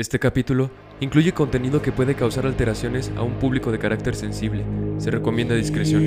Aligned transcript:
Este 0.00 0.18
capítulo 0.18 0.70
incluye 1.00 1.34
contenido 1.34 1.82
que 1.82 1.92
puede 1.92 2.14
causar 2.14 2.46
alteraciones 2.46 3.12
a 3.18 3.22
un 3.22 3.34
público 3.34 3.70
de 3.70 3.78
carácter 3.78 4.16
sensible. 4.16 4.64
Se 4.96 5.10
recomienda 5.10 5.54
discreción. 5.54 6.02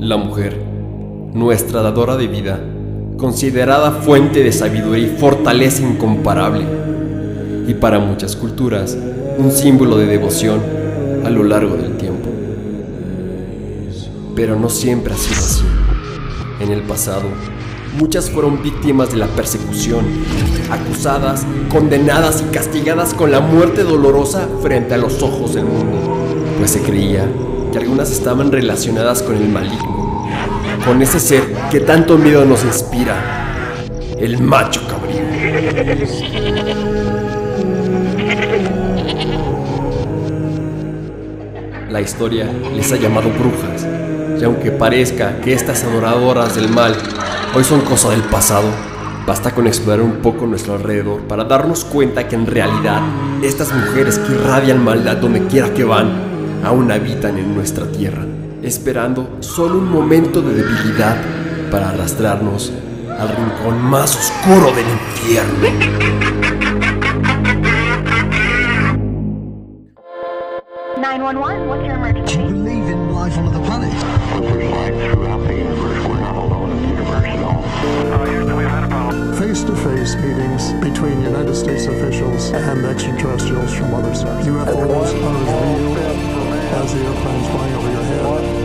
La 0.00 0.16
mujer, 0.16 0.56
nuestra 1.34 1.82
dadora 1.82 2.16
de 2.16 2.26
vida, 2.26 2.58
considerada 3.18 3.90
fuente 3.90 4.42
de 4.42 4.50
sabiduría 4.50 5.08
y 5.08 5.16
fortaleza 5.18 5.82
incomparable, 5.82 6.64
y 7.68 7.74
para 7.74 7.98
muchas 7.98 8.34
culturas 8.34 8.96
un 9.36 9.52
símbolo 9.52 9.98
de 9.98 10.06
devoción 10.06 10.84
a 11.24 11.30
lo 11.30 11.42
largo 11.42 11.74
del 11.76 11.96
tiempo. 11.96 12.03
Pero 14.36 14.58
no 14.58 14.68
siempre 14.68 15.14
ha 15.14 15.16
sido 15.16 15.38
así. 15.38 15.64
En 16.60 16.70
el 16.70 16.82
pasado, 16.82 17.24
muchas 17.98 18.30
fueron 18.30 18.62
víctimas 18.62 19.10
de 19.10 19.18
la 19.18 19.26
persecución, 19.28 20.04
acusadas, 20.70 21.44
condenadas 21.70 22.42
y 22.42 22.52
castigadas 22.52 23.14
con 23.14 23.30
la 23.30 23.40
muerte 23.40 23.84
dolorosa 23.84 24.48
frente 24.62 24.94
a 24.94 24.98
los 24.98 25.22
ojos 25.22 25.54
del 25.54 25.64
mundo, 25.64 26.16
pues 26.58 26.72
se 26.72 26.80
creía 26.80 27.28
que 27.72 27.78
algunas 27.78 28.10
estaban 28.10 28.50
relacionadas 28.50 29.22
con 29.22 29.36
el 29.36 29.48
maligno, 29.48 30.26
con 30.84 31.02
ese 31.02 31.20
ser 31.20 31.52
que 31.70 31.80
tanto 31.80 32.18
miedo 32.18 32.44
nos 32.44 32.64
inspira, 32.64 33.74
el 34.18 34.40
macho 34.40 34.80
cabrío. 34.88 35.22
La 41.90 42.00
historia 42.00 42.48
les 42.74 42.90
ha 42.90 42.96
llamado 42.96 43.30
brujas, 43.30 43.86
y 44.40 44.44
aunque 44.44 44.70
parezca 44.70 45.40
que 45.40 45.52
estas 45.52 45.84
adoradoras 45.84 46.54
del 46.54 46.68
mal 46.68 46.96
hoy 47.54 47.64
son 47.64 47.80
cosa 47.82 48.10
del 48.10 48.22
pasado, 48.22 48.68
basta 49.26 49.52
con 49.52 49.66
explorar 49.66 50.02
un 50.02 50.16
poco 50.16 50.46
nuestro 50.46 50.74
alrededor 50.74 51.22
para 51.22 51.44
darnos 51.44 51.84
cuenta 51.84 52.28
que 52.28 52.34
en 52.34 52.46
realidad 52.46 53.00
estas 53.42 53.72
mujeres 53.72 54.18
que 54.18 54.32
irradian 54.32 54.82
maldad 54.84 55.16
donde 55.16 55.46
quiera 55.46 55.72
que 55.72 55.84
van, 55.84 56.10
aún 56.64 56.90
habitan 56.90 57.38
en 57.38 57.54
nuestra 57.54 57.86
tierra, 57.86 58.24
esperando 58.62 59.36
solo 59.40 59.78
un 59.78 59.90
momento 59.90 60.42
de 60.42 60.54
debilidad 60.54 61.16
para 61.70 61.90
arrastrarnos 61.90 62.72
al 63.18 63.28
rincón 63.28 63.82
más 63.82 64.16
oscuro 64.16 64.72
del 64.72 64.86
infierno. 64.88 66.24
911, 71.04 71.68
what's 71.68 71.86
your 71.86 71.93
face 79.54 79.62
to 79.62 79.76
face 79.76 80.16
meetings 80.16 80.72
between 80.84 81.20
United 81.22 81.54
States 81.54 81.86
officials 81.86 82.50
and 82.50 82.84
extraterrestrials 82.84 83.72
from 83.72 83.94
other 83.94 84.12
stars. 84.12 84.44
UFOs 84.46 84.66
are 84.66 85.04
as 85.04 85.14
real 85.14 85.94
as 86.74 86.92
the 86.92 87.00
airplanes 87.00 87.46
flying 87.50 87.74
over 87.74 87.90
your 87.92 88.02
head. 88.02 88.64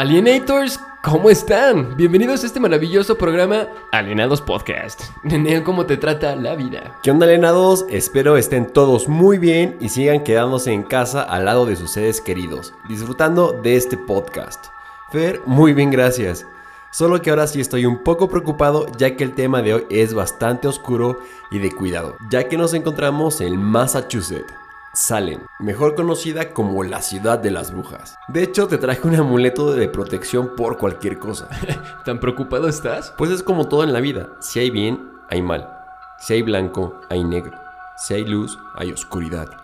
Alienators, 0.00 0.80
¿cómo 1.02 1.28
están? 1.28 1.94
Bienvenidos 1.94 2.42
a 2.42 2.46
este 2.46 2.58
maravilloso 2.58 3.18
programa 3.18 3.68
Alienados 3.92 4.40
Podcast. 4.40 5.02
Nene, 5.24 5.62
¿cómo 5.62 5.84
te 5.84 5.98
trata 5.98 6.34
la 6.36 6.54
vida? 6.54 6.98
¿Qué 7.02 7.10
onda, 7.10 7.26
alienados? 7.26 7.84
Espero 7.90 8.38
estén 8.38 8.72
todos 8.72 9.08
muy 9.08 9.36
bien 9.36 9.76
y 9.78 9.90
sigan 9.90 10.24
quedándose 10.24 10.72
en 10.72 10.84
casa 10.84 11.20
al 11.20 11.44
lado 11.44 11.66
de 11.66 11.76
sus 11.76 11.90
seres 11.90 12.22
queridos, 12.22 12.72
disfrutando 12.88 13.52
de 13.52 13.76
este 13.76 13.98
podcast. 13.98 14.68
Fer, 15.12 15.42
muy 15.44 15.74
bien, 15.74 15.90
gracias. 15.90 16.46
Solo 16.90 17.20
que 17.20 17.28
ahora 17.28 17.46
sí 17.46 17.60
estoy 17.60 17.84
un 17.84 18.02
poco 18.02 18.30
preocupado 18.30 18.86
ya 18.96 19.16
que 19.16 19.24
el 19.24 19.34
tema 19.34 19.60
de 19.60 19.74
hoy 19.74 19.86
es 19.90 20.14
bastante 20.14 20.66
oscuro 20.66 21.18
y 21.50 21.58
de 21.58 21.72
cuidado, 21.72 22.16
ya 22.30 22.48
que 22.48 22.56
nos 22.56 22.72
encontramos 22.72 23.42
en 23.42 23.62
Massachusetts. 23.62 24.59
Salem, 25.00 25.46
mejor 25.58 25.94
conocida 25.94 26.52
como 26.52 26.84
la 26.84 27.00
ciudad 27.00 27.38
de 27.38 27.50
las 27.50 27.72
brujas. 27.72 28.18
De 28.28 28.42
hecho, 28.42 28.68
te 28.68 28.76
traje 28.76 29.08
un 29.08 29.14
amuleto 29.14 29.72
de 29.72 29.88
protección 29.88 30.54
por 30.54 30.76
cualquier 30.76 31.18
cosa. 31.18 31.48
¿Tan 32.04 32.20
preocupado 32.20 32.68
estás? 32.68 33.14
Pues 33.16 33.30
es 33.30 33.42
como 33.42 33.66
todo 33.66 33.82
en 33.82 33.94
la 33.94 34.00
vida. 34.00 34.28
Si 34.40 34.58
hay 34.60 34.70
bien, 34.70 35.10
hay 35.30 35.40
mal. 35.40 35.70
Si 36.18 36.34
hay 36.34 36.42
blanco, 36.42 37.00
hay 37.08 37.24
negro. 37.24 37.58
Si 37.96 38.12
hay 38.12 38.26
luz, 38.26 38.58
hay 38.74 38.92
oscuridad. 38.92 39.59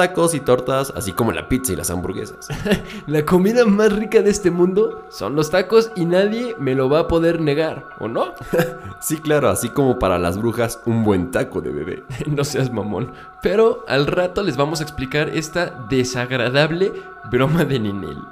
Tacos 0.00 0.34
y 0.34 0.40
tortas, 0.40 0.94
así 0.96 1.12
como 1.12 1.30
la 1.30 1.46
pizza 1.46 1.74
y 1.74 1.76
las 1.76 1.90
hamburguesas. 1.90 2.48
La 3.06 3.26
comida 3.26 3.66
más 3.66 3.92
rica 3.92 4.22
de 4.22 4.30
este 4.30 4.50
mundo 4.50 5.04
son 5.10 5.36
los 5.36 5.50
tacos 5.50 5.92
y 5.94 6.06
nadie 6.06 6.56
me 6.58 6.74
lo 6.74 6.88
va 6.88 7.00
a 7.00 7.06
poder 7.06 7.38
negar, 7.38 7.84
¿o 7.98 8.08
no? 8.08 8.32
Sí, 9.02 9.18
claro, 9.18 9.50
así 9.50 9.68
como 9.68 9.98
para 9.98 10.18
las 10.18 10.38
brujas 10.38 10.80
un 10.86 11.04
buen 11.04 11.30
taco 11.30 11.60
de 11.60 11.72
bebé. 11.72 12.04
no 12.26 12.44
seas 12.44 12.72
mamón. 12.72 13.12
Pero 13.42 13.84
al 13.88 14.06
rato 14.06 14.42
les 14.42 14.56
vamos 14.56 14.80
a 14.80 14.84
explicar 14.84 15.28
esta 15.28 15.66
desagradable 15.90 16.90
broma 17.30 17.66
de 17.66 17.78
Ninel. 17.78 18.24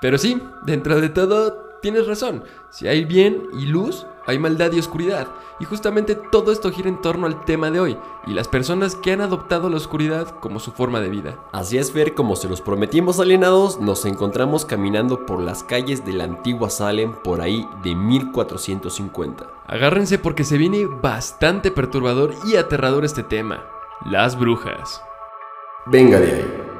Pero 0.00 0.18
sí, 0.18 0.42
dentro 0.62 1.00
de 1.00 1.08
todo, 1.08 1.78
tienes 1.80 2.08
razón. 2.08 2.42
Si 2.68 2.88
hay 2.88 3.04
bien 3.04 3.44
y 3.56 3.66
luz, 3.66 4.06
hay 4.26 4.38
maldad 4.38 4.72
y 4.72 4.78
oscuridad. 4.78 5.28
Y 5.60 5.64
justamente 5.64 6.14
todo 6.14 6.52
esto 6.52 6.70
gira 6.70 6.88
en 6.88 7.00
torno 7.00 7.26
al 7.26 7.44
tema 7.44 7.70
de 7.70 7.80
hoy 7.80 7.98
y 8.26 8.32
las 8.32 8.48
personas 8.48 8.94
que 8.96 9.12
han 9.12 9.20
adoptado 9.20 9.68
la 9.68 9.76
oscuridad 9.76 10.38
como 10.40 10.60
su 10.60 10.72
forma 10.72 11.00
de 11.00 11.08
vida. 11.08 11.38
Así 11.52 11.78
es, 11.78 11.92
Fer, 11.92 12.14
como 12.14 12.36
se 12.36 12.48
los 12.48 12.60
prometimos 12.60 13.20
alienados, 13.20 13.80
nos 13.80 14.04
encontramos 14.04 14.64
caminando 14.64 15.24
por 15.26 15.40
las 15.40 15.62
calles 15.62 16.04
de 16.04 16.12
la 16.12 16.24
antigua 16.24 16.70
Salem 16.70 17.12
por 17.12 17.40
ahí 17.40 17.68
de 17.82 17.94
1450. 17.94 19.46
Agárrense 19.66 20.18
porque 20.18 20.44
se 20.44 20.58
viene 20.58 20.86
bastante 20.86 21.70
perturbador 21.70 22.34
y 22.44 22.56
aterrador 22.56 23.04
este 23.04 23.22
tema. 23.22 23.64
Las 24.04 24.38
brujas. 24.38 25.02
Venga 25.86 26.18
de 26.18 26.32
ahí. 26.32 26.71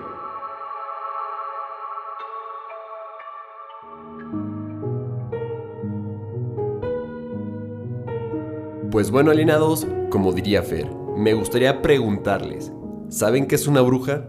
Pues 8.93 9.11
bueno, 9.11 9.31
alienados, 9.31 9.87
como 10.11 10.35
diría 10.35 10.63
Fer, 10.63 10.87
me 11.17 11.33
gustaría 11.33 11.81
preguntarles, 11.81 12.73
¿saben 13.09 13.47
qué 13.47 13.55
es 13.55 13.67
una 13.67 13.81
bruja? 13.81 14.29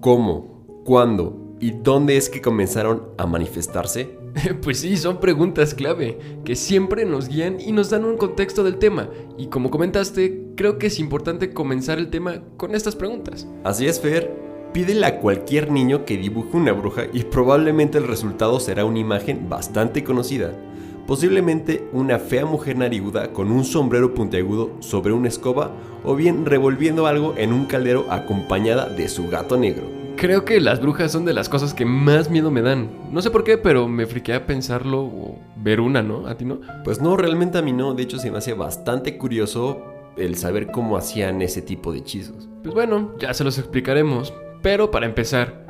¿Cómo? 0.00 0.82
¿Cuándo? 0.84 1.54
¿Y 1.60 1.70
dónde 1.70 2.16
es 2.16 2.28
que 2.28 2.42
comenzaron 2.42 3.04
a 3.16 3.26
manifestarse? 3.26 4.18
Pues 4.62 4.80
sí, 4.80 4.96
son 4.96 5.20
preguntas 5.20 5.74
clave 5.74 6.18
que 6.44 6.56
siempre 6.56 7.04
nos 7.04 7.28
guían 7.28 7.60
y 7.60 7.70
nos 7.70 7.88
dan 7.88 8.04
un 8.04 8.16
contexto 8.16 8.64
del 8.64 8.78
tema. 8.78 9.10
Y 9.38 9.46
como 9.46 9.70
comentaste, 9.70 10.48
creo 10.56 10.78
que 10.78 10.88
es 10.88 10.98
importante 10.98 11.54
comenzar 11.54 11.98
el 11.98 12.10
tema 12.10 12.42
con 12.56 12.74
estas 12.74 12.96
preguntas. 12.96 13.46
Así 13.62 13.86
es, 13.86 14.00
Fer. 14.00 14.28
Pídele 14.72 15.06
a 15.06 15.20
cualquier 15.20 15.70
niño 15.70 16.04
que 16.04 16.16
dibuje 16.16 16.56
una 16.56 16.72
bruja 16.72 17.04
y 17.12 17.22
probablemente 17.22 17.98
el 17.98 18.08
resultado 18.08 18.58
será 18.58 18.84
una 18.84 18.98
imagen 18.98 19.48
bastante 19.48 20.02
conocida. 20.02 20.52
Posiblemente 21.08 21.88
una 21.94 22.18
fea 22.18 22.44
mujer 22.44 22.76
nariguda 22.76 23.32
con 23.32 23.50
un 23.50 23.64
sombrero 23.64 24.12
puntiagudo 24.12 24.72
sobre 24.80 25.14
una 25.14 25.28
escoba 25.28 25.72
o 26.04 26.14
bien 26.14 26.44
revolviendo 26.44 27.06
algo 27.06 27.34
en 27.38 27.54
un 27.54 27.64
caldero 27.64 28.04
acompañada 28.10 28.90
de 28.90 29.08
su 29.08 29.26
gato 29.26 29.56
negro. 29.56 29.84
Creo 30.16 30.44
que 30.44 30.60
las 30.60 30.82
brujas 30.82 31.10
son 31.10 31.24
de 31.24 31.32
las 31.32 31.48
cosas 31.48 31.72
que 31.72 31.86
más 31.86 32.28
miedo 32.28 32.50
me 32.50 32.60
dan. 32.60 32.90
No 33.10 33.22
sé 33.22 33.30
por 33.30 33.42
qué, 33.42 33.56
pero 33.56 33.88
me 33.88 34.04
friquea 34.04 34.44
pensarlo 34.44 35.00
o 35.00 35.38
ver 35.56 35.80
una, 35.80 36.02
¿no? 36.02 36.26
¿A 36.26 36.36
ti 36.36 36.44
no? 36.44 36.60
Pues 36.84 37.00
no, 37.00 37.16
realmente 37.16 37.56
a 37.56 37.62
mí 37.62 37.72
no, 37.72 37.94
de 37.94 38.02
hecho 38.02 38.18
se 38.18 38.30
me 38.30 38.36
hace 38.36 38.52
bastante 38.52 39.16
curioso 39.16 39.82
el 40.18 40.36
saber 40.36 40.66
cómo 40.66 40.98
hacían 40.98 41.40
ese 41.40 41.62
tipo 41.62 41.90
de 41.90 42.00
hechizos. 42.00 42.50
Pues 42.62 42.74
bueno, 42.74 43.14
ya 43.18 43.32
se 43.32 43.44
los 43.44 43.56
explicaremos. 43.56 44.34
Pero 44.60 44.90
para 44.90 45.06
empezar, 45.06 45.64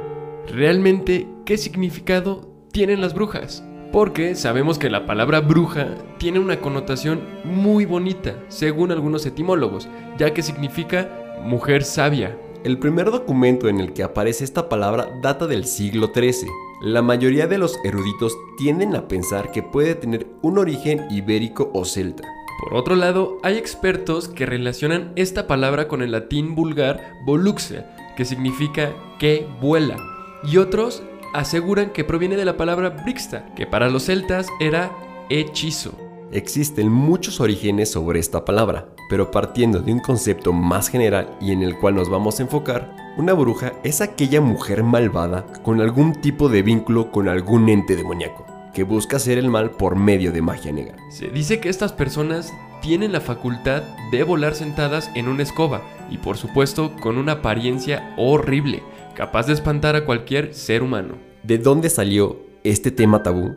¿realmente 0.48 1.28
qué 1.44 1.56
significado 1.56 2.52
tienen 2.72 3.00
las 3.00 3.14
brujas? 3.14 3.62
Porque 3.92 4.34
sabemos 4.34 4.78
que 4.78 4.90
la 4.90 5.06
palabra 5.06 5.40
bruja 5.40 5.94
tiene 6.18 6.38
una 6.38 6.60
connotación 6.60 7.22
muy 7.44 7.86
bonita, 7.86 8.36
según 8.48 8.92
algunos 8.92 9.24
etimólogos, 9.24 9.88
ya 10.18 10.34
que 10.34 10.42
significa 10.42 11.08
mujer 11.42 11.84
sabia. 11.84 12.36
El 12.64 12.78
primer 12.78 13.10
documento 13.10 13.68
en 13.68 13.80
el 13.80 13.94
que 13.94 14.02
aparece 14.02 14.44
esta 14.44 14.68
palabra 14.68 15.08
data 15.22 15.46
del 15.46 15.64
siglo 15.64 16.10
XIII. 16.14 16.50
La 16.82 17.02
mayoría 17.02 17.46
de 17.46 17.56
los 17.56 17.78
eruditos 17.84 18.36
tienden 18.58 18.94
a 18.94 19.08
pensar 19.08 19.52
que 19.52 19.62
puede 19.62 19.94
tener 19.94 20.26
un 20.42 20.58
origen 20.58 21.06
ibérico 21.10 21.70
o 21.72 21.84
celta. 21.84 22.24
Por 22.60 22.74
otro 22.74 22.96
lado, 22.96 23.38
hay 23.42 23.56
expertos 23.56 24.28
que 24.28 24.44
relacionan 24.44 25.12
esta 25.16 25.46
palabra 25.46 25.88
con 25.88 26.02
el 26.02 26.10
latín 26.10 26.54
vulgar 26.54 27.14
voluxia, 27.24 28.14
que 28.16 28.24
significa 28.24 28.92
que 29.18 29.46
vuela, 29.60 29.96
y 30.42 30.56
otros 30.58 31.02
aseguran 31.34 31.90
que 31.90 32.04
proviene 32.04 32.36
de 32.36 32.44
la 32.44 32.56
palabra 32.56 32.90
brixta, 32.90 33.46
que 33.54 33.66
para 33.66 33.88
los 33.88 34.06
celtas 34.06 34.48
era 34.60 34.92
hechizo. 35.30 35.92
Existen 36.30 36.90
muchos 36.90 37.40
orígenes 37.40 37.90
sobre 37.90 38.20
esta 38.20 38.44
palabra, 38.44 38.88
pero 39.08 39.30
partiendo 39.30 39.80
de 39.80 39.92
un 39.92 40.00
concepto 40.00 40.52
más 40.52 40.88
general 40.88 41.36
y 41.40 41.52
en 41.52 41.62
el 41.62 41.78
cual 41.78 41.94
nos 41.94 42.10
vamos 42.10 42.38
a 42.38 42.42
enfocar, 42.42 42.94
una 43.16 43.32
bruja 43.32 43.72
es 43.82 44.00
aquella 44.00 44.40
mujer 44.40 44.84
malvada 44.84 45.46
con 45.62 45.80
algún 45.80 46.20
tipo 46.20 46.48
de 46.48 46.62
vínculo 46.62 47.10
con 47.10 47.28
algún 47.28 47.68
ente 47.70 47.96
demoníaco, 47.96 48.46
que 48.74 48.82
busca 48.82 49.16
hacer 49.16 49.38
el 49.38 49.48
mal 49.48 49.70
por 49.70 49.96
medio 49.96 50.30
de 50.30 50.42
magia 50.42 50.70
negra. 50.70 50.96
Se 51.10 51.28
dice 51.28 51.60
que 51.60 51.70
estas 51.70 51.92
personas 51.92 52.52
tienen 52.82 53.12
la 53.12 53.20
facultad 53.20 53.82
de 54.12 54.22
volar 54.22 54.54
sentadas 54.54 55.10
en 55.14 55.28
una 55.28 55.42
escoba 55.42 55.82
y 56.10 56.18
por 56.18 56.36
supuesto 56.36 56.94
con 57.00 57.16
una 57.16 57.32
apariencia 57.32 58.14
horrible, 58.16 58.82
capaz 59.18 59.48
de 59.48 59.52
espantar 59.52 59.96
a 59.96 60.04
cualquier 60.04 60.54
ser 60.54 60.80
humano. 60.80 61.16
¿De 61.42 61.58
dónde 61.58 61.90
salió 61.90 62.38
este 62.62 62.92
tema 62.92 63.24
tabú? 63.24 63.56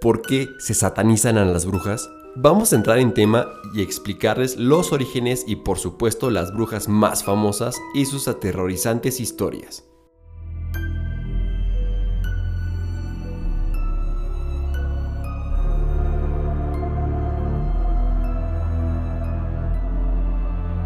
¿Por 0.00 0.22
qué 0.22 0.46
se 0.60 0.72
satanizan 0.72 1.36
a 1.36 1.44
las 1.44 1.66
brujas? 1.66 2.08
Vamos 2.36 2.72
a 2.72 2.76
entrar 2.76 3.00
en 3.00 3.12
tema 3.12 3.48
y 3.74 3.82
explicarles 3.82 4.56
los 4.56 4.92
orígenes 4.92 5.46
y 5.48 5.56
por 5.56 5.78
supuesto 5.80 6.30
las 6.30 6.54
brujas 6.54 6.88
más 6.88 7.24
famosas 7.24 7.74
y 7.92 8.04
sus 8.04 8.28
aterrorizantes 8.28 9.18
historias. 9.18 9.84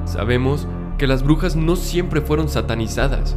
Sabemos 0.06 0.66
que 0.96 1.06
las 1.06 1.22
brujas 1.22 1.56
no 1.56 1.76
siempre 1.76 2.22
fueron 2.22 2.48
satanizadas. 2.48 3.36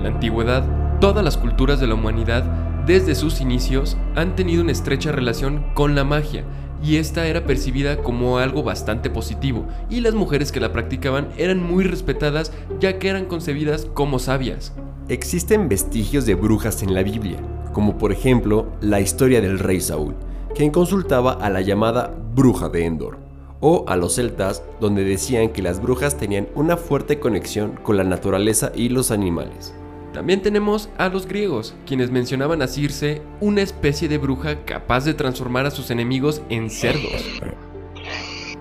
En 0.00 0.04
la 0.04 0.14
antigüedad, 0.14 0.64
todas 0.98 1.22
las 1.22 1.36
culturas 1.36 1.78
de 1.78 1.86
la 1.86 1.92
humanidad, 1.92 2.42
desde 2.86 3.14
sus 3.14 3.42
inicios, 3.42 3.98
han 4.16 4.34
tenido 4.34 4.62
una 4.62 4.72
estrecha 4.72 5.12
relación 5.12 5.62
con 5.74 5.94
la 5.94 6.04
magia, 6.04 6.42
y 6.82 6.96
esta 6.96 7.26
era 7.26 7.44
percibida 7.44 8.02
como 8.02 8.38
algo 8.38 8.62
bastante 8.62 9.10
positivo, 9.10 9.66
y 9.90 10.00
las 10.00 10.14
mujeres 10.14 10.52
que 10.52 10.60
la 10.60 10.72
practicaban 10.72 11.28
eran 11.36 11.62
muy 11.62 11.84
respetadas 11.84 12.50
ya 12.80 12.98
que 12.98 13.10
eran 13.10 13.26
concebidas 13.26 13.84
como 13.92 14.18
sabias. 14.18 14.72
Existen 15.10 15.68
vestigios 15.68 16.24
de 16.24 16.34
brujas 16.34 16.82
en 16.82 16.94
la 16.94 17.02
Biblia, 17.02 17.36
como 17.74 17.98
por 17.98 18.10
ejemplo 18.10 18.68
la 18.80 19.02
historia 19.02 19.42
del 19.42 19.58
rey 19.58 19.82
Saúl, 19.82 20.14
quien 20.54 20.70
consultaba 20.70 21.32
a 21.32 21.50
la 21.50 21.60
llamada 21.60 22.10
bruja 22.34 22.70
de 22.70 22.86
Endor, 22.86 23.18
o 23.60 23.84
a 23.86 23.96
los 23.96 24.14
celtas, 24.14 24.62
donde 24.80 25.04
decían 25.04 25.50
que 25.50 25.60
las 25.60 25.82
brujas 25.82 26.16
tenían 26.16 26.48
una 26.54 26.78
fuerte 26.78 27.20
conexión 27.20 27.72
con 27.82 27.98
la 27.98 28.04
naturaleza 28.04 28.72
y 28.74 28.88
los 28.88 29.10
animales. 29.10 29.74
También 30.12 30.42
tenemos 30.42 30.88
a 30.98 31.08
los 31.08 31.26
griegos, 31.26 31.74
quienes 31.86 32.10
mencionaban 32.10 32.62
a 32.62 32.66
Circe, 32.66 33.22
una 33.40 33.62
especie 33.62 34.08
de 34.08 34.18
bruja 34.18 34.64
capaz 34.64 35.04
de 35.04 35.14
transformar 35.14 35.66
a 35.66 35.70
sus 35.70 35.90
enemigos 35.90 36.42
en 36.48 36.68
cerdos. 36.68 37.24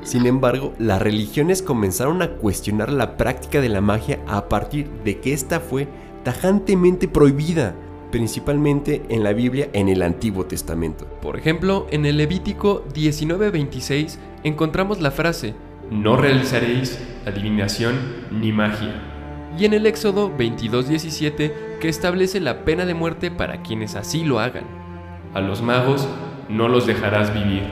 Sin 0.04 0.26
embargo, 0.26 0.74
las 0.80 1.02
religiones 1.02 1.62
comenzaron 1.62 2.22
a 2.22 2.32
cuestionar 2.32 2.92
la 2.92 3.18
práctica 3.18 3.62
de 3.62 3.70
la 3.70 3.82
magia 3.82 4.20
a 4.28 4.48
partir 4.48 4.90
de 5.04 5.20
que 5.20 5.34
esta 5.34 5.60
fue 5.60 5.88
tajantemente 6.24 7.08
prohibida, 7.08 7.76
principalmente 8.12 9.04
en 9.10 9.24
la 9.24 9.34
Biblia 9.34 9.70
en 9.74 9.90
el 9.90 10.02
Antiguo 10.02 10.46
Testamento. 10.46 11.06
Por 11.22 11.38
ejemplo, 11.38 11.88
en 11.92 12.06
el 12.06 12.18
Levítico 12.18 12.84
19:26 12.94 14.18
encontramos 14.44 15.02
la 15.02 15.12
frase, 15.12 15.54
no 15.92 16.16
realizaréis 16.16 17.00
adivinación 17.26 17.96
ni 18.32 18.52
magia. 18.52 19.09
Y 19.60 19.66
en 19.66 19.74
el 19.74 19.86
Éxodo 19.86 20.32
22:17 20.38 21.80
que 21.82 21.90
establece 21.90 22.40
la 22.40 22.64
pena 22.64 22.86
de 22.86 22.94
muerte 22.94 23.30
para 23.30 23.62
quienes 23.62 23.96
así 23.96 24.24
lo 24.24 24.40
hagan. 24.40 24.64
A 25.34 25.42
los 25.42 25.62
magos 25.62 26.08
no 26.48 26.70
los 26.70 26.88
dejarás 26.88 27.34
vivir. 27.34 27.64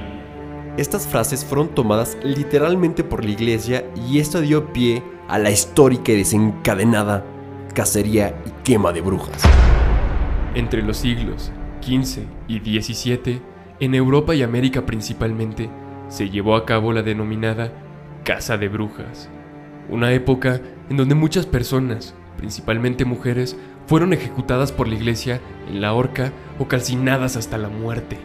Estas 0.76 1.08
frases 1.08 1.46
fueron 1.46 1.70
tomadas 1.70 2.18
literalmente 2.24 3.06
por 3.06 3.24
la 3.24 3.32
iglesia 3.32 3.86
y 3.96 4.20
esto 4.20 4.42
dio 4.42 4.74
pie 4.74 5.02
a 5.30 5.40
la 5.40 5.50
histórica 5.50 6.12
y 6.12 6.18
desencadenada 6.18 7.24
cacería 7.74 8.36
y 8.46 8.50
quema 8.66 8.92
de 8.92 9.00
brujas. 9.00 9.42
Entre 10.56 10.82
los 10.82 10.98
siglos 10.98 11.54
XV 11.82 12.24
y 12.50 12.60
XVII, 12.60 13.42
en 13.80 13.96
Europa 13.96 14.36
y 14.36 14.44
América 14.44 14.86
principalmente, 14.86 15.70
se 16.10 16.30
llevó 16.30 16.58
a 16.58 16.66
cabo 16.66 16.92
la 16.92 17.02
denominada 17.02 17.72
Caza 18.26 18.58
de 18.58 18.68
Brujas, 18.68 19.30
una 19.90 20.12
época 20.12 20.60
en 20.90 20.98
donde 20.98 21.16
muchas 21.16 21.46
personas, 21.46 22.14
principalmente 22.38 23.06
mujeres, 23.06 23.58
fueron 23.88 24.14
ejecutadas 24.14 24.72
por 24.72 24.88
la 24.88 24.96
iglesia 24.96 25.42
en 25.70 25.82
la 25.82 25.94
horca 25.94 26.32
o 26.60 26.68
calcinadas 26.68 27.36
hasta 27.38 27.58
la 27.58 27.70
muerte, 27.70 28.18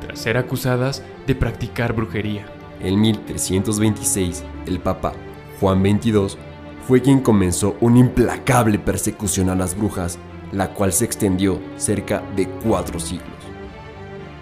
tras 0.00 0.20
ser 0.20 0.36
acusadas 0.36 1.02
de 1.26 1.34
practicar 1.34 1.92
brujería. 1.92 2.46
En 2.80 3.00
1326, 3.00 4.44
el 4.66 4.78
Papa 4.78 5.12
Juan 5.60 5.82
XXII 5.82 6.38
fue 6.86 7.02
quien 7.02 7.20
comenzó 7.20 7.76
una 7.80 7.98
implacable 7.98 8.78
persecución 8.78 9.50
a 9.50 9.54
las 9.54 9.76
brujas, 9.76 10.18
la 10.52 10.72
cual 10.72 10.92
se 10.92 11.04
extendió 11.04 11.58
cerca 11.76 12.22
de 12.36 12.48
cuatro 12.48 12.98
siglos. 13.00 13.28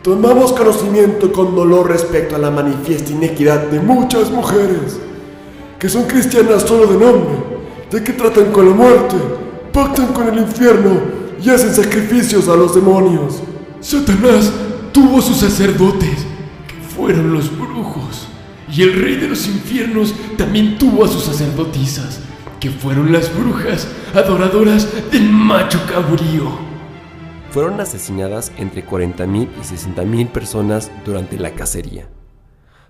Tomamos 0.02 0.52
conocimiento 0.52 1.32
con 1.32 1.56
dolor 1.56 1.90
respecto 1.90 2.36
a 2.36 2.38
la 2.38 2.50
manifiesta 2.50 3.10
inequidad 3.10 3.66
de 3.68 3.80
muchas 3.80 4.30
mujeres, 4.30 5.00
que 5.80 5.88
son 5.88 6.04
cristianas 6.04 6.62
solo 6.62 6.86
de 6.86 7.04
nombre, 7.04 7.35
de 7.96 8.04
que 8.04 8.12
tratan 8.12 8.52
con 8.52 8.68
la 8.68 8.74
muerte, 8.74 9.16
pactan 9.72 10.12
con 10.12 10.28
el 10.28 10.38
infierno 10.38 11.00
y 11.42 11.48
hacen 11.48 11.74
sacrificios 11.74 12.46
a 12.46 12.54
los 12.54 12.74
demonios. 12.74 13.42
Satanás 13.80 14.52
tuvo 14.92 15.22
sus 15.22 15.38
sacerdotes, 15.38 16.26
que 16.68 16.94
fueron 16.94 17.32
los 17.32 17.50
brujos, 17.56 18.28
y 18.70 18.82
el 18.82 19.00
rey 19.00 19.16
de 19.16 19.28
los 19.28 19.46
infiernos 19.46 20.12
también 20.36 20.76
tuvo 20.76 21.06
a 21.06 21.08
sus 21.08 21.24
sacerdotisas, 21.24 22.20
que 22.60 22.70
fueron 22.70 23.10
las 23.12 23.34
brujas 23.34 23.88
adoradoras 24.14 24.86
del 25.10 25.30
macho 25.30 25.80
cabrío. 25.90 26.50
Fueron 27.50 27.80
asesinadas 27.80 28.52
entre 28.58 28.86
40.000 28.86 29.48
y 29.56 29.74
60.000 29.74 30.28
personas 30.28 30.90
durante 31.06 31.38
la 31.38 31.52
cacería. 31.52 32.06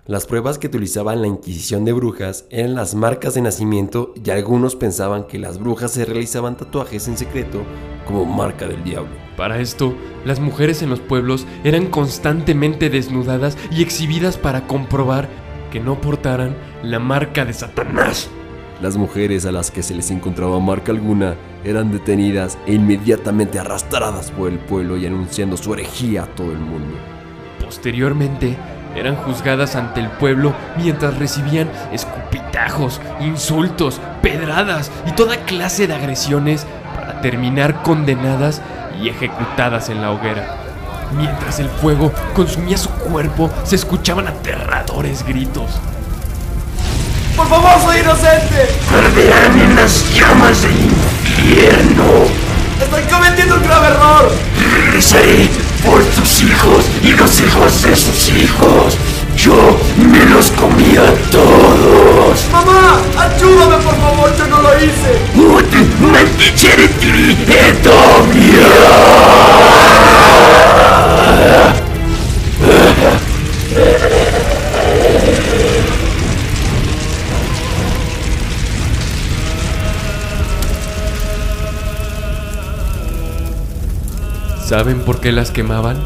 Las 0.07 0.25
pruebas 0.25 0.57
que 0.57 0.67
utilizaban 0.67 1.21
la 1.21 1.27
Inquisición 1.27 1.83
de 1.83 1.91
brujas 1.91 2.45
eran 2.49 2.75
las 2.75 2.95
marcas 2.95 3.33
de 3.33 3.41
nacimiento 3.41 4.13
y 4.23 4.29
algunos 4.29 4.77
pensaban 4.77 5.27
que 5.27 5.37
las 5.37 5.59
brujas 5.59 5.91
se 5.91 6.05
realizaban 6.05 6.55
tatuajes 6.55 7.09
en 7.09 7.17
secreto 7.17 7.63
como 8.05 8.23
marca 8.23 8.69
del 8.69 8.85
diablo. 8.85 9.11
Para 9.35 9.59
esto, 9.59 9.93
las 10.23 10.39
mujeres 10.39 10.81
en 10.81 10.89
los 10.89 11.01
pueblos 11.01 11.45
eran 11.65 11.87
constantemente 11.87 12.89
desnudadas 12.89 13.57
y 13.69 13.81
exhibidas 13.81 14.37
para 14.37 14.65
comprobar 14.65 15.27
que 15.73 15.81
no 15.81 15.99
portaran 15.99 16.55
la 16.83 16.99
marca 16.99 17.43
de 17.43 17.51
Satanás. 17.51 18.29
Las 18.81 18.95
mujeres 18.95 19.45
a 19.45 19.51
las 19.51 19.71
que 19.71 19.83
se 19.83 19.93
les 19.93 20.09
encontraba 20.09 20.57
marca 20.61 20.93
alguna 20.93 21.35
eran 21.65 21.91
detenidas 21.91 22.57
e 22.65 22.75
inmediatamente 22.75 23.59
arrastradas 23.59 24.31
por 24.31 24.49
el 24.49 24.59
pueblo 24.59 24.95
y 24.95 25.05
anunciando 25.05 25.57
su 25.57 25.73
herejía 25.73 26.23
a 26.23 26.27
todo 26.27 26.53
el 26.53 26.59
mundo. 26.59 26.95
Posteriormente, 27.59 28.55
eran 28.95 29.15
juzgadas 29.15 29.75
ante 29.75 29.99
el 29.99 30.09
pueblo 30.09 30.53
mientras 30.77 31.17
recibían 31.17 31.69
escupitajos, 31.91 33.01
insultos, 33.19 34.01
pedradas 34.21 34.91
y 35.05 35.11
toda 35.11 35.37
clase 35.45 35.87
de 35.87 35.95
agresiones 35.95 36.65
para 36.95 37.21
terminar 37.21 37.83
condenadas 37.83 38.61
y 39.01 39.09
ejecutadas 39.09 39.89
en 39.89 40.01
la 40.01 40.11
hoguera. 40.11 40.57
Mientras 41.15 41.59
el 41.59 41.69
fuego 41.69 42.11
consumía 42.33 42.77
su 42.77 42.89
cuerpo, 42.89 43.49
se 43.63 43.75
escuchaban 43.75 44.27
aterradores 44.27 45.25
gritos. 45.25 45.79
¡Por 47.35 47.47
favor, 47.47 47.79
soy 47.81 47.99
inocente! 47.99 48.67
Arderán 48.91 49.59
en 49.59 49.75
las 49.75 50.13
llamas 50.13 50.63
del 50.63 50.71
infierno. 50.71 52.46
¡Estoy 52.81 53.03
cometiendo 53.11 53.55
un 53.55 53.63
grave 53.63 53.87
error! 53.87 54.31
Regresaré 54.75 55.49
por 55.83 56.03
tus 56.03 56.41
hijos 56.43 56.85
y 57.01 57.11
los 57.13 57.41
hijos 57.41 57.81
de 57.83 57.95
sus 57.95 58.29
hijos. 58.29 58.97
Yo 59.35 59.77
me 59.97 60.25
los 60.25 60.51
comí 60.51 60.95
a 60.97 61.13
todos. 61.31 62.45
¡Mamá! 62.51 63.01
¡Ayúdame, 63.17 63.77
por 63.77 63.95
favor! 63.97 64.37
¡Yo 64.37 64.47
no 64.47 64.61
lo 64.61 64.77
hice! 64.77 65.19
Ut 65.35 65.73
maldicere 66.01 66.87
ti, 66.87 67.37
Edomia. 67.47 68.67
¿Saben 84.77 84.99
por 84.99 85.19
qué 85.19 85.31
las 85.31 85.49
quemaban? 85.49 85.97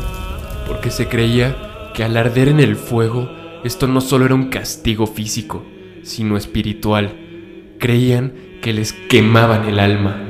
Porque 0.65 0.91
se 0.91 1.09
creía 1.09 1.91
que 1.93 2.05
al 2.05 2.15
arder 2.15 2.47
en 2.47 2.61
el 2.61 2.77
fuego, 2.77 3.29
esto 3.65 3.85
no 3.85 3.99
solo 3.99 4.23
era 4.23 4.33
un 4.33 4.47
castigo 4.47 5.07
físico, 5.07 5.65
sino 6.03 6.37
espiritual. 6.37 7.75
Creían 7.79 8.31
que 8.61 8.71
les 8.71 8.93
quemaban 8.93 9.67
el 9.67 9.77
alma. 9.77 10.25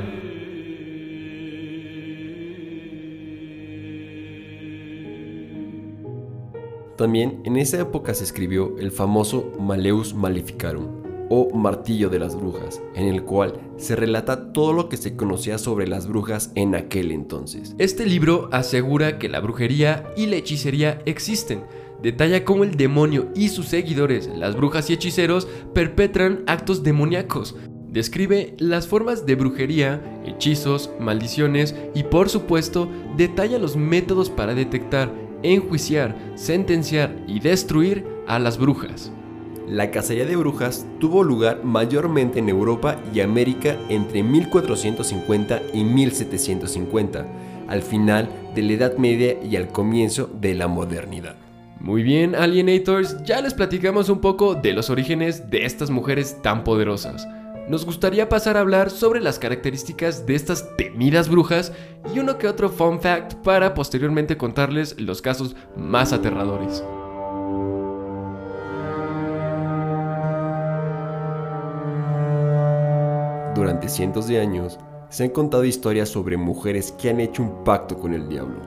También 6.96 7.42
en 7.44 7.56
esa 7.56 7.78
época 7.78 8.12
se 8.12 8.24
escribió 8.24 8.76
el 8.80 8.90
famoso 8.90 9.52
Maleus 9.60 10.14
Maleficarum 10.14 11.11
o 11.34 11.48
Martillo 11.56 12.10
de 12.10 12.18
las 12.18 12.36
Brujas, 12.36 12.82
en 12.94 13.06
el 13.06 13.22
cual 13.22 13.58
se 13.78 13.96
relata 13.96 14.52
todo 14.52 14.74
lo 14.74 14.90
que 14.90 14.98
se 14.98 15.16
conocía 15.16 15.56
sobre 15.56 15.88
las 15.88 16.06
brujas 16.06 16.52
en 16.56 16.74
aquel 16.74 17.10
entonces. 17.10 17.74
Este 17.78 18.04
libro 18.04 18.50
asegura 18.52 19.18
que 19.18 19.30
la 19.30 19.40
brujería 19.40 20.12
y 20.14 20.26
la 20.26 20.36
hechicería 20.36 21.00
existen. 21.06 21.64
Detalla 22.02 22.44
cómo 22.44 22.64
el 22.64 22.76
demonio 22.76 23.30
y 23.34 23.48
sus 23.48 23.68
seguidores, 23.68 24.28
las 24.36 24.54
brujas 24.54 24.90
y 24.90 24.92
hechiceros, 24.92 25.48
perpetran 25.72 26.44
actos 26.46 26.82
demoníacos. 26.82 27.56
Describe 27.88 28.54
las 28.58 28.86
formas 28.86 29.24
de 29.24 29.34
brujería, 29.34 30.02
hechizos, 30.26 30.90
maldiciones 31.00 31.74
y 31.94 32.02
por 32.02 32.28
supuesto 32.28 32.90
detalla 33.16 33.58
los 33.58 33.74
métodos 33.74 34.28
para 34.28 34.54
detectar, 34.54 35.10
enjuiciar, 35.42 36.14
sentenciar 36.34 37.24
y 37.26 37.40
destruir 37.40 38.04
a 38.26 38.38
las 38.38 38.58
brujas. 38.58 39.12
La 39.68 39.90
cacería 39.90 40.26
de 40.26 40.36
brujas 40.36 40.86
tuvo 40.98 41.22
lugar 41.22 41.62
mayormente 41.64 42.40
en 42.40 42.48
Europa 42.48 42.96
y 43.14 43.20
América 43.20 43.76
entre 43.88 44.22
1450 44.22 45.62
y 45.72 45.84
1750, 45.84 47.26
al 47.68 47.82
final 47.82 48.28
de 48.54 48.62
la 48.62 48.72
Edad 48.72 48.96
Media 48.96 49.36
y 49.42 49.56
al 49.56 49.68
comienzo 49.68 50.28
de 50.40 50.54
la 50.54 50.68
modernidad. 50.68 51.36
Muy 51.78 52.02
bien, 52.02 52.34
Alienators, 52.34 53.22
ya 53.24 53.40
les 53.40 53.54
platicamos 53.54 54.08
un 54.08 54.20
poco 54.20 54.54
de 54.54 54.72
los 54.72 54.90
orígenes 54.90 55.50
de 55.50 55.64
estas 55.64 55.90
mujeres 55.90 56.40
tan 56.42 56.64
poderosas. 56.64 57.26
Nos 57.68 57.84
gustaría 57.84 58.28
pasar 58.28 58.56
a 58.56 58.60
hablar 58.60 58.90
sobre 58.90 59.20
las 59.20 59.38
características 59.38 60.26
de 60.26 60.34
estas 60.34 60.76
temidas 60.76 61.28
brujas 61.28 61.72
y 62.14 62.18
uno 62.18 62.36
que 62.36 62.48
otro 62.48 62.68
fun 62.68 63.00
fact 63.00 63.34
para 63.44 63.74
posteriormente 63.74 64.36
contarles 64.36 65.00
los 65.00 65.22
casos 65.22 65.56
más 65.76 66.12
aterradores. 66.12 66.84
Durante 73.62 73.88
cientos 73.88 74.26
de 74.26 74.40
años 74.40 74.76
se 75.08 75.22
han 75.22 75.30
contado 75.30 75.64
historias 75.64 76.08
sobre 76.08 76.36
mujeres 76.36 76.90
que 76.90 77.10
han 77.10 77.20
hecho 77.20 77.44
un 77.44 77.62
pacto 77.62 77.96
con 77.96 78.12
el 78.12 78.28
diablo, 78.28 78.60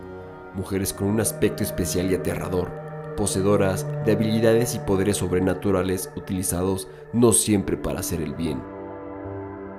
mujeres 0.54 0.94
con 0.94 1.10
un 1.10 1.20
aspecto 1.20 1.64
especial 1.64 2.10
y 2.10 2.16
aterrador, 2.16 2.72
poseedoras 3.18 3.86
de 4.06 4.14
habilidades 4.14 4.74
y 4.74 4.80
poderes 4.80 5.18
sobrenaturales 5.18 6.14
utilizados 6.16 6.88
no 7.12 7.34
siempre 7.34 7.76
para 7.76 8.00
hacer 8.00 8.22
el 8.22 8.36
bien. 8.36 8.64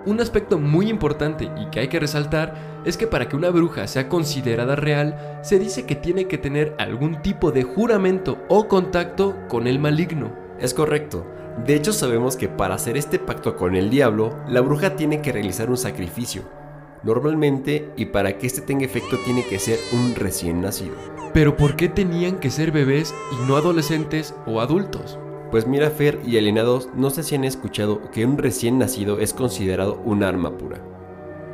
Un 0.04 0.20
aspecto 0.20 0.58
muy 0.58 0.90
importante 0.90 1.50
y 1.56 1.70
que 1.70 1.80
hay 1.80 1.88
que 1.88 1.99
resaltar 1.99 2.82
es 2.85 2.99
que 2.99 3.06
para 3.06 3.26
que 3.26 3.37
una 3.37 3.49
bruja 3.49 3.87
sea 3.87 4.11
considerada 4.11 4.76
real, 4.76 5.40
se 5.40 5.58
dice 5.58 5.87
que 5.87 5.96
tiene 5.96 6.28
que 6.28 6.37
tener 6.37 6.75
algún 6.78 7.23
tipo 7.23 7.52
de 7.52 7.62
juramento 7.62 8.37
o 8.50 8.68
contacto 8.68 9.35
con 9.49 9.66
el 9.66 9.78
maligno. 9.78 10.30
Es 10.61 10.75
correcto. 10.75 11.25
De 11.64 11.75
hecho 11.75 11.92
sabemos 11.92 12.36
que 12.36 12.48
para 12.48 12.75
hacer 12.75 12.98
este 12.98 13.18
pacto 13.18 13.56
con 13.56 13.76
el 13.76 13.88
diablo, 13.88 14.36
la 14.46 14.60
bruja 14.60 14.94
tiene 14.94 15.22
que 15.22 15.32
realizar 15.32 15.70
un 15.70 15.78
sacrificio. 15.78 16.42
Normalmente, 17.02 17.92
y 17.96 18.06
para 18.06 18.36
que 18.36 18.46
este 18.46 18.60
tenga 18.60 18.84
efecto 18.84 19.16
tiene 19.25 19.42
que 19.44 19.58
ser 19.58 19.78
un 19.92 20.14
recién 20.14 20.60
nacido. 20.60 20.96
Pero 21.32 21.56
¿por 21.56 21.76
qué 21.76 21.88
tenían 21.88 22.40
que 22.40 22.50
ser 22.50 22.72
bebés 22.72 23.14
y 23.32 23.48
no 23.48 23.56
adolescentes 23.56 24.34
o 24.46 24.60
adultos? 24.60 25.18
Pues 25.50 25.66
mira 25.66 25.90
Fer 25.90 26.18
y 26.26 26.36
alienados, 26.36 26.90
no 26.94 27.08
sé 27.08 27.22
si 27.22 27.36
han 27.36 27.44
escuchado 27.44 28.10
que 28.10 28.26
un 28.26 28.36
recién 28.36 28.78
nacido 28.78 29.18
es 29.18 29.32
considerado 29.32 30.00
un 30.04 30.25
alma 30.25 30.58
pura. 30.58 30.80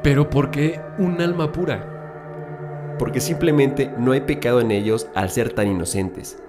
Pero 0.03 0.31
¿por 0.31 0.51
qué 0.51 0.81
un 0.99 1.21
alma 1.21 1.53
pura? 1.53 2.97
Porque 2.99 3.21
simplemente 3.21 3.93
no 3.99 4.13
hay 4.13 4.23
pecado 4.23 4.61
en 4.61 4.73
ellos 4.73 5.07
al 5.15 5.31
ser 5.31 5.53
tan 5.53 5.69
inocentes. 5.69 6.43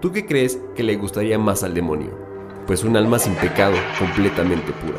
¿Tú 0.00 0.12
qué 0.12 0.24
crees 0.24 0.58
que 0.74 0.82
le 0.82 0.96
gustaría 0.96 1.38
más 1.38 1.62
al 1.62 1.74
demonio? 1.74 2.23
Pues 2.66 2.82
un 2.82 2.96
alma 2.96 3.18
sin 3.18 3.34
pecado, 3.34 3.74
completamente 3.98 4.72
pura. 4.72 4.98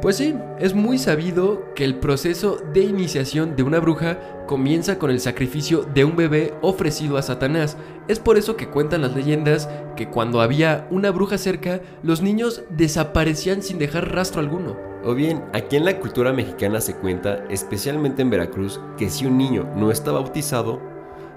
Pues 0.00 0.16
sí, 0.16 0.34
es 0.58 0.74
muy 0.74 0.98
sabido 0.98 1.74
que 1.74 1.84
el 1.84 1.96
proceso 1.96 2.58
de 2.72 2.80
iniciación 2.80 3.54
de 3.54 3.62
una 3.62 3.78
bruja 3.78 4.18
comienza 4.46 4.98
con 4.98 5.10
el 5.10 5.20
sacrificio 5.20 5.86
de 5.94 6.04
un 6.04 6.16
bebé 6.16 6.54
ofrecido 6.60 7.18
a 7.18 7.22
Satanás. 7.22 7.76
Es 8.08 8.18
por 8.18 8.36
eso 8.36 8.56
que 8.56 8.68
cuentan 8.68 9.02
las 9.02 9.14
leyendas 9.14 9.68
que 9.94 10.08
cuando 10.08 10.40
había 10.40 10.88
una 10.90 11.10
bruja 11.10 11.38
cerca, 11.38 11.80
los 12.02 12.20
niños 12.20 12.64
desaparecían 12.70 13.62
sin 13.62 13.78
dejar 13.78 14.12
rastro 14.12 14.40
alguno. 14.40 14.76
O 15.04 15.14
bien, 15.14 15.44
aquí 15.52 15.76
en 15.76 15.84
la 15.84 16.00
cultura 16.00 16.32
mexicana 16.32 16.80
se 16.80 16.94
cuenta, 16.94 17.44
especialmente 17.48 18.22
en 18.22 18.30
Veracruz, 18.30 18.80
que 18.96 19.10
si 19.10 19.26
un 19.26 19.36
niño 19.36 19.68
no 19.76 19.90
está 19.90 20.10
bautizado, 20.10 20.80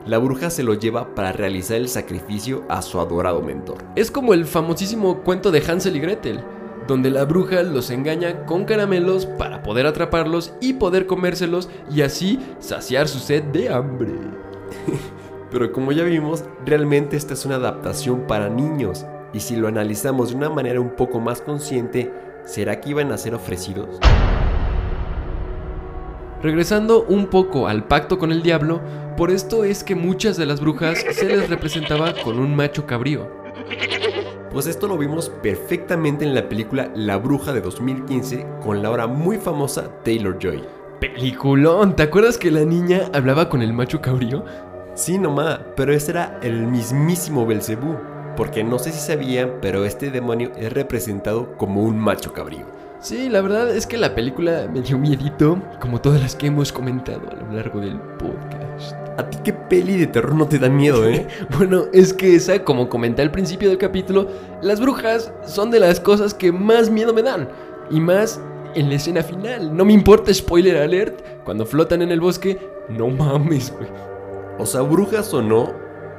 la 0.05 0.19
bruja 0.19 0.49
se 0.49 0.63
lo 0.63 0.75
lleva 0.75 1.15
para 1.15 1.31
realizar 1.31 1.77
el 1.77 1.89
sacrificio 1.89 2.63
a 2.69 2.81
su 2.81 2.99
adorado 2.99 3.41
mentor. 3.41 3.77
Es 3.95 4.11
como 4.11 4.33
el 4.33 4.45
famosísimo 4.45 5.21
cuento 5.23 5.51
de 5.51 5.63
Hansel 5.67 5.95
y 5.95 5.99
Gretel, 5.99 6.43
donde 6.87 7.09
la 7.09 7.25
bruja 7.25 7.63
los 7.63 7.89
engaña 7.89 8.45
con 8.45 8.65
caramelos 8.65 9.25
para 9.25 9.63
poder 9.63 9.87
atraparlos 9.87 10.53
y 10.61 10.73
poder 10.73 11.07
comérselos 11.07 11.69
y 11.89 12.01
así 12.01 12.39
saciar 12.59 13.07
su 13.07 13.19
sed 13.19 13.43
de 13.45 13.69
hambre. 13.69 14.13
Pero 15.51 15.71
como 15.71 15.91
ya 15.91 16.03
vimos, 16.03 16.43
realmente 16.65 17.17
esta 17.17 17.33
es 17.33 17.45
una 17.45 17.55
adaptación 17.55 18.27
para 18.27 18.49
niños. 18.49 19.05
Y 19.33 19.39
si 19.39 19.55
lo 19.55 19.67
analizamos 19.67 20.29
de 20.29 20.35
una 20.35 20.49
manera 20.49 20.79
un 20.79 20.91
poco 20.91 21.19
más 21.19 21.41
consciente, 21.41 22.13
¿será 22.45 22.79
que 22.79 22.91
iban 22.91 23.11
a 23.11 23.17
ser 23.17 23.33
ofrecidos? 23.33 23.99
Regresando 26.45 27.05
un 27.05 27.25
poco 27.25 27.67
al 27.67 27.85
pacto 27.85 28.19
con 28.19 28.31
el 28.31 28.43
diablo, 28.43 28.79
por 29.17 29.31
esto 29.31 29.63
es 29.63 29.83
que 29.83 29.95
muchas 29.95 30.37
de 30.37 30.45
las 30.45 30.61
brujas 30.61 31.03
se 31.11 31.25
les 31.25 31.49
representaba 31.49 32.13
con 32.23 32.37
un 32.37 32.55
macho 32.55 32.85
cabrío. 32.85 33.27
Pues 34.51 34.67
esto 34.67 34.87
lo 34.87 34.95
vimos 34.95 35.31
perfectamente 35.41 36.23
en 36.23 36.35
la 36.35 36.47
película 36.47 36.91
La 36.93 37.17
Bruja 37.17 37.51
de 37.51 37.61
2015 37.61 38.45
con 38.63 38.83
la 38.83 38.89
ahora 38.89 39.07
muy 39.07 39.37
famosa 39.37 39.89
Taylor 40.03 40.37
Joy. 40.37 40.63
Peliculón, 40.99 41.95
¿te 41.95 42.03
acuerdas 42.03 42.37
que 42.37 42.51
la 42.51 42.63
niña 42.63 43.09
hablaba 43.11 43.49
con 43.49 43.63
el 43.63 43.73
macho 43.73 43.99
cabrío? 43.99 44.45
Sí, 44.93 45.17
nomás, 45.17 45.61
pero 45.75 45.93
ese 45.93 46.11
era 46.11 46.39
el 46.43 46.67
mismísimo 46.67 47.47
Belcebú. 47.47 47.95
Porque 48.37 48.63
no 48.63 48.77
sé 48.77 48.91
si 48.91 48.99
sabían, 48.99 49.53
pero 49.63 49.83
este 49.83 50.11
demonio 50.11 50.51
es 50.57 50.71
representado 50.71 51.57
como 51.57 51.81
un 51.81 51.97
macho 51.97 52.33
cabrío. 52.33 52.74
Sí, 53.05 53.29
la 53.29 53.41
verdad 53.41 53.69
es 53.69 53.85
que 53.85 53.97
la 53.97 54.15
película 54.15 54.67
me 54.73 54.81
dio 54.81 54.97
miedito, 54.97 55.61
como 55.79 56.01
todas 56.01 56.19
las 56.19 56.35
que 56.35 56.47
hemos 56.47 56.73
comentado 56.73 57.29
a 57.29 57.35
lo 57.35 57.51
largo 57.51 57.79
del 57.79 57.99
podcast. 57.99 58.95
¿A 59.19 59.29
ti 59.29 59.37
qué 59.43 59.53
peli 59.53 59.95
de 59.95 60.07
terror 60.07 60.33
no 60.33 60.47
te 60.47 60.57
da 60.57 60.69
miedo, 60.69 61.07
eh? 61.07 61.27
Bueno, 61.55 61.83
es 61.93 62.13
que 62.13 62.33
esa, 62.33 62.63
como 62.63 62.89
comenté 62.89 63.21
al 63.21 63.29
principio 63.29 63.69
del 63.69 63.77
capítulo, 63.77 64.27
las 64.63 64.79
brujas 64.79 65.31
son 65.45 65.69
de 65.69 65.81
las 65.81 65.99
cosas 65.99 66.33
que 66.33 66.51
más 66.51 66.89
miedo 66.89 67.13
me 67.13 67.21
dan. 67.21 67.47
Y 67.91 67.99
más 67.99 68.41
en 68.73 68.89
la 68.89 68.95
escena 68.95 69.21
final. 69.21 69.77
No 69.77 69.85
me 69.85 69.93
importa 69.93 70.33
spoiler 70.33 70.77
alert, 70.77 71.43
cuando 71.43 71.67
flotan 71.67 72.01
en 72.01 72.11
el 72.11 72.19
bosque, 72.19 72.57
no 72.89 73.09
mames, 73.09 73.71
güey. 73.71 73.87
O 74.57 74.65
sea, 74.65 74.81
brujas 74.81 75.31
o 75.31 75.43
no, 75.43 75.75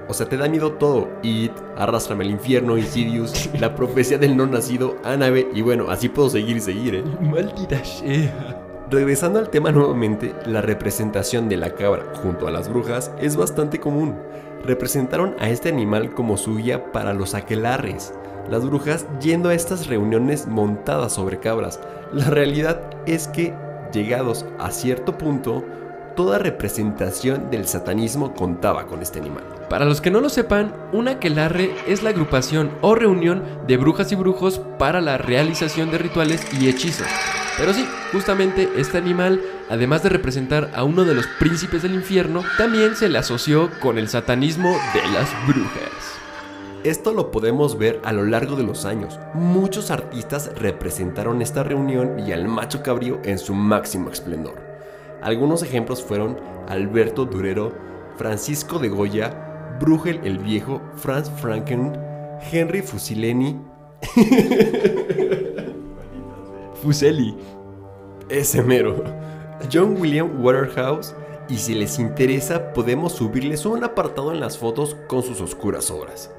o 0.09 0.15
sea, 0.15 0.29
te 0.29 0.37
da 0.37 0.49
miedo 0.49 0.73
todo. 0.73 1.09
It, 1.23 1.53
Arrastrame 1.77 2.25
al 2.25 2.31
infierno, 2.31 2.79
Insidious, 2.79 3.51
La 3.61 3.75
profecía 3.75 4.19
del 4.19 4.37
no 4.37 4.47
nacido, 4.47 4.97
Annabelle, 5.05 5.49
y 5.55 5.63
bueno, 5.63 5.91
así 5.91 6.09
puedo 6.09 6.31
seguir 6.31 6.57
y 6.57 6.61
seguir, 6.61 6.95
¿eh? 6.97 7.05
Maldita 7.21 7.85
sea. 7.85 8.63
Regresando 8.89 9.41
al 9.41 9.51
tema 9.51 9.73
nuevamente, 9.73 10.33
la 10.47 10.63
representación 10.63 11.49
de 11.49 11.57
la 11.57 11.75
cabra 11.75 12.05
junto 12.23 12.47
a 12.47 12.53
las 12.53 12.69
brujas 12.69 13.11
es 13.19 13.37
bastante 13.37 13.81
común. 13.81 14.15
Representaron 14.65 15.35
a 15.41 15.49
este 15.49 15.69
animal 15.69 16.15
como 16.15 16.37
su 16.37 16.57
guía 16.57 16.93
para 16.93 17.13
los 17.13 17.35
aquelarres. 17.35 18.15
Las 18.49 18.65
brujas 18.65 19.07
yendo 19.21 19.49
a 19.49 19.55
estas 19.55 19.89
reuniones 19.89 20.47
montadas 20.47 21.15
sobre 21.15 21.41
cabras. 21.41 21.81
La 22.13 22.31
realidad 22.31 22.81
es 23.07 23.27
que, 23.27 23.53
llegados 23.93 24.47
a 24.61 24.71
cierto 24.71 25.19
punto, 25.19 25.65
toda 26.15 26.39
representación 26.39 27.51
del 27.51 27.67
satanismo 27.67 28.35
contaba 28.35 28.87
con 28.87 29.03
este 29.03 29.19
animal. 29.19 29.56
Para 29.69 29.85
los 29.85 30.01
que 30.01 30.13
no 30.13 30.21
lo 30.21 30.29
sepan, 30.29 30.75
un 30.93 31.09
aquelarre 31.09 31.75
es 31.89 32.05
la 32.05 32.11
agrupación 32.11 32.71
o 32.83 32.95
reunión 32.95 33.43
de 33.67 33.77
brujas 33.77 34.13
y 34.13 34.15
brujos 34.15 34.61
para 34.79 35.01
la 35.01 35.19
realización 35.19 35.91
de 35.91 35.99
rituales 35.99 36.47
y 36.61 36.69
hechizos. 36.69 37.09
Pero 37.59 37.73
sí, 37.73 37.85
justamente 38.13 38.69
este 38.77 38.99
animal, 38.99 39.43
además 39.69 40.05
de 40.05 40.11
representar 40.11 40.71
a 40.75 40.85
uno 40.85 41.05
de 41.05 41.15
los 41.15 41.27
príncipes 41.41 41.83
del 41.83 41.95
infierno, 41.95 42.45
también 42.59 42.95
se 42.95 43.09
le 43.09 43.19
asoció 43.19 43.71
con 43.81 43.99
el 43.99 44.09
satanismo 44.09 44.77
de 44.95 45.03
las 45.13 45.29
brujas. 45.49 46.17
Esto 46.85 47.13
lo 47.13 47.33
podemos 47.33 47.77
ver 47.77 48.01
a 48.05 48.13
lo 48.13 48.25
largo 48.25 48.55
de 48.55 48.63
los 48.63 48.85
años. 48.85 49.19
Muchos 49.35 49.91
artistas 49.91 50.53
representaron 50.55 51.43
esta 51.43 51.65
reunión 51.65 52.21
y 52.21 52.31
al 52.31 52.47
macho 52.47 52.85
cabrío 52.85 53.19
en 53.25 53.41
su 53.41 53.55
máximo 53.55 54.11
esplendor. 54.11 54.55
Algunos 55.23 55.65
ejemplos 55.65 56.05
fueron 56.05 56.39
Alberto 56.69 57.25
Durero, 57.25 57.73
Francisco 58.17 58.79
de 58.79 58.89
Goya, 58.89 59.46
Bruegel 59.79 60.21
el 60.25 60.39
Viejo, 60.39 60.81
Franz 60.97 61.31
Franken, 61.31 61.99
Henry 62.51 62.83
Fusileni, 62.83 63.59
Fuseli, 66.83 67.37
ese 68.29 68.63
mero, 68.63 69.03
John 69.73 69.97
William 69.99 70.43
Waterhouse, 70.43 71.15
y 71.49 71.57
si 71.57 71.75
les 71.75 71.99
interesa 71.99 72.73
podemos 72.73 73.13
subirles 73.13 73.65
un 73.67 73.85
apartado 73.85 74.33
en 74.33 74.41
las 74.41 74.59
fotos 74.59 74.97
con 75.09 75.23
sus 75.23 75.41
oscuras 75.41 75.91
obras. 75.91 76.31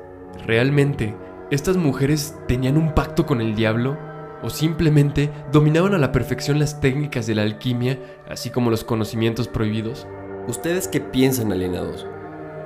¿Realmente 0.45 1.15
estas 1.49 1.77
mujeres 1.77 2.35
tenían 2.47 2.77
un 2.77 2.93
pacto 2.93 3.25
con 3.25 3.41
el 3.41 3.55
diablo? 3.55 3.97
¿O 4.43 4.49
simplemente 4.49 5.31
dominaban 5.51 5.93
a 5.93 5.97
la 5.97 6.11
perfección 6.11 6.59
las 6.59 6.79
técnicas 6.79 7.25
de 7.25 7.35
la 7.35 7.41
alquimia, 7.41 7.97
así 8.29 8.49
como 8.49 8.69
los 8.69 8.83
conocimientos 8.83 9.47
prohibidos? 9.47 10.07
¿Ustedes 10.47 10.87
qué 10.87 11.01
piensan, 11.01 11.51
alienados? 11.51 12.05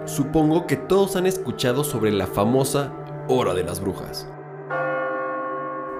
Supongo 0.05 0.65
que 0.65 0.77
todos 0.77 1.15
han 1.15 1.27
escuchado 1.27 1.83
sobre 1.83 2.11
la 2.11 2.25
famosa 2.25 2.91
Hora 3.27 3.53
de 3.53 3.63
las 3.63 3.81
Brujas. 3.81 4.27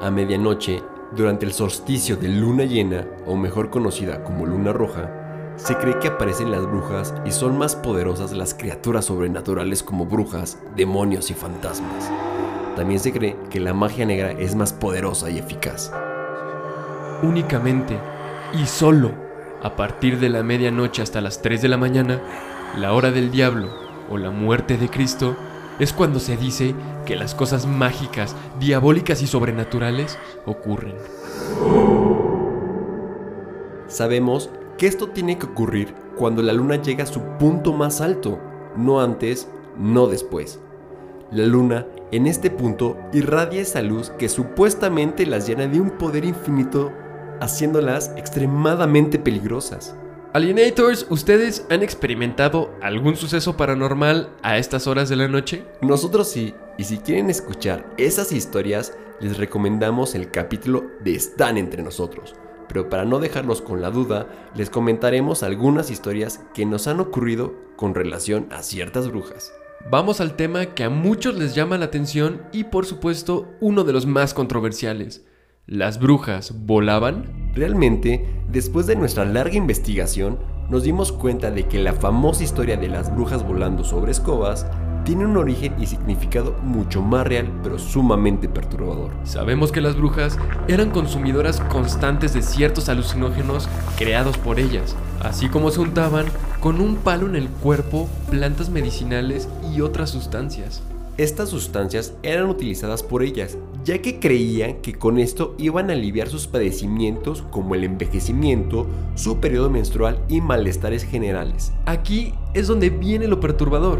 A 0.01 0.09
medianoche, 0.09 0.81
durante 1.15 1.45
el 1.45 1.53
solsticio 1.53 2.17
de 2.17 2.27
luna 2.27 2.63
llena, 2.63 3.05
o 3.27 3.35
mejor 3.35 3.69
conocida 3.69 4.23
como 4.23 4.47
luna 4.47 4.73
roja, 4.73 5.53
se 5.55 5.77
cree 5.77 5.99
que 5.99 6.07
aparecen 6.07 6.49
las 6.49 6.65
brujas 6.65 7.13
y 7.25 7.31
son 7.31 7.59
más 7.59 7.75
poderosas 7.75 8.31
las 8.31 8.55
criaturas 8.55 9.05
sobrenaturales 9.05 9.83
como 9.83 10.07
brujas, 10.07 10.57
demonios 10.75 11.29
y 11.29 11.35
fantasmas. 11.35 12.11
También 12.75 12.99
se 12.99 13.13
cree 13.13 13.37
que 13.51 13.59
la 13.59 13.75
magia 13.75 14.07
negra 14.07 14.31
es 14.31 14.55
más 14.55 14.73
poderosa 14.73 15.29
y 15.29 15.37
eficaz. 15.37 15.91
Únicamente 17.21 17.99
y 18.59 18.65
solo 18.65 19.11
a 19.61 19.75
partir 19.75 20.19
de 20.19 20.29
la 20.29 20.41
medianoche 20.41 21.03
hasta 21.03 21.21
las 21.21 21.43
3 21.43 21.61
de 21.61 21.67
la 21.67 21.77
mañana, 21.77 22.19
la 22.79 22.93
hora 22.93 23.11
del 23.11 23.29
diablo 23.29 23.90
o 24.11 24.17
la 24.17 24.29
muerte 24.29 24.77
de 24.77 24.89
Cristo, 24.89 25.35
es 25.79 25.93
cuando 25.93 26.19
se 26.19 26.37
dice 26.37 26.75
que 27.05 27.15
las 27.15 27.33
cosas 27.33 27.65
mágicas, 27.65 28.35
diabólicas 28.59 29.21
y 29.21 29.27
sobrenaturales 29.27 30.19
ocurren. 30.45 30.95
Sabemos 33.87 34.49
que 34.77 34.87
esto 34.87 35.09
tiene 35.09 35.37
que 35.37 35.47
ocurrir 35.47 35.95
cuando 36.17 36.41
la 36.41 36.53
luna 36.53 36.75
llega 36.75 37.03
a 37.03 37.07
su 37.07 37.21
punto 37.39 37.73
más 37.73 38.01
alto, 38.01 38.39
no 38.75 39.01
antes, 39.01 39.47
no 39.77 40.07
después. 40.07 40.59
La 41.31 41.45
luna, 41.45 41.87
en 42.11 42.27
este 42.27 42.51
punto, 42.51 42.97
irradia 43.13 43.61
esa 43.61 43.81
luz 43.81 44.09
que 44.11 44.27
supuestamente 44.27 45.25
las 45.25 45.47
llena 45.47 45.67
de 45.67 45.79
un 45.79 45.91
poder 45.91 46.25
infinito, 46.25 46.91
haciéndolas 47.39 48.11
extremadamente 48.17 49.17
peligrosas. 49.17 49.95
Alienators, 50.33 51.07
¿ustedes 51.09 51.65
han 51.69 51.83
experimentado 51.83 52.73
algún 52.81 53.17
suceso 53.17 53.57
paranormal 53.57 54.29
a 54.43 54.57
estas 54.57 54.87
horas 54.87 55.09
de 55.09 55.17
la 55.17 55.27
noche? 55.27 55.65
Nosotros 55.81 56.29
sí, 56.29 56.55
y 56.77 56.85
si 56.85 56.99
quieren 56.99 57.29
escuchar 57.29 57.85
esas 57.97 58.31
historias, 58.31 58.97
les 59.19 59.37
recomendamos 59.37 60.15
el 60.15 60.31
capítulo 60.31 60.85
de 61.03 61.15
Están 61.15 61.57
entre 61.57 61.83
nosotros. 61.83 62.33
Pero 62.69 62.89
para 62.89 63.03
no 63.03 63.19
dejarlos 63.19 63.61
con 63.61 63.81
la 63.81 63.91
duda, 63.91 64.29
les 64.55 64.69
comentaremos 64.69 65.43
algunas 65.43 65.91
historias 65.91 66.39
que 66.53 66.65
nos 66.65 66.87
han 66.87 67.01
ocurrido 67.01 67.53
con 67.75 67.93
relación 67.93 68.47
a 68.51 68.63
ciertas 68.63 69.09
brujas. 69.09 69.51
Vamos 69.89 70.21
al 70.21 70.37
tema 70.37 70.67
que 70.67 70.85
a 70.85 70.89
muchos 70.89 71.35
les 71.35 71.55
llama 71.55 71.77
la 71.77 71.85
atención 71.85 72.43
y 72.53 72.63
por 72.63 72.85
supuesto 72.85 73.49
uno 73.59 73.83
de 73.83 73.91
los 73.91 74.05
más 74.05 74.33
controversiales. 74.33 75.25
¿Las 75.71 75.99
brujas 75.99 76.53
volaban? 76.65 77.51
Realmente, 77.55 78.25
después 78.51 78.87
de 78.87 78.97
nuestra 78.97 79.23
larga 79.23 79.55
investigación, 79.55 80.37
nos 80.69 80.83
dimos 80.83 81.13
cuenta 81.13 81.49
de 81.49 81.65
que 81.69 81.79
la 81.79 81.93
famosa 81.93 82.43
historia 82.43 82.75
de 82.75 82.89
las 82.89 83.15
brujas 83.15 83.47
volando 83.47 83.85
sobre 83.85 84.11
escobas 84.11 84.67
tiene 85.05 85.25
un 85.25 85.37
origen 85.37 85.73
y 85.79 85.85
significado 85.85 86.57
mucho 86.61 87.01
más 87.01 87.25
real, 87.25 87.49
pero 87.63 87.79
sumamente 87.79 88.49
perturbador. 88.49 89.11
Sabemos 89.23 89.71
que 89.71 89.79
las 89.79 89.95
brujas 89.95 90.37
eran 90.67 90.89
consumidoras 90.89 91.61
constantes 91.61 92.33
de 92.33 92.41
ciertos 92.41 92.89
alucinógenos 92.89 93.69
creados 93.97 94.37
por 94.37 94.59
ellas, 94.59 94.97
así 95.21 95.47
como 95.47 95.71
se 95.71 95.79
untaban 95.79 96.25
con 96.59 96.81
un 96.81 96.97
palo 96.97 97.27
en 97.27 97.37
el 97.37 97.47
cuerpo 97.47 98.09
plantas 98.29 98.69
medicinales 98.69 99.47
y 99.73 99.79
otras 99.79 100.09
sustancias. 100.09 100.83
Estas 101.17 101.49
sustancias 101.49 102.13
eran 102.23 102.49
utilizadas 102.49 103.03
por 103.03 103.21
ellas, 103.23 103.57
ya 103.83 104.01
que 104.01 104.19
creían 104.19 104.81
que 104.81 104.93
con 104.93 105.17
esto 105.17 105.55
iban 105.57 105.89
a 105.89 105.93
aliviar 105.93 106.27
sus 106.27 106.47
padecimientos 106.47 107.43
como 107.49 107.75
el 107.75 107.83
envejecimiento, 107.83 108.87
su 109.15 109.39
periodo 109.39 109.69
menstrual 109.69 110.23
y 110.27 110.41
malestares 110.41 111.03
generales. 111.03 111.73
Aquí 111.85 112.33
es 112.53 112.67
donde 112.67 112.89
viene 112.89 113.27
lo 113.27 113.39
perturbador. 113.39 113.99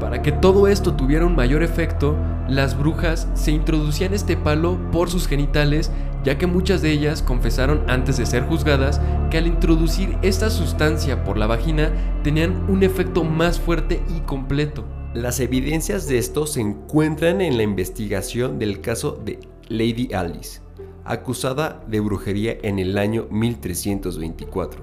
Para 0.00 0.22
que 0.22 0.32
todo 0.32 0.66
esto 0.66 0.94
tuviera 0.94 1.24
un 1.24 1.36
mayor 1.36 1.62
efecto, 1.62 2.16
las 2.48 2.76
brujas 2.76 3.28
se 3.34 3.52
introducían 3.52 4.12
este 4.12 4.36
palo 4.36 4.78
por 4.90 5.08
sus 5.08 5.28
genitales, 5.28 5.90
ya 6.24 6.36
que 6.36 6.46
muchas 6.46 6.82
de 6.82 6.90
ellas 6.90 7.22
confesaron 7.22 7.82
antes 7.88 8.16
de 8.16 8.26
ser 8.26 8.44
juzgadas 8.44 9.00
que 9.30 9.38
al 9.38 9.46
introducir 9.46 10.18
esta 10.22 10.50
sustancia 10.50 11.24
por 11.24 11.38
la 11.38 11.46
vagina 11.46 11.90
tenían 12.22 12.64
un 12.68 12.82
efecto 12.82 13.24
más 13.24 13.60
fuerte 13.60 14.02
y 14.14 14.20
completo. 14.20 14.84
Las 15.14 15.38
evidencias 15.38 16.08
de 16.08 16.18
esto 16.18 16.44
se 16.44 16.60
encuentran 16.60 17.40
en 17.40 17.56
la 17.56 17.62
investigación 17.62 18.58
del 18.58 18.80
caso 18.80 19.12
de 19.12 19.38
Lady 19.68 20.12
Alice, 20.12 20.60
acusada 21.04 21.80
de 21.86 22.00
brujería 22.00 22.56
en 22.62 22.80
el 22.80 22.98
año 22.98 23.28
1324. 23.30 24.82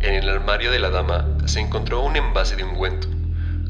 En 0.00 0.14
el 0.14 0.30
armario 0.30 0.70
de 0.70 0.78
la 0.78 0.88
dama 0.88 1.36
se 1.44 1.60
encontró 1.60 2.02
un 2.02 2.16
envase 2.16 2.56
de 2.56 2.64
ungüento, 2.64 3.08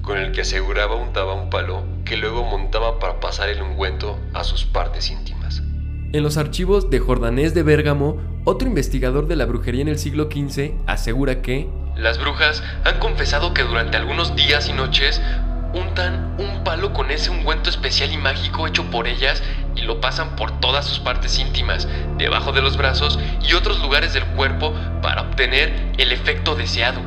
con 0.02 0.18
el 0.18 0.30
que 0.30 0.42
aseguraba 0.42 0.94
untaba 0.94 1.34
un 1.34 1.50
palo 1.50 1.82
que 2.04 2.16
luego 2.16 2.44
montaba 2.44 3.00
para 3.00 3.18
pasar 3.18 3.48
el 3.48 3.60
ungüento 3.60 4.20
a 4.34 4.44
sus 4.44 4.66
partes 4.66 5.10
íntimas. 5.10 5.64
En 6.12 6.22
los 6.22 6.36
archivos 6.36 6.90
de 6.90 7.00
Jordanés 7.00 7.54
de 7.54 7.64
Bérgamo, 7.64 8.18
otro 8.44 8.68
investigador 8.68 9.26
de 9.26 9.34
la 9.34 9.46
brujería 9.46 9.82
en 9.82 9.88
el 9.88 9.98
siglo 9.98 10.28
XV 10.30 10.74
asegura 10.86 11.42
que 11.42 11.68
las 11.96 12.18
brujas 12.18 12.62
han 12.84 12.98
confesado 12.98 13.54
que 13.54 13.62
durante 13.62 13.96
algunos 13.96 14.36
días 14.36 14.68
y 14.68 14.74
noches 14.74 15.20
untan 15.76 16.34
un 16.38 16.64
palo 16.64 16.92
con 16.92 17.10
ese 17.10 17.30
ungüento 17.30 17.68
especial 17.68 18.10
y 18.12 18.16
mágico 18.16 18.66
hecho 18.66 18.84
por 18.90 19.06
ellas 19.06 19.42
y 19.76 19.82
lo 19.82 20.00
pasan 20.00 20.34
por 20.36 20.58
todas 20.60 20.86
sus 20.86 21.00
partes 21.00 21.38
íntimas, 21.38 21.86
debajo 22.16 22.52
de 22.52 22.62
los 22.62 22.76
brazos 22.76 23.18
y 23.46 23.52
otros 23.52 23.80
lugares 23.82 24.14
del 24.14 24.24
cuerpo 24.36 24.72
para 25.02 25.22
obtener 25.22 25.92
el 25.98 26.12
efecto 26.12 26.54
deseado. 26.54 27.00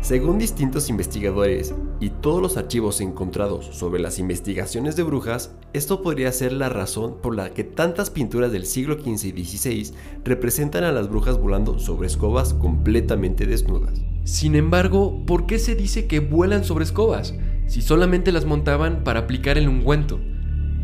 Según 0.00 0.38
distintos 0.38 0.88
investigadores 0.88 1.74
y 2.00 2.08
todos 2.08 2.40
los 2.40 2.56
archivos 2.56 3.02
encontrados 3.02 3.66
sobre 3.66 4.00
las 4.00 4.18
investigaciones 4.18 4.96
de 4.96 5.02
brujas, 5.02 5.52
esto 5.74 6.00
podría 6.00 6.32
ser 6.32 6.54
la 6.54 6.70
razón 6.70 7.18
por 7.20 7.36
la 7.36 7.50
que 7.50 7.64
tantas 7.64 8.08
pinturas 8.08 8.50
del 8.50 8.64
siglo 8.64 8.94
XV 8.94 9.36
y 9.36 9.44
XVI 9.44 9.92
representan 10.24 10.84
a 10.84 10.92
las 10.92 11.10
brujas 11.10 11.38
volando 11.38 11.78
sobre 11.78 12.06
escobas 12.06 12.54
completamente 12.54 13.44
desnudas. 13.44 14.00
Sin 14.24 14.54
embargo, 14.54 15.22
¿por 15.26 15.44
qué 15.44 15.58
se 15.58 15.74
dice 15.74 16.06
que 16.06 16.20
vuelan 16.20 16.64
sobre 16.64 16.84
escobas 16.84 17.34
si 17.70 17.82
solamente 17.82 18.32
las 18.32 18.46
montaban 18.46 19.04
para 19.04 19.20
aplicar 19.20 19.56
el 19.56 19.68
ungüento? 19.68 20.18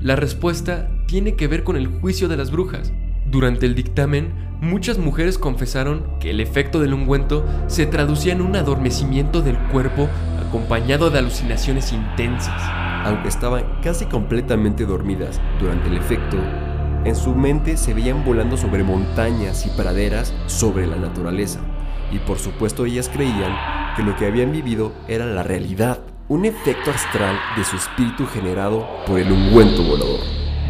La 0.01 0.14
respuesta 0.14 0.88
tiene 1.09 1.35
que 1.35 1.49
ver 1.49 1.64
con 1.64 1.75
el 1.75 1.88
juicio 1.88 2.29
de 2.29 2.37
las 2.37 2.53
brujas. 2.53 2.92
Durante 3.29 3.66
el 3.66 3.75
dictamen, 3.75 4.33
muchas 4.61 4.96
mujeres 4.96 5.37
confesaron 5.37 6.05
que 6.20 6.31
el 6.31 6.38
efecto 6.38 6.79
del 6.79 6.94
ungüento 6.94 7.44
se 7.66 7.87
traducía 7.87 8.35
en 8.35 8.40
un 8.40 8.55
adormecimiento 8.55 9.42
del 9.42 9.59
cuerpo 9.72 10.09
acompañado 10.46 11.11
de 11.11 11.18
alucinaciones 11.18 11.92
intensas. 11.92 12.62
Aunque 13.05 13.31
estaban 13.31 13.64
casi 13.83 14.05
completamente 14.05 14.87
dormidas 14.87 15.40
durante 15.59 15.88
el 15.88 15.96
efecto, 15.96 16.37
en 17.05 17.16
su 17.16 17.35
mente 17.35 17.79
se 17.79 17.94
veían 17.94 18.25
volando 18.25 18.57
sobre 18.57 18.85
montañas 18.85 19.66
y 19.66 19.70
praderas 19.70 20.33
sobre 20.46 20.87
la 20.87 20.94
naturaleza. 20.94 21.59
Y 22.12 22.20
por 22.20 22.38
supuesto 22.38 22.87
ellas 22.87 23.11
creían 23.12 23.57
que 23.96 24.05
lo 24.05 24.14
que 24.14 24.27
habían 24.27 24.53
vivido 24.53 24.92
era 25.09 25.27
la 25.27 25.42
realidad, 25.42 25.99
un 26.28 26.44
efecto 26.44 26.90
astral 26.90 27.36
de 27.56 27.64
su 27.64 27.76
espíritu 27.76 28.26
generado 28.26 28.86
por 29.06 29.20
el 29.20 29.30
ungüento 29.30 29.82
volador. 29.82 30.20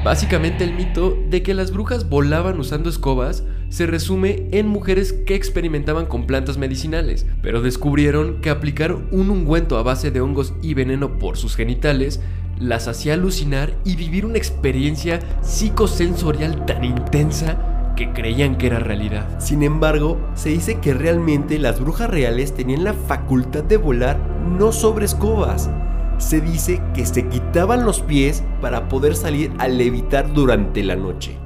Básicamente 0.04 0.64
el 0.64 0.74
mito 0.74 1.16
de 1.28 1.42
que 1.42 1.54
las 1.54 1.72
brujas 1.72 2.08
volaban 2.08 2.60
usando 2.60 2.90
escobas 2.90 3.42
se 3.70 3.86
resume 3.86 4.48
en 4.52 4.68
mujeres 4.68 5.12
que 5.12 5.34
experimentaban 5.34 6.06
con 6.06 6.26
plantas 6.26 6.58
medicinales, 6.58 7.26
pero 7.42 7.62
descubrieron 7.62 8.40
que 8.40 8.50
aplicar 8.50 8.92
un 8.92 9.30
ungüento 9.30 9.78
a 9.78 9.82
base 9.82 10.10
de 10.10 10.20
hongos 10.20 10.54
y 10.62 10.74
veneno 10.74 11.18
por 11.18 11.36
sus 11.36 11.56
genitales 11.56 12.20
las 12.58 12.86
hacía 12.86 13.14
alucinar 13.14 13.74
y 13.84 13.96
vivir 13.96 14.24
una 14.24 14.38
experiencia 14.38 15.20
psicosensorial 15.42 16.64
tan 16.66 16.84
intensa 16.84 17.94
que 17.96 18.12
creían 18.12 18.56
que 18.58 18.66
era 18.66 18.78
realidad. 18.78 19.40
Sin 19.40 19.62
embargo, 19.62 20.20
se 20.34 20.50
dice 20.50 20.80
que 20.80 20.94
realmente 20.94 21.58
las 21.58 21.80
brujas 21.80 22.08
reales 22.08 22.54
tenían 22.54 22.84
la 22.84 22.92
facultad 22.92 23.64
de 23.64 23.78
volar 23.78 24.35
no 24.46 24.72
sobre 24.72 25.04
escobas. 25.04 25.70
Se 26.18 26.40
dice 26.40 26.82
que 26.94 27.04
se 27.04 27.28
quitaban 27.28 27.84
los 27.84 28.00
pies 28.00 28.42
para 28.60 28.88
poder 28.88 29.16
salir 29.16 29.52
a 29.58 29.68
levitar 29.68 30.32
durante 30.32 30.82
la 30.82 30.96
noche. 30.96 31.38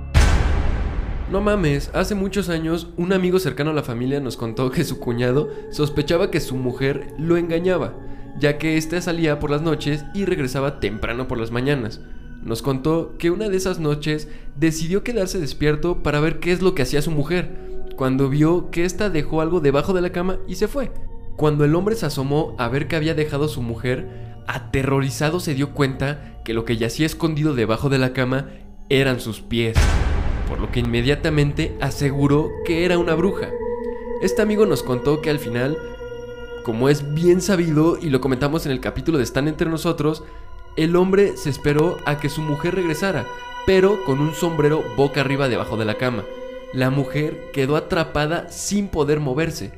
No 1.30 1.40
mames, 1.40 1.90
hace 1.94 2.14
muchos 2.14 2.48
años 2.48 2.88
un 2.96 3.12
amigo 3.12 3.38
cercano 3.38 3.70
a 3.70 3.74
la 3.74 3.82
familia 3.82 4.20
nos 4.20 4.36
contó 4.36 4.70
que 4.70 4.84
su 4.84 4.98
cuñado 4.98 5.48
sospechaba 5.70 6.30
que 6.30 6.40
su 6.40 6.56
mujer 6.56 7.14
lo 7.18 7.36
engañaba, 7.36 7.94
ya 8.38 8.58
que 8.58 8.76
éste 8.76 9.00
salía 9.00 9.38
por 9.38 9.50
las 9.50 9.62
noches 9.62 10.04
y 10.12 10.24
regresaba 10.24 10.80
temprano 10.80 11.28
por 11.28 11.38
las 11.38 11.52
mañanas. 11.52 12.00
Nos 12.42 12.62
contó 12.62 13.16
que 13.18 13.30
una 13.30 13.48
de 13.48 13.56
esas 13.56 13.78
noches 13.78 14.28
decidió 14.56 15.04
quedarse 15.04 15.38
despierto 15.38 16.02
para 16.02 16.20
ver 16.20 16.40
qué 16.40 16.52
es 16.52 16.62
lo 16.62 16.74
que 16.74 16.82
hacía 16.82 17.02
su 17.02 17.10
mujer, 17.10 17.94
cuando 17.96 18.28
vio 18.28 18.70
que 18.70 18.84
ésta 18.84 19.10
dejó 19.10 19.40
algo 19.40 19.60
debajo 19.60 19.92
de 19.92 20.00
la 20.00 20.10
cama 20.10 20.38
y 20.48 20.56
se 20.56 20.66
fue. 20.66 20.90
Cuando 21.40 21.64
el 21.64 21.74
hombre 21.74 21.96
se 21.96 22.04
asomó 22.04 22.54
a 22.58 22.68
ver 22.68 22.86
qué 22.86 22.96
había 22.96 23.14
dejado 23.14 23.48
su 23.48 23.62
mujer, 23.62 24.06
aterrorizado 24.46 25.40
se 25.40 25.54
dio 25.54 25.70
cuenta 25.72 26.34
que 26.44 26.52
lo 26.52 26.66
que 26.66 26.76
yacía 26.76 27.06
escondido 27.06 27.54
debajo 27.54 27.88
de 27.88 27.96
la 27.96 28.12
cama 28.12 28.50
eran 28.90 29.20
sus 29.20 29.40
pies, 29.40 29.74
por 30.50 30.60
lo 30.60 30.70
que 30.70 30.80
inmediatamente 30.80 31.78
aseguró 31.80 32.50
que 32.66 32.84
era 32.84 32.98
una 32.98 33.14
bruja. 33.14 33.48
Este 34.20 34.42
amigo 34.42 34.66
nos 34.66 34.82
contó 34.82 35.22
que 35.22 35.30
al 35.30 35.38
final, 35.38 35.78
como 36.62 36.90
es 36.90 37.14
bien 37.14 37.40
sabido 37.40 37.96
y 37.98 38.10
lo 38.10 38.20
comentamos 38.20 38.66
en 38.66 38.72
el 38.72 38.80
capítulo 38.80 39.16
de 39.16 39.24
Están 39.24 39.48
entre 39.48 39.70
nosotros, 39.70 40.22
el 40.76 40.94
hombre 40.94 41.38
se 41.38 41.48
esperó 41.48 41.96
a 42.04 42.20
que 42.20 42.28
su 42.28 42.42
mujer 42.42 42.74
regresara, 42.74 43.24
pero 43.64 44.04
con 44.04 44.20
un 44.20 44.34
sombrero 44.34 44.84
boca 44.94 45.22
arriba 45.22 45.48
debajo 45.48 45.78
de 45.78 45.86
la 45.86 45.94
cama. 45.94 46.22
La 46.74 46.90
mujer 46.90 47.50
quedó 47.54 47.76
atrapada 47.76 48.50
sin 48.50 48.88
poder 48.88 49.20
moverse. 49.20 49.72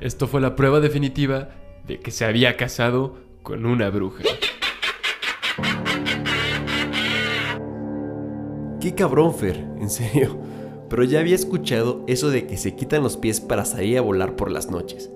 Esto 0.00 0.26
fue 0.26 0.42
la 0.42 0.56
prueba 0.56 0.80
definitiva 0.80 1.48
de 1.86 2.00
que 2.00 2.10
se 2.10 2.26
había 2.26 2.56
casado 2.56 3.16
con 3.42 3.64
una 3.64 3.88
bruja. 3.88 4.22
Qué 8.80 8.94
cabrón, 8.94 9.34
Fer, 9.34 9.56
en 9.80 9.88
serio. 9.88 10.36
Pero 10.90 11.02
ya 11.04 11.20
había 11.20 11.34
escuchado 11.34 12.04
eso 12.06 12.28
de 12.30 12.46
que 12.46 12.58
se 12.58 12.76
quitan 12.76 13.02
los 13.02 13.16
pies 13.16 13.40
para 13.40 13.64
salir 13.64 13.98
a 13.98 14.02
volar 14.02 14.36
por 14.36 14.50
las 14.50 14.70
noches. 14.70 15.10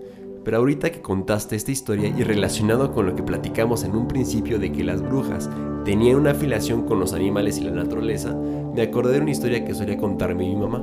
Pero 0.45 0.57
ahorita 0.57 0.91
que 0.91 1.03
contaste 1.03 1.57
esta 1.57 1.71
historia 1.71 2.09
y 2.09 2.25
relacionado 2.25 2.93
con 2.93 3.05
lo 3.07 3.15
que 3.15 3.23
platicamos 3.23 3.85
en 3.85 3.95
un 3.95 4.09
principio 4.09 4.59
de 4.59 4.73
que 4.73 4.83
las 4.83 5.03
brujas 5.03 5.51
tenían 5.85 6.17
una 6.17 6.31
afiliación 6.31 6.87
con 6.87 6.99
los 6.99 7.13
animales 7.13 7.59
y 7.59 7.65
la 7.65 7.71
naturaleza, 7.73 8.35
me 8.35 8.81
acordé 8.81 9.13
de 9.13 9.21
una 9.21 9.31
historia 9.31 9.65
que 9.65 9.75
solía 9.75 9.99
contarme 9.99 10.49
mi 10.49 10.57
mamá. 10.57 10.79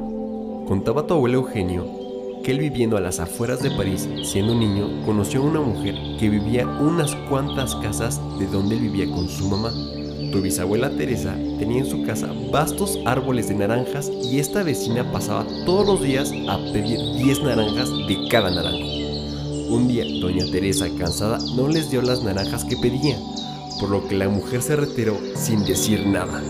Contaba 0.67 1.07
tu 1.07 1.15
abuelo 1.15 1.39
Eugenio 1.39 2.07
que 2.43 2.52
él 2.52 2.60
viviendo 2.60 2.97
a 2.97 3.02
las 3.02 3.19
afueras 3.19 3.62
de 3.62 3.71
París, 3.71 4.08
siendo 4.23 4.56
niño, 4.56 5.06
conoció 5.06 5.41
a 5.41 5.45
una 5.45 5.62
mujer 5.62 5.95
que 6.19 6.30
vivía 6.30 6.65
unas 6.65 7.15
cuantas 7.30 7.76
casas 7.76 8.21
de 8.39 8.47
donde 8.47 8.76
él 8.76 8.82
vivía 8.82 9.06
con 9.08 9.28
su 9.28 9.47
mamá. 9.47 9.71
Tu 10.32 10.41
bisabuela 10.41 10.89
Teresa 10.89 11.36
tenía 11.58 11.80
en 11.80 11.86
su 11.86 12.04
casa 12.04 12.30
vastos 12.52 13.00
árboles 13.06 13.47
de 13.47 13.56
naranjas 13.56 14.10
y 14.10 14.39
esta 14.39 14.63
vecina 14.63 15.10
pasaba 15.12 15.45
todos 15.65 15.88
los 15.88 16.02
días 16.02 16.32
a 16.50 16.58
pedir 16.73 17.00
10 17.17 17.43
naranjas 17.43 17.89
de 17.89 18.28
cada 18.30 18.52
naranjo. 18.52 18.88
Un 19.69 19.88
día, 19.88 20.06
doña 20.21 20.45
Teresa, 20.52 20.88
cansada, 20.97 21.39
no 21.56 21.67
les 21.67 21.89
dio 21.91 22.02
las 22.02 22.23
naranjas 22.23 22.65
que 22.65 22.78
pedía, 22.78 23.17
por 23.80 23.89
lo 23.89 24.08
que 24.08 24.15
la 24.15 24.30
mujer 24.30 24.62
se 24.62 24.76
retiró 24.76 25.17
sin 25.36 25.65
decir 25.65 26.06
nada. 26.06 26.41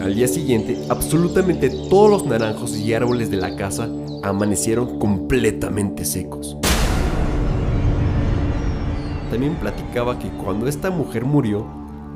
Al 0.00 0.14
día 0.14 0.28
siguiente, 0.28 0.78
absolutamente 0.88 1.70
todos 1.88 2.10
los 2.10 2.26
naranjos 2.26 2.76
y 2.76 2.92
árboles 2.92 3.30
de 3.30 3.38
la 3.38 3.56
casa 3.56 3.88
amanecieron 4.28 4.98
completamente 4.98 6.04
secos. 6.04 6.56
También 9.30 9.54
platicaba 9.56 10.18
que 10.18 10.28
cuando 10.28 10.68
esta 10.68 10.90
mujer 10.90 11.24
murió, 11.24 11.66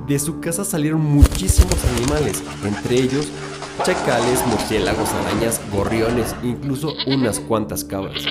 de 0.07 0.19
su 0.19 0.41
casa 0.41 0.65
salieron 0.65 1.03
muchísimos 1.03 1.77
animales, 1.97 2.43
entre 2.65 2.97
ellos 2.97 3.29
chacales, 3.85 4.45
murciélagos, 4.47 5.09
arañas, 5.13 5.61
gorriones, 5.73 6.35
incluso 6.43 6.95
unas 7.07 7.39
cuantas 7.41 7.85
cabras. 7.85 8.25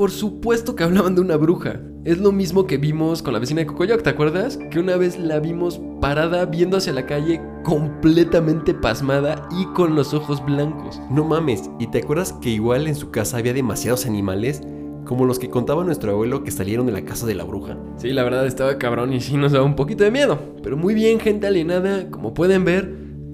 Por 0.00 0.10
supuesto 0.10 0.74
que 0.74 0.82
hablaban 0.82 1.14
de 1.14 1.20
una 1.20 1.36
bruja. 1.36 1.78
Es 2.06 2.16
lo 2.16 2.32
mismo 2.32 2.66
que 2.66 2.78
vimos 2.78 3.22
con 3.22 3.34
la 3.34 3.38
vecina 3.38 3.60
de 3.60 3.66
Cocoyoc, 3.66 4.00
¿te 4.00 4.08
acuerdas? 4.08 4.58
Que 4.70 4.78
una 4.78 4.96
vez 4.96 5.18
la 5.18 5.40
vimos 5.40 5.78
parada 6.00 6.46
viendo 6.46 6.78
hacia 6.78 6.94
la 6.94 7.04
calle 7.04 7.38
completamente 7.64 8.72
pasmada 8.72 9.46
y 9.60 9.66
con 9.74 9.94
los 9.94 10.14
ojos 10.14 10.42
blancos. 10.42 10.98
No 11.10 11.24
mames, 11.24 11.68
¿y 11.78 11.88
te 11.88 11.98
acuerdas 11.98 12.32
que 12.40 12.48
igual 12.48 12.86
en 12.86 12.94
su 12.94 13.10
casa 13.10 13.36
había 13.36 13.52
demasiados 13.52 14.06
animales? 14.06 14.62
Como 15.04 15.26
los 15.26 15.38
que 15.38 15.50
contaba 15.50 15.84
nuestro 15.84 16.12
abuelo 16.12 16.44
que 16.44 16.50
salieron 16.50 16.86
de 16.86 16.92
la 16.92 17.04
casa 17.04 17.26
de 17.26 17.34
la 17.34 17.44
bruja. 17.44 17.76
Sí, 17.98 18.08
la 18.14 18.24
verdad 18.24 18.46
estaba 18.46 18.78
cabrón 18.78 19.12
y 19.12 19.20
sí 19.20 19.36
nos 19.36 19.52
daba 19.52 19.66
un 19.66 19.76
poquito 19.76 20.02
de 20.02 20.10
miedo. 20.10 20.38
Pero 20.62 20.78
muy 20.78 20.94
bien, 20.94 21.20
gente 21.20 21.46
alienada, 21.46 22.10
como 22.10 22.32
pueden 22.32 22.64
ver, 22.64 22.90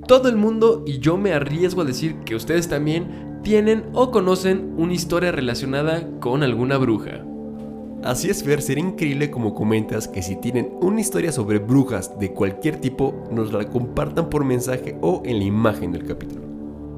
todo 0.08 0.28
el 0.28 0.34
mundo 0.34 0.82
y 0.84 0.98
yo 0.98 1.16
me 1.16 1.32
arriesgo 1.32 1.82
a 1.82 1.84
decir 1.84 2.16
que 2.24 2.34
ustedes 2.34 2.66
también 2.68 3.35
tienen 3.46 3.84
o 3.92 4.10
conocen 4.10 4.74
una 4.76 4.92
historia 4.92 5.30
relacionada 5.30 6.10
con 6.18 6.42
alguna 6.42 6.78
bruja. 6.78 7.24
Así 8.02 8.28
es, 8.28 8.42
Fer, 8.42 8.60
sería 8.60 8.82
increíble 8.82 9.30
como 9.30 9.54
comentas 9.54 10.08
que 10.08 10.20
si 10.20 10.34
tienen 10.34 10.72
una 10.80 11.00
historia 11.00 11.30
sobre 11.30 11.60
brujas 11.60 12.18
de 12.18 12.32
cualquier 12.32 12.80
tipo, 12.80 13.24
nos 13.30 13.52
la 13.52 13.68
compartan 13.68 14.30
por 14.30 14.44
mensaje 14.44 14.98
o 15.00 15.22
en 15.24 15.38
la 15.38 15.44
imagen 15.44 15.92
del 15.92 16.06
capítulo. 16.06 16.42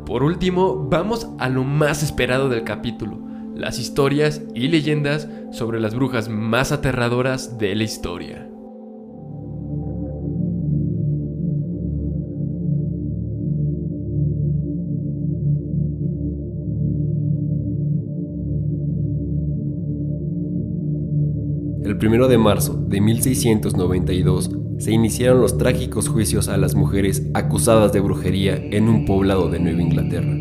Por 0.07 0.23
último, 0.23 0.87
vamos 0.89 1.29
a 1.39 1.51
lo 1.51 1.65
más 1.65 2.03
esperado 2.03 2.49
del 2.49 2.65
capítulo, 2.65 3.19
las 3.55 3.79
historias 3.79 4.41
y 4.55 4.69
leyendas 4.69 5.29
sobre 5.53 5.81
las 5.81 5.95
brujas 5.95 6.31
más 6.31 6.73
aterradoras 6.73 7.59
de 7.59 7.75
la 7.75 7.85
historia. 7.85 8.48
El 22.01 22.07
1 22.07 22.29
de 22.29 22.39
marzo 22.39 22.75
de 22.75 23.01
1692 23.01 24.51
se 24.79 24.93
iniciaron 24.93 25.41
los 25.41 25.59
trágicos 25.59 26.09
juicios 26.09 26.47
a 26.47 26.57
las 26.57 26.77
mujeres 26.77 27.25
acusadas 27.35 27.93
de 27.93 27.99
brujería 27.99 28.55
en 28.55 28.89
un 28.89 29.05
poblado 29.05 29.51
de 29.51 29.59
Nueva 29.59 29.83
Inglaterra. 29.83 30.33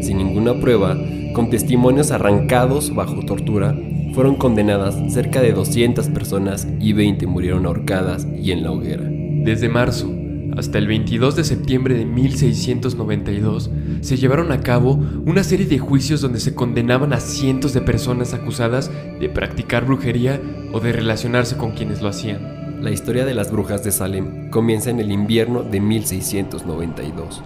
Sin 0.00 0.16
ninguna 0.16 0.58
prueba, 0.58 0.96
con 1.34 1.50
testimonios 1.50 2.12
arrancados 2.12 2.94
bajo 2.94 3.26
tortura, 3.26 3.76
fueron 4.14 4.36
condenadas 4.36 4.96
cerca 5.12 5.42
de 5.42 5.52
200 5.52 6.08
personas 6.08 6.66
y 6.80 6.94
20 6.94 7.26
murieron 7.26 7.66
ahorcadas 7.66 8.26
y 8.34 8.52
en 8.52 8.62
la 8.62 8.72
hoguera. 8.72 9.04
Desde 9.04 9.68
marzo 9.68 10.15
hasta 10.56 10.78
el 10.78 10.86
22 10.86 11.36
de 11.36 11.44
septiembre 11.44 11.94
de 11.94 12.04
1692 12.04 13.70
se 14.00 14.16
llevaron 14.16 14.52
a 14.52 14.60
cabo 14.60 15.00
una 15.24 15.44
serie 15.44 15.66
de 15.66 15.78
juicios 15.78 16.20
donde 16.20 16.40
se 16.40 16.54
condenaban 16.54 17.12
a 17.12 17.20
cientos 17.20 17.72
de 17.72 17.80
personas 17.80 18.34
acusadas 18.34 18.90
de 19.20 19.28
practicar 19.28 19.84
brujería 19.84 20.40
o 20.72 20.80
de 20.80 20.92
relacionarse 20.92 21.56
con 21.56 21.72
quienes 21.72 22.02
lo 22.02 22.08
hacían. 22.08 22.82
La 22.82 22.90
historia 22.90 23.24
de 23.24 23.34
las 23.34 23.50
brujas 23.50 23.82
de 23.84 23.92
Salem 23.92 24.50
comienza 24.50 24.90
en 24.90 25.00
el 25.00 25.10
invierno 25.10 25.62
de 25.62 25.80
1692, 25.80 27.42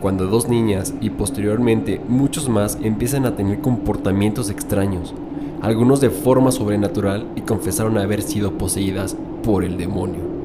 cuando 0.00 0.26
dos 0.26 0.48
niñas 0.48 0.94
y 1.00 1.10
posteriormente 1.10 2.00
muchos 2.08 2.48
más 2.48 2.78
empiezan 2.82 3.26
a 3.26 3.36
tener 3.36 3.60
comportamientos 3.60 4.48
extraños, 4.48 5.14
algunos 5.60 6.00
de 6.00 6.10
forma 6.10 6.52
sobrenatural 6.52 7.26
y 7.36 7.42
confesaron 7.42 7.98
haber 7.98 8.22
sido 8.22 8.56
poseídas 8.58 9.16
por 9.42 9.64
el 9.64 9.76
demonio. 9.76 10.39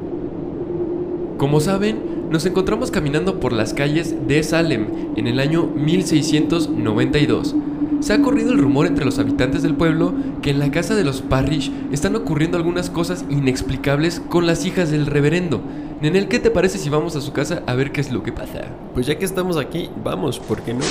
Como 1.38 1.60
saben, 1.60 2.30
nos 2.30 2.46
encontramos 2.46 2.92
caminando 2.92 3.42
por 3.42 3.52
las 3.52 3.74
calles 3.74 4.16
de 4.26 4.42
Salem 4.42 4.88
en 5.18 5.28
el 5.28 5.42
año 5.42 5.64
1692. 5.64 7.56
Se 8.00 8.14
ha 8.14 8.22
corrido 8.22 8.54
el 8.54 8.60
rumor 8.60 8.88
entre 8.88 9.04
los 9.04 9.20
habitantes 9.20 9.62
del 9.62 9.76
pueblo 9.76 10.14
que 10.42 10.52
en 10.52 10.60
la 10.60 10.72
casa 10.72 10.96
de 10.96 11.04
los 11.04 11.22
Parrish 11.22 11.74
están 11.92 12.16
ocurriendo 12.16 12.58
algunas 12.58 12.90
cosas 12.90 13.26
inexplicables 13.30 14.22
con 14.22 14.48
las 14.48 14.66
hijas 14.66 14.92
del 14.92 15.08
reverendo. 15.08 15.62
Nenel, 16.02 16.30
¿qué 16.30 16.40
te 16.40 16.52
parece 16.52 16.78
si 16.78 16.90
vamos 16.90 17.18
a 17.18 17.22
su 17.22 17.34
casa 17.34 17.64
a 17.68 17.74
ver 17.76 17.92
qué 17.92 18.00
es 18.00 18.14
lo 18.14 18.24
que 18.24 18.32
pasa? 18.32 18.62
Pues 18.94 19.06
ya 19.06 19.18
que 19.18 19.26
estamos 19.26 19.58
aquí, 19.58 19.90
vamos, 20.04 20.40
¿por 20.40 20.62
qué 20.62 20.74
no? 20.74 20.86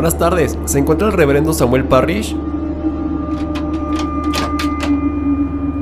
Buenas 0.00 0.16
tardes, 0.16 0.58
¿se 0.64 0.78
encuentra 0.78 1.08
el 1.08 1.12
reverendo 1.12 1.52
Samuel 1.52 1.84
Parrish? 1.84 2.34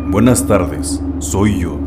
Buenas 0.08 0.44
tardes, 0.44 1.00
soy 1.20 1.60
yo. 1.60 1.78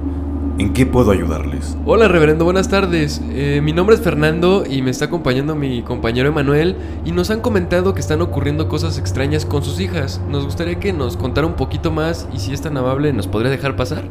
¿En 0.58 0.72
qué 0.72 0.86
puedo 0.86 1.12
ayudarles? 1.12 1.76
Hola 1.86 2.08
reverendo, 2.08 2.46
buenas 2.46 2.70
tardes. 2.70 3.22
Eh, 3.32 3.60
mi 3.62 3.74
nombre 3.74 3.98
es 3.98 4.02
Fernando 4.02 4.64
y 4.66 4.82
me 4.82 4.92
está 4.92 5.06
acompañando 5.06 5.56
mi 5.56 5.82
compañero 5.82 6.30
Emanuel 6.30 6.78
y 7.04 7.12
nos 7.12 7.30
han 7.32 7.42
comentado 7.42 7.94
que 7.94 8.00
están 8.00 8.22
ocurriendo 8.22 8.70
cosas 8.70 8.98
extrañas 8.98 9.46
con 9.46 9.62
sus 9.62 9.82
hijas. 9.82 10.22
Nos 10.30 10.46
gustaría 10.46 10.80
que 10.80 10.94
nos 10.94 11.18
contara 11.18 11.46
un 11.46 11.56
poquito 11.56 11.92
más 11.92 12.30
y 12.34 12.40
si 12.40 12.54
es 12.54 12.62
tan 12.62 12.78
amable 12.78 13.12
nos 13.12 13.28
podría 13.28 13.52
dejar 13.52 13.76
pasar. 13.76 14.06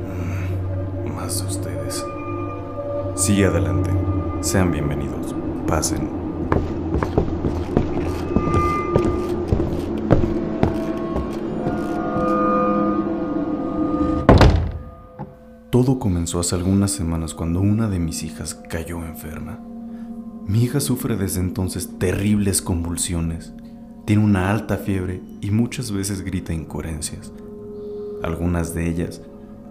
Más 1.16 1.40
de 1.40 1.48
ustedes. 1.48 2.04
Sí, 3.14 3.42
adelante. 3.42 3.88
Sean 4.42 4.70
bienvenidos. 4.70 5.34
Pasen. 5.66 6.19
Todo 15.80 15.98
comenzó 15.98 16.40
hace 16.40 16.56
algunas 16.56 16.90
semanas 16.90 17.32
cuando 17.32 17.62
una 17.62 17.88
de 17.88 17.98
mis 17.98 18.22
hijas 18.22 18.54
cayó 18.54 19.02
enferma. 19.02 19.58
Mi 20.46 20.64
hija 20.64 20.78
sufre 20.78 21.16
desde 21.16 21.40
entonces 21.40 21.98
terribles 21.98 22.60
convulsiones, 22.60 23.54
tiene 24.04 24.22
una 24.22 24.50
alta 24.50 24.76
fiebre 24.76 25.22
y 25.40 25.50
muchas 25.50 25.90
veces 25.90 26.20
grita 26.20 26.52
incoherencias. 26.52 27.32
Algunas 28.22 28.74
de 28.74 28.90
ellas 28.90 29.22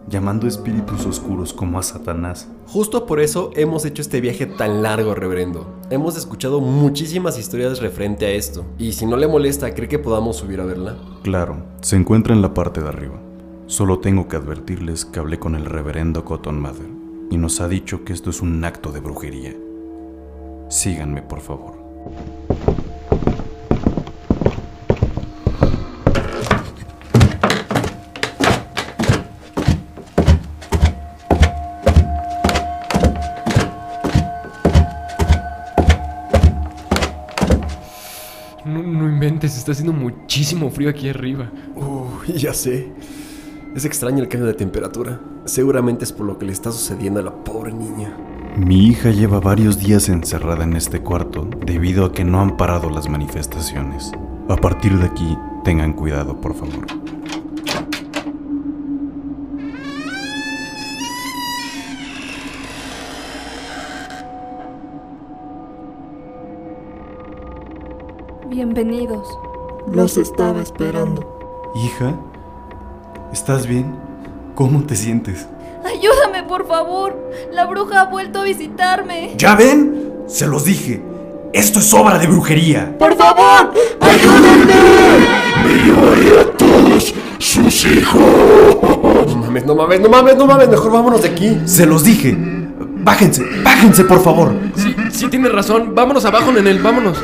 llamando 0.07 0.47
espíritus 0.47 1.05
oscuros 1.05 1.53
como 1.53 1.77
a 1.77 1.83
Satanás. 1.83 2.49
Justo 2.65 3.05
por 3.05 3.19
eso 3.19 3.51
hemos 3.55 3.85
hecho 3.85 4.01
este 4.01 4.19
viaje 4.19 4.47
tan 4.47 4.81
largo, 4.81 5.13
reverendo. 5.13 5.79
Hemos 5.91 6.17
escuchado 6.17 6.59
muchísimas 6.59 7.37
historias 7.37 7.81
referente 7.81 8.25
a 8.25 8.31
esto. 8.31 8.65
Y 8.79 8.93
si 8.93 9.05
no 9.05 9.15
le 9.15 9.27
molesta, 9.27 9.75
¿cree 9.75 9.87
que 9.87 9.99
podamos 9.99 10.37
subir 10.37 10.59
a 10.59 10.65
verla? 10.65 10.97
Claro, 11.21 11.57
se 11.81 11.97
encuentra 11.97 12.33
en 12.33 12.41
la 12.41 12.55
parte 12.55 12.81
de 12.81 12.87
arriba. 12.87 13.28
Solo 13.69 13.99
tengo 13.99 14.27
que 14.27 14.35
advertirles 14.35 15.05
que 15.05 15.19
hablé 15.19 15.37
con 15.37 15.53
el 15.53 15.63
reverendo 15.63 16.25
Cotton 16.25 16.59
Mather 16.59 16.89
y 17.29 17.37
nos 17.37 17.61
ha 17.61 17.67
dicho 17.67 18.03
que 18.03 18.13
esto 18.13 18.31
es 18.31 18.41
un 18.41 18.65
acto 18.65 18.91
de 18.91 18.99
brujería. 18.99 19.53
Síganme, 20.71 21.21
por 21.21 21.39
favor. 21.39 21.77
No, 38.65 38.81
no 38.81 39.07
inventes, 39.07 39.55
está 39.55 39.73
haciendo 39.73 39.93
muchísimo 39.93 40.71
frío 40.71 40.89
aquí 40.89 41.07
arriba. 41.07 41.51
Uy, 41.75 42.33
ya 42.33 42.55
sé. 42.55 43.18
Es 43.75 43.85
extraño 43.85 44.23
el 44.23 44.27
cambio 44.27 44.47
de 44.47 44.55
temperatura. 44.55 45.19
Seguramente 45.45 46.03
es 46.03 46.11
por 46.11 46.25
lo 46.25 46.39
que 46.39 46.45
le 46.45 46.51
está 46.53 46.71
sucediendo 46.71 47.19
a 47.19 47.23
la 47.23 47.43
pobre 47.43 47.71
niña. 47.71 48.17
Mi 48.57 48.87
hija 48.87 49.11
lleva 49.11 49.39
varios 49.39 49.77
días 49.77 50.09
encerrada 50.09 50.63
en 50.63 50.75
este 50.75 51.01
cuarto 51.01 51.47
debido 51.65 52.03
a 52.05 52.11
que 52.11 52.23
no 52.23 52.41
han 52.41 52.57
parado 52.57 52.89
las 52.89 53.07
manifestaciones. 53.07 54.11
A 54.49 54.55
partir 54.55 54.97
de 54.97 55.05
aquí, 55.05 55.37
tengan 55.63 55.93
cuidado, 55.93 56.41
por 56.41 56.55
favor. 56.55 56.87
Bienvenidos. 68.49 69.37
Los 69.93 70.17
estaba 70.17 70.59
esperando. 70.59 71.71
Hija, 71.75 72.19
¿estás 73.31 73.67
bien? 73.67 73.95
¿Cómo 74.55 74.83
te 74.83 74.95
sientes? 74.95 75.47
Ayúdame, 75.85 76.43
por 76.43 76.67
favor. 76.67 77.31
La 77.51 77.65
bruja 77.65 78.01
ha 78.01 78.05
vuelto 78.05 78.39
a 78.39 78.43
visitarme. 78.43 79.33
¿Ya 79.37 79.55
ven? 79.55 80.13
Se 80.27 80.47
los 80.47 80.65
dije. 80.65 81.01
Esto 81.53 81.79
es 81.79 81.93
obra 81.93 82.19
de 82.19 82.27
brujería. 82.27 82.95
¡Por 82.97 83.15
favor! 83.15 83.73
No 89.29 89.35
mames, 89.35 89.65
no 89.65 89.75
mames, 89.75 90.01
no 90.01 90.09
mames, 90.09 90.37
no 90.37 90.45
mames. 90.47 90.69
Mejor 90.69 90.91
vámonos 90.91 91.21
de 91.21 91.29
aquí. 91.29 91.57
Se 91.65 91.85
los 91.85 92.03
dije. 92.03 92.37
Bájense, 93.01 93.43
bájense, 93.63 94.03
por 94.03 94.21
favor. 94.21 94.51
Sí, 94.75 94.95
sí 95.11 95.27
tienes 95.29 95.51
razón. 95.51 95.95
Vámonos 95.95 96.25
abajo, 96.25 96.51
Nenel, 96.51 96.79
vámonos. 96.79 97.17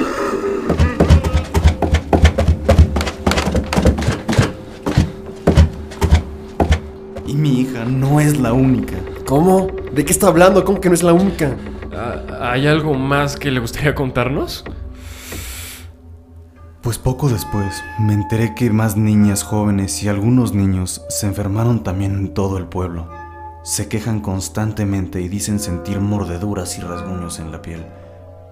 Hija 7.76 7.86
no 7.86 8.20
es 8.20 8.40
la 8.40 8.54
única. 8.54 8.98
¿Cómo? 9.26 9.68
¿De 9.94 10.06
qué 10.06 10.12
está 10.12 10.28
hablando? 10.28 10.64
¿Cómo 10.64 10.80
que 10.80 10.90
no 10.90 10.96
es 10.96 11.04
la 11.04 11.14
única? 11.14 11.56
Ah, 11.94 12.52
¿Hay 12.52 12.68
algo 12.68 12.94
más 12.94 13.36
que 13.36 13.52
le 13.52 13.60
gustaría 13.60 13.96
contarnos? 13.96 14.64
Pues 16.82 16.98
poco 16.98 17.30
después 17.30 17.84
me 18.00 18.14
enteré 18.14 18.54
que 18.54 18.70
más 18.70 18.96
niñas 18.96 19.44
jóvenes 19.44 20.04
y 20.04 20.08
algunos 20.08 20.54
niños 20.54 21.04
se 21.10 21.26
enfermaron 21.26 21.84
también 21.84 22.14
en 22.14 22.34
todo 22.34 22.58
el 22.58 22.68
pueblo. 22.68 23.10
Se 23.64 23.88
quejan 23.88 24.20
constantemente 24.22 25.22
y 25.22 25.28
dicen 25.28 25.60
sentir 25.60 26.00
mordeduras 26.00 26.78
y 26.78 26.82
rasguños 26.82 27.40
en 27.40 27.52
la 27.52 27.64
piel. 27.64 27.84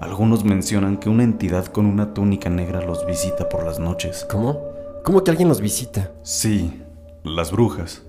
Algunos 0.02 0.44
mencionan 0.44 0.98
que 0.98 1.10
una 1.10 1.24
entidad 1.24 1.68
con 1.68 1.86
una 1.86 2.16
túnica 2.16 2.50
negra 2.50 2.82
los 2.82 3.06
visita 3.06 3.48
por 3.48 3.64
las 3.64 3.80
noches. 3.80 4.26
¿Cómo? 4.30 4.60
¿Cómo 5.04 5.24
que 5.24 5.30
alguien 5.30 5.50
los 5.50 5.62
visita? 5.62 6.12
Sí, 6.24 6.82
las 7.24 7.52
brujas. 7.52 8.02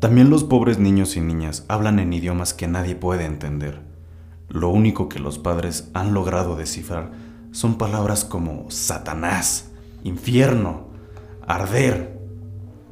También 0.00 0.28
los 0.28 0.44
pobres 0.44 0.78
niños 0.78 1.16
y 1.16 1.20
niñas 1.20 1.64
hablan 1.68 1.98
en 1.98 2.12
idiomas 2.12 2.52
que 2.52 2.68
nadie 2.68 2.94
puede 2.94 3.24
entender. 3.24 3.80
Lo 4.48 4.68
único 4.68 5.08
que 5.08 5.18
los 5.18 5.38
padres 5.38 5.90
han 5.94 6.12
logrado 6.12 6.54
descifrar 6.54 7.12
son 7.50 7.78
palabras 7.78 8.24
como 8.24 8.70
Satanás, 8.70 9.70
infierno, 10.04 10.88
arder, 11.46 12.20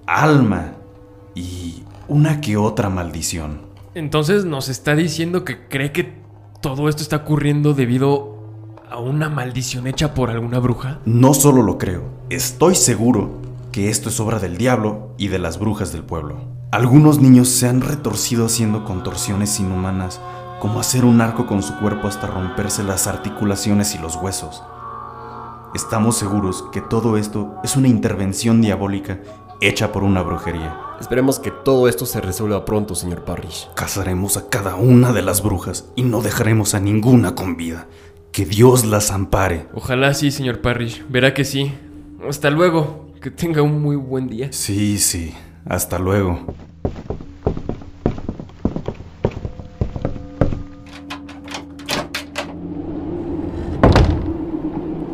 alma 0.06 0.72
y 1.34 1.82
una 2.08 2.40
que 2.40 2.56
otra 2.56 2.88
maldición. 2.88 3.60
Entonces 3.94 4.46
nos 4.46 4.70
está 4.70 4.94
diciendo 4.94 5.44
que 5.44 5.68
cree 5.68 5.92
que 5.92 6.14
todo 6.62 6.88
esto 6.88 7.02
está 7.02 7.16
ocurriendo 7.16 7.74
debido 7.74 8.34
a 8.90 8.98
una 8.98 9.28
maldición 9.28 9.86
hecha 9.86 10.14
por 10.14 10.30
alguna 10.30 10.58
bruja. 10.58 11.00
No 11.04 11.34
solo 11.34 11.62
lo 11.62 11.76
creo, 11.76 12.04
estoy 12.30 12.74
seguro 12.74 13.42
que 13.72 13.90
esto 13.90 14.08
es 14.08 14.18
obra 14.20 14.38
del 14.38 14.56
diablo 14.56 15.10
y 15.18 15.28
de 15.28 15.38
las 15.38 15.58
brujas 15.58 15.92
del 15.92 16.04
pueblo. 16.04 16.53
Algunos 16.74 17.20
niños 17.20 17.50
se 17.50 17.68
han 17.68 17.82
retorcido 17.82 18.46
haciendo 18.46 18.82
contorsiones 18.82 19.60
inhumanas, 19.60 20.20
como 20.58 20.80
hacer 20.80 21.04
un 21.04 21.20
arco 21.20 21.46
con 21.46 21.62
su 21.62 21.78
cuerpo 21.78 22.08
hasta 22.08 22.26
romperse 22.26 22.82
las 22.82 23.06
articulaciones 23.06 23.94
y 23.94 23.98
los 23.98 24.16
huesos. 24.16 24.60
Estamos 25.72 26.16
seguros 26.16 26.64
que 26.72 26.80
todo 26.80 27.16
esto 27.16 27.54
es 27.62 27.76
una 27.76 27.86
intervención 27.86 28.60
diabólica 28.60 29.20
hecha 29.60 29.92
por 29.92 30.02
una 30.02 30.22
brujería. 30.22 30.76
Esperemos 31.00 31.38
que 31.38 31.52
todo 31.52 31.86
esto 31.86 32.06
se 32.06 32.20
resuelva 32.20 32.64
pronto, 32.64 32.96
señor 32.96 33.24
Parrish. 33.24 33.68
Cazaremos 33.76 34.36
a 34.36 34.48
cada 34.48 34.74
una 34.74 35.12
de 35.12 35.22
las 35.22 35.44
brujas 35.44 35.92
y 35.94 36.02
no 36.02 36.22
dejaremos 36.22 36.74
a 36.74 36.80
ninguna 36.80 37.36
con 37.36 37.56
vida. 37.56 37.86
Que 38.32 38.46
Dios 38.46 38.84
las 38.84 39.12
ampare. 39.12 39.68
Ojalá 39.74 40.12
sí, 40.12 40.32
señor 40.32 40.60
Parrish. 40.60 41.04
Verá 41.08 41.34
que 41.34 41.44
sí. 41.44 41.72
Hasta 42.28 42.50
luego. 42.50 43.12
Que 43.22 43.30
tenga 43.30 43.62
un 43.62 43.80
muy 43.80 43.94
buen 43.94 44.26
día. 44.26 44.48
Sí, 44.50 44.98
sí. 44.98 45.32
Hasta 45.66 45.98
luego. 45.98 46.40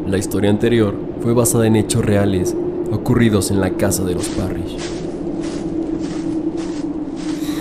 La 0.09 0.19
historia 0.19 0.51
anterior 0.51 0.95
fue 1.23 1.35
basada 1.35 1.67
en 1.67 1.77
hechos 1.77 2.05
reales 2.05 2.57
ocurridos 2.91 3.51
en 3.53 3.61
la 3.61 3.71
casa 3.77 4.03
de 4.05 4.15
los 4.15 4.29
Parrish. 4.31 4.77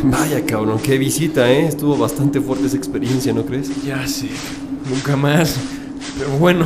Vaya 0.04 0.43
cabrón, 0.45 0.80
qué 0.82 0.97
visita, 0.97 1.52
¿eh? 1.52 1.67
Estuvo 1.67 1.95
bastante 1.95 2.41
fuerte 2.41 2.65
esa 2.65 2.78
experiencia, 2.78 3.34
¿no 3.34 3.45
crees? 3.45 3.86
Ya 3.86 4.08
sé. 4.08 4.30
Nunca 4.89 5.15
más. 5.15 5.58
Pero 6.17 6.32
bueno. 6.38 6.65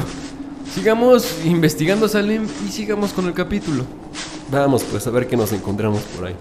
Sigamos 0.74 1.46
investigando 1.46 2.08
Salem 2.08 2.48
y 2.68 2.72
sigamos 2.72 3.14
con 3.14 3.26
el 3.26 3.34
capítulo. 3.34 3.84
Vamos, 4.54 4.84
pues 4.84 5.08
a 5.08 5.10
ver 5.10 5.26
qué 5.26 5.36
nos 5.36 5.52
encontramos 5.52 6.02
por 6.16 6.28
ahí. 6.28 6.36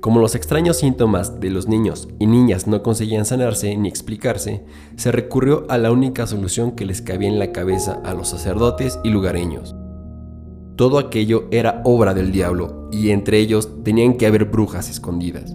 Como 0.00 0.18
los 0.20 0.34
extraños 0.34 0.78
síntomas 0.78 1.38
de 1.38 1.50
los 1.50 1.68
niños 1.68 2.08
y 2.18 2.26
niñas 2.26 2.66
no 2.66 2.82
conseguían 2.82 3.24
sanarse 3.24 3.76
ni 3.76 3.88
explicarse, 3.88 4.64
se 4.96 5.12
recurrió 5.12 5.66
a 5.68 5.78
la 5.78 5.92
única 5.92 6.26
solución 6.26 6.72
que 6.72 6.84
les 6.84 7.00
cabía 7.00 7.28
en 7.28 7.38
la 7.38 7.52
cabeza 7.52 8.00
a 8.04 8.12
los 8.14 8.28
sacerdotes 8.30 8.98
y 9.04 9.10
lugareños. 9.10 9.76
Todo 10.74 10.98
aquello 10.98 11.46
era 11.52 11.80
obra 11.84 12.12
del 12.12 12.32
diablo 12.32 12.88
y 12.90 13.10
entre 13.10 13.38
ellos 13.38 13.84
tenían 13.84 14.14
que 14.14 14.26
haber 14.26 14.46
brujas 14.46 14.90
escondidas. 14.90 15.54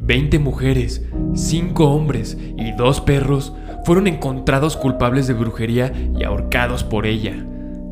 20 0.00 0.38
mujeres, 0.38 1.02
5 1.32 1.84
hombres 1.84 2.36
y 2.58 2.72
2 2.72 3.00
perros 3.02 3.54
fueron 3.84 4.06
encontrados 4.06 4.76
culpables 4.76 5.26
de 5.26 5.34
brujería 5.34 5.92
y 6.18 6.24
ahorcados 6.24 6.84
por 6.84 7.06
ella. 7.06 7.46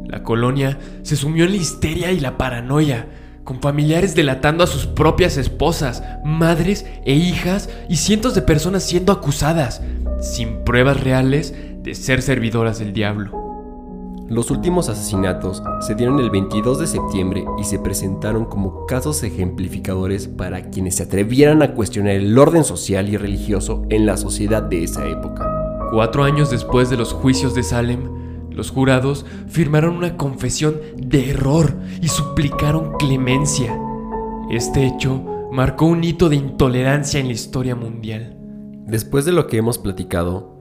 La 0.06 0.22
colonia 0.22 0.78
se 1.02 1.16
sumió 1.16 1.44
en 1.44 1.52
la 1.52 1.56
histeria 1.56 2.12
y 2.12 2.20
la 2.20 2.36
paranoia, 2.36 3.06
con 3.44 3.60
familiares 3.60 4.14
delatando 4.14 4.62
a 4.62 4.66
sus 4.66 4.86
propias 4.86 5.36
esposas, 5.36 6.02
madres 6.24 6.86
e 7.04 7.14
hijas 7.14 7.68
y 7.88 7.96
cientos 7.96 8.34
de 8.34 8.42
personas 8.42 8.82
siendo 8.82 9.12
acusadas, 9.12 9.82
sin 10.20 10.64
pruebas 10.64 11.00
reales, 11.00 11.54
de 11.82 11.94
ser 11.94 12.22
servidoras 12.22 12.78
del 12.78 12.92
diablo. 12.92 13.42
Los 14.28 14.50
últimos 14.50 14.88
asesinatos 14.88 15.62
se 15.80 15.94
dieron 15.94 16.18
el 16.20 16.30
22 16.30 16.78
de 16.78 16.86
septiembre 16.86 17.44
y 17.58 17.64
se 17.64 17.78
presentaron 17.78 18.46
como 18.46 18.86
casos 18.86 19.22
ejemplificadores 19.24 20.28
para 20.28 20.70
quienes 20.70 20.96
se 20.96 21.02
atrevieran 21.02 21.62
a 21.62 21.74
cuestionar 21.74 22.12
el 22.12 22.38
orden 22.38 22.64
social 22.64 23.08
y 23.10 23.16
religioso 23.16 23.84
en 23.90 24.06
la 24.06 24.16
sociedad 24.16 24.62
de 24.62 24.84
esa 24.84 25.06
época. 25.06 25.61
Cuatro 25.92 26.24
años 26.24 26.48
después 26.48 26.88
de 26.88 26.96
los 26.96 27.12
juicios 27.12 27.54
de 27.54 27.62
Salem, 27.62 28.48
Los 28.50 28.70
jurados 28.70 29.26
firmaron 29.46 29.94
una 29.94 30.16
confesión 30.16 30.76
de 30.96 31.28
error 31.28 31.76
y 32.00 32.08
suplicaron 32.08 32.96
clemencia. 32.96 33.78
Este 34.50 34.86
hecho 34.86 35.22
marcó 35.52 35.84
un 35.84 36.02
hito 36.02 36.30
de 36.30 36.36
intolerancia 36.36 37.20
en 37.20 37.26
la 37.26 37.34
historia 37.34 37.76
mundial. 37.76 38.38
Después 38.86 39.26
de 39.26 39.32
lo 39.32 39.46
que 39.46 39.58
hemos 39.58 39.76
platicado, 39.76 40.51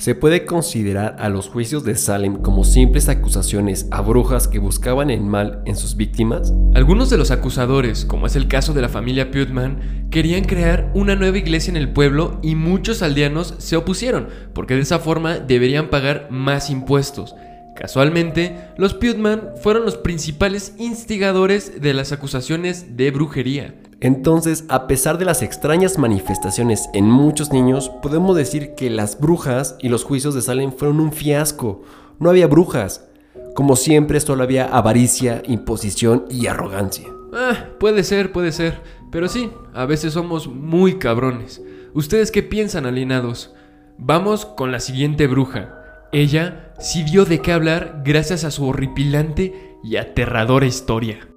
¿se 0.00 0.14
puede 0.14 0.46
considerar 0.46 1.16
a 1.18 1.28
los 1.28 1.50
juicios 1.50 1.84
de 1.84 1.94
Salem 1.94 2.36
como 2.36 2.64
simples 2.64 3.10
acusaciones 3.10 3.86
a 3.90 4.00
brujas 4.00 4.48
que 4.48 4.58
buscaban 4.58 5.10
el 5.10 5.20
mal 5.20 5.60
en 5.66 5.76
sus 5.76 5.94
víctimas? 5.94 6.54
Algunos 6.74 7.10
de 7.10 7.18
los 7.18 7.30
acusadores, 7.30 8.06
como 8.06 8.26
es 8.26 8.34
el 8.34 8.48
caso 8.48 8.72
de 8.72 8.80
la 8.80 8.88
familia 8.88 9.30
Putman, 9.30 10.08
querían 10.10 10.44
crear 10.44 10.90
una 10.94 11.16
nueva 11.16 11.36
iglesia 11.36 11.70
en 11.70 11.76
el 11.76 11.92
pueblo 11.92 12.40
y 12.42 12.54
muchos 12.54 13.02
aldeanos 13.02 13.54
se 13.58 13.76
opusieron, 13.76 14.28
porque 14.54 14.74
de 14.74 14.80
esa 14.80 15.00
forma 15.00 15.38
deberían 15.38 15.90
pagar 15.90 16.28
más 16.30 16.70
impuestos. 16.70 17.34
Casualmente, 17.76 18.56
los 18.76 18.94
Putman 18.94 19.50
fueron 19.62 19.84
los 19.84 19.96
principales 19.96 20.74
instigadores 20.78 21.80
de 21.80 21.94
las 21.94 22.12
acusaciones 22.12 22.96
de 22.96 23.10
brujería. 23.10 23.74
Entonces, 24.00 24.64
a 24.68 24.86
pesar 24.86 25.18
de 25.18 25.24
las 25.24 25.42
extrañas 25.42 25.98
manifestaciones 25.98 26.88
en 26.94 27.04
muchos 27.04 27.52
niños, 27.52 27.90
podemos 28.02 28.36
decir 28.36 28.74
que 28.74 28.90
las 28.90 29.18
brujas 29.20 29.76
y 29.80 29.88
los 29.88 30.04
juicios 30.04 30.34
de 30.34 30.42
Salem 30.42 30.72
fueron 30.72 31.00
un 31.00 31.12
fiasco. 31.12 31.82
No 32.18 32.30
había 32.30 32.46
brujas. 32.46 33.08
Como 33.54 33.76
siempre, 33.76 34.20
solo 34.20 34.42
había 34.42 34.66
avaricia, 34.66 35.42
imposición 35.46 36.24
y 36.30 36.46
arrogancia. 36.46 37.08
Ah, 37.32 37.66
puede 37.78 38.04
ser, 38.04 38.32
puede 38.32 38.52
ser. 38.52 38.80
Pero 39.10 39.28
sí, 39.28 39.50
a 39.74 39.84
veces 39.86 40.14
somos 40.14 40.48
muy 40.48 40.98
cabrones. 40.98 41.62
¿Ustedes 41.92 42.30
qué 42.30 42.42
piensan, 42.42 42.86
alienados? 42.86 43.54
Vamos 43.98 44.46
con 44.46 44.72
la 44.72 44.80
siguiente 44.80 45.26
bruja. 45.26 45.79
Ella 46.12 46.74
sí 46.80 47.04
dio 47.04 47.24
de 47.24 47.40
qué 47.40 47.52
hablar 47.52 48.02
gracias 48.04 48.42
a 48.42 48.50
su 48.50 48.66
horripilante 48.66 49.78
y 49.84 49.96
aterradora 49.96 50.66
historia. 50.66 51.28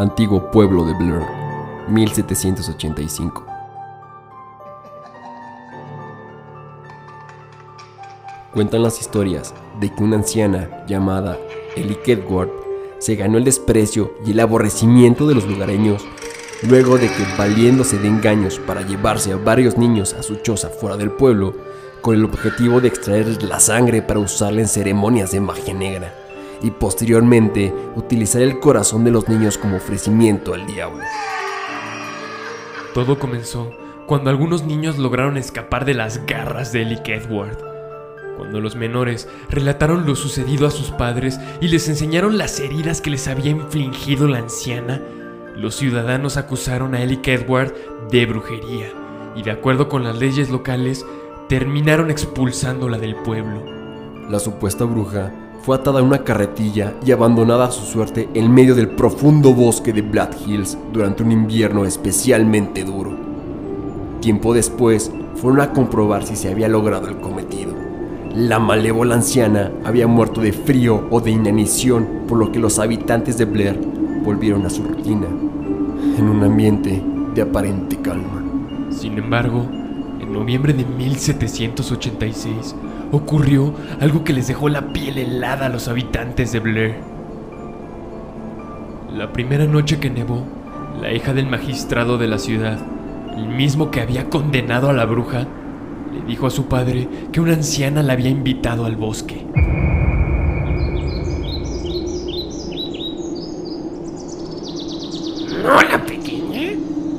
Antiguo 0.00 0.50
pueblo 0.50 0.84
de 0.84 0.94
Blur, 0.94 1.22
1785. 1.90 3.46
Cuentan 8.52 8.82
las 8.82 9.00
historias 9.00 9.54
de 9.78 9.94
que 9.94 10.02
una 10.02 10.16
anciana 10.16 10.84
llamada 10.86 11.38
Ellie 11.76 12.00
Kedward 12.02 12.65
se 12.98 13.16
ganó 13.16 13.38
el 13.38 13.44
desprecio 13.44 14.14
y 14.26 14.32
el 14.32 14.40
aborrecimiento 14.40 15.26
de 15.26 15.34
los 15.34 15.46
lugareños 15.46 16.06
luego 16.62 16.98
de 16.98 17.08
que, 17.08 17.24
valiéndose 17.36 17.98
de 17.98 18.08
engaños 18.08 18.58
para 18.58 18.82
llevarse 18.82 19.32
a 19.32 19.36
varios 19.36 19.76
niños 19.76 20.14
a 20.14 20.22
su 20.22 20.36
choza 20.36 20.68
fuera 20.68 20.96
del 20.96 21.10
pueblo, 21.10 21.54
con 22.00 22.14
el 22.14 22.24
objetivo 22.24 22.80
de 22.80 22.88
extraer 22.88 23.42
la 23.42 23.60
sangre 23.60 24.02
para 24.02 24.20
usarla 24.20 24.60
en 24.60 24.68
ceremonias 24.68 25.32
de 25.32 25.40
magia 25.40 25.74
negra, 25.74 26.14
y 26.62 26.70
posteriormente 26.70 27.74
utilizar 27.96 28.42
el 28.42 28.58
corazón 28.60 29.04
de 29.04 29.10
los 29.10 29.28
niños 29.28 29.58
como 29.58 29.76
ofrecimiento 29.76 30.54
al 30.54 30.66
diablo. 30.66 31.02
Todo 32.94 33.18
comenzó 33.18 33.70
cuando 34.06 34.30
algunos 34.30 34.64
niños 34.64 34.98
lograron 34.98 35.36
escapar 35.36 35.84
de 35.84 35.94
las 35.94 36.24
garras 36.26 36.72
de 36.72 36.82
Ellie 36.82 37.02
Edward. 37.04 37.65
Cuando 38.36 38.60
los 38.60 38.76
menores 38.76 39.28
relataron 39.48 40.06
lo 40.06 40.14
sucedido 40.14 40.66
a 40.66 40.70
sus 40.70 40.90
padres 40.90 41.40
y 41.60 41.68
les 41.68 41.88
enseñaron 41.88 42.36
las 42.36 42.60
heridas 42.60 43.00
que 43.00 43.10
les 43.10 43.28
había 43.28 43.50
infligido 43.50 44.28
la 44.28 44.38
anciana, 44.38 45.00
los 45.56 45.76
ciudadanos 45.76 46.36
acusaron 46.36 46.94
a 46.94 47.02
Ellie 47.02 47.20
Edward 47.24 47.74
de 48.10 48.26
brujería 48.26 48.92
y 49.34 49.42
de 49.42 49.50
acuerdo 49.50 49.88
con 49.88 50.04
las 50.04 50.18
leyes 50.18 50.50
locales 50.50 51.06
terminaron 51.48 52.10
expulsándola 52.10 52.98
del 52.98 53.16
pueblo. 53.16 53.62
La 54.28 54.38
supuesta 54.38 54.84
bruja 54.84 55.32
fue 55.62 55.76
atada 55.76 56.00
a 56.00 56.02
una 56.02 56.24
carretilla 56.24 56.94
y 57.04 57.12
abandonada 57.12 57.66
a 57.66 57.70
su 57.70 57.84
suerte 57.84 58.28
en 58.34 58.52
medio 58.52 58.74
del 58.74 58.88
profundo 58.88 59.54
bosque 59.54 59.92
de 59.92 60.02
Black 60.02 60.36
Hills 60.46 60.76
durante 60.92 61.22
un 61.22 61.32
invierno 61.32 61.84
especialmente 61.84 62.84
duro. 62.84 63.16
Tiempo 64.20 64.52
después 64.54 65.10
fueron 65.36 65.60
a 65.60 65.72
comprobar 65.72 66.24
si 66.24 66.36
se 66.36 66.50
había 66.50 66.68
logrado 66.68 67.08
el 67.08 67.16
cometido. 67.18 67.75
La 68.36 68.58
malévola 68.58 69.14
anciana 69.14 69.72
había 69.82 70.06
muerto 70.06 70.42
de 70.42 70.52
frío 70.52 71.08
o 71.10 71.22
de 71.22 71.30
inanición, 71.30 72.06
por 72.28 72.36
lo 72.36 72.52
que 72.52 72.58
los 72.58 72.78
habitantes 72.78 73.38
de 73.38 73.46
Blair 73.46 73.80
volvieron 74.22 74.66
a 74.66 74.68
su 74.68 74.82
rutina, 74.82 75.26
en 76.18 76.28
un 76.28 76.44
ambiente 76.44 77.02
de 77.34 77.40
aparente 77.40 77.96
calma. 78.02 78.44
Sin 78.90 79.16
embargo, 79.16 79.66
en 80.20 80.34
noviembre 80.34 80.74
de 80.74 80.84
1786 80.84 82.76
ocurrió 83.10 83.72
algo 84.02 84.22
que 84.22 84.34
les 84.34 84.48
dejó 84.48 84.68
la 84.68 84.92
piel 84.92 85.16
helada 85.16 85.64
a 85.64 85.70
los 85.70 85.88
habitantes 85.88 86.52
de 86.52 86.60
Blair. 86.60 86.96
La 89.16 89.32
primera 89.32 89.64
noche 89.64 89.98
que 89.98 90.10
nevó, 90.10 90.44
la 91.00 91.10
hija 91.10 91.32
del 91.32 91.46
magistrado 91.46 92.18
de 92.18 92.28
la 92.28 92.38
ciudad, 92.38 92.78
el 93.34 93.48
mismo 93.48 93.90
que 93.90 94.02
había 94.02 94.28
condenado 94.28 94.90
a 94.90 94.92
la 94.92 95.06
bruja, 95.06 95.46
le 96.16 96.26
dijo 96.26 96.46
a 96.46 96.50
su 96.50 96.66
padre 96.66 97.08
que 97.32 97.40
una 97.40 97.52
anciana 97.52 98.02
la 98.02 98.14
había 98.14 98.30
invitado 98.30 98.86
al 98.86 98.96
bosque. 98.96 99.46
Hola, 105.64 106.04
pequeña. 106.06 106.72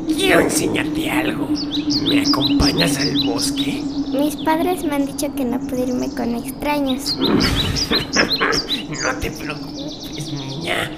Quiero 0.07 0.39
enseñarte 0.41 1.11
algo. 1.11 1.47
¿Me 2.07 2.21
acompañas 2.21 2.97
al 2.97 3.25
bosque? 3.25 3.83
Mis 4.13 4.35
padres 4.37 4.83
me 4.83 4.95
han 4.95 5.05
dicho 5.05 5.27
que 5.35 5.45
no 5.45 5.59
puedo 5.59 5.87
irme 5.87 6.09
con 6.15 6.33
extraños. 6.35 7.15
no 7.17 9.15
te 9.19 9.31
preocupes, 9.31 10.33
niña. 10.33 10.91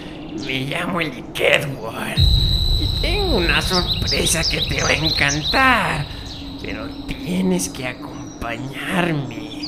Me 0.46 0.66
llamo 0.66 1.02
Ellie 1.02 1.24
Kedward. 1.34 2.20
Y 2.80 3.02
tengo 3.02 3.38
una 3.38 3.62
sorpresa 3.62 4.42
que 4.50 4.62
te 4.62 4.82
va 4.82 4.90
a 4.90 4.94
encantar. 4.94 6.19
Pero 6.70 6.88
tienes 7.08 7.68
que 7.70 7.88
acompañarme. 7.88 9.64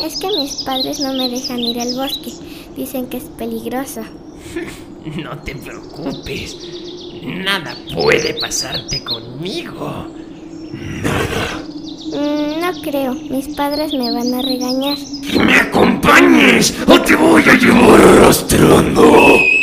Es 0.00 0.20
que 0.20 0.28
mis 0.38 0.62
padres 0.62 1.00
no 1.00 1.12
me 1.12 1.28
dejan 1.28 1.58
ir 1.58 1.80
al 1.80 1.92
bosque. 1.94 2.30
Dicen 2.76 3.08
que 3.08 3.16
es 3.16 3.24
peligroso. 3.24 4.02
no 5.24 5.36
te 5.38 5.56
preocupes. 5.56 6.56
Nada 7.24 7.76
puede 7.92 8.34
pasarte 8.34 9.02
conmigo. 9.02 10.06
Nada. 11.02 11.60
Mm, 12.06 12.60
no 12.60 12.82
creo. 12.82 13.14
Mis 13.14 13.48
padres 13.56 13.92
me 13.92 14.12
van 14.12 14.32
a 14.32 14.40
regañar. 14.40 14.96
¡Que 15.28 15.40
me 15.40 15.56
acompañes! 15.56 16.72
¡O 16.86 17.00
te 17.00 17.16
voy 17.16 17.42
a 17.48 17.54
llevar 17.54 18.00
arrastrando! 18.00 19.57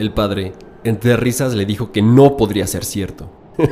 El 0.00 0.12
padre, 0.12 0.54
entre 0.82 1.14
risas, 1.18 1.52
le 1.54 1.66
dijo 1.66 1.92
que 1.92 2.00
no 2.00 2.38
podría 2.38 2.66
ser 2.66 2.86
cierto. 2.86 3.28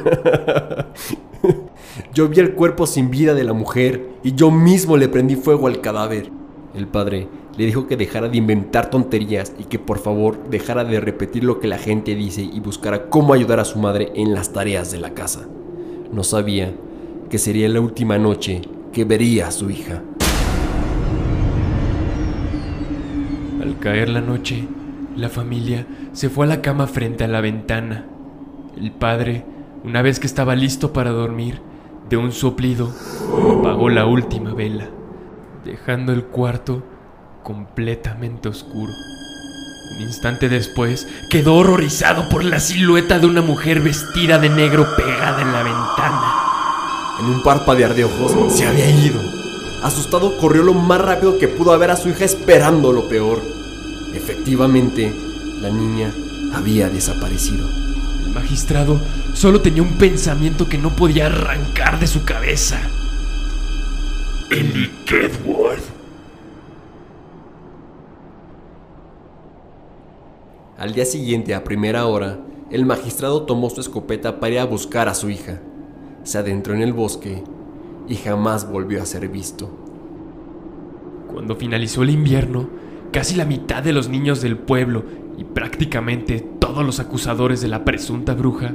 yo 2.12 2.28
vi 2.28 2.40
el 2.40 2.52
cuerpo 2.52 2.86
sin 2.86 3.08
vida 3.08 3.32
de 3.32 3.44
la 3.44 3.54
mujer 3.54 4.10
y 4.22 4.34
yo 4.34 4.50
mismo 4.50 4.98
le 4.98 5.08
prendí 5.08 5.36
fuego 5.36 5.68
al 5.68 5.80
cadáver. 5.80 6.30
El 6.74 6.86
padre 6.86 7.28
le 7.56 7.64
dijo 7.64 7.86
que 7.86 7.96
dejara 7.96 8.28
de 8.28 8.36
inventar 8.36 8.90
tonterías 8.90 9.54
y 9.58 9.64
que 9.64 9.78
por 9.78 10.00
favor 10.00 10.50
dejara 10.50 10.84
de 10.84 11.00
repetir 11.00 11.44
lo 11.44 11.60
que 11.60 11.66
la 11.66 11.78
gente 11.78 12.14
dice 12.14 12.42
y 12.42 12.60
buscara 12.60 13.08
cómo 13.08 13.32
ayudar 13.32 13.58
a 13.58 13.64
su 13.64 13.78
madre 13.78 14.12
en 14.14 14.34
las 14.34 14.52
tareas 14.52 14.92
de 14.92 14.98
la 14.98 15.14
casa. 15.14 15.48
No 16.12 16.24
sabía 16.24 16.74
que 17.30 17.38
sería 17.38 17.70
la 17.70 17.80
última 17.80 18.18
noche 18.18 18.60
que 18.92 19.06
vería 19.06 19.46
a 19.46 19.50
su 19.50 19.70
hija. 19.70 20.02
Al 23.62 23.78
caer 23.78 24.10
la 24.10 24.20
noche, 24.20 24.68
la 25.18 25.28
familia 25.28 25.84
se 26.12 26.30
fue 26.30 26.46
a 26.46 26.48
la 26.48 26.62
cama 26.62 26.86
frente 26.86 27.24
a 27.24 27.28
la 27.28 27.40
ventana. 27.40 28.06
El 28.76 28.92
padre, 28.92 29.44
una 29.82 30.00
vez 30.00 30.20
que 30.20 30.28
estaba 30.28 30.54
listo 30.54 30.92
para 30.92 31.10
dormir, 31.10 31.60
de 32.08 32.16
un 32.16 32.30
soplido, 32.30 32.94
apagó 33.58 33.88
la 33.88 34.06
última 34.06 34.54
vela, 34.54 34.88
dejando 35.64 36.12
el 36.12 36.24
cuarto 36.24 36.84
completamente 37.42 38.48
oscuro. 38.48 38.92
Un 39.96 40.02
instante 40.02 40.48
después, 40.48 41.08
quedó 41.28 41.56
horrorizado 41.56 42.28
por 42.28 42.44
la 42.44 42.60
silueta 42.60 43.18
de 43.18 43.26
una 43.26 43.42
mujer 43.42 43.80
vestida 43.80 44.38
de 44.38 44.50
negro 44.50 44.86
pegada 44.96 45.42
en 45.42 45.52
la 45.52 45.62
ventana. 45.64 46.34
En 47.18 47.26
un 47.26 47.42
parpadear 47.42 47.94
de 47.94 48.04
ojos, 48.04 48.52
se 48.52 48.68
había 48.68 48.88
ido. 48.88 49.20
Asustado, 49.82 50.38
corrió 50.38 50.62
lo 50.62 50.74
más 50.74 51.00
rápido 51.00 51.38
que 51.38 51.48
pudo 51.48 51.72
a 51.72 51.76
ver 51.76 51.90
a 51.90 51.96
su 51.96 52.08
hija 52.08 52.24
esperando 52.24 52.92
lo 52.92 53.08
peor. 53.08 53.57
Efectivamente, 54.14 55.12
la 55.60 55.70
niña 55.70 56.12
había 56.54 56.88
desaparecido. 56.88 57.68
El 58.26 58.32
magistrado 58.32 59.00
solo 59.34 59.60
tenía 59.60 59.82
un 59.82 59.98
pensamiento 59.98 60.68
que 60.68 60.78
no 60.78 60.94
podía 60.96 61.26
arrancar 61.26 61.98
de 62.00 62.06
su 62.06 62.24
cabeza. 62.24 62.78
Ellie 64.50 64.90
Deadwood. 65.08 65.78
Al 70.78 70.94
día 70.94 71.04
siguiente, 71.04 71.54
a 71.54 71.64
primera 71.64 72.06
hora, 72.06 72.38
el 72.70 72.86
magistrado 72.86 73.42
tomó 73.42 73.68
su 73.68 73.80
escopeta 73.80 74.38
para 74.38 74.52
ir 74.52 74.58
a 74.60 74.64
buscar 74.64 75.08
a 75.08 75.14
su 75.14 75.28
hija. 75.28 75.60
Se 76.22 76.38
adentró 76.38 76.72
en 76.74 76.82
el 76.82 76.92
bosque 76.92 77.42
y 78.08 78.14
jamás 78.14 78.70
volvió 78.70 79.02
a 79.02 79.06
ser 79.06 79.28
visto. 79.28 79.68
Cuando 81.32 81.56
finalizó 81.56 82.02
el 82.02 82.10
invierno, 82.10 82.68
casi 83.12 83.36
la 83.36 83.44
mitad 83.44 83.82
de 83.82 83.92
los 83.92 84.08
niños 84.08 84.40
del 84.40 84.56
pueblo 84.56 85.04
y 85.36 85.44
prácticamente 85.44 86.40
todos 86.58 86.84
los 86.84 87.00
acusadores 87.00 87.60
de 87.60 87.68
la 87.68 87.84
presunta 87.84 88.34
bruja 88.34 88.74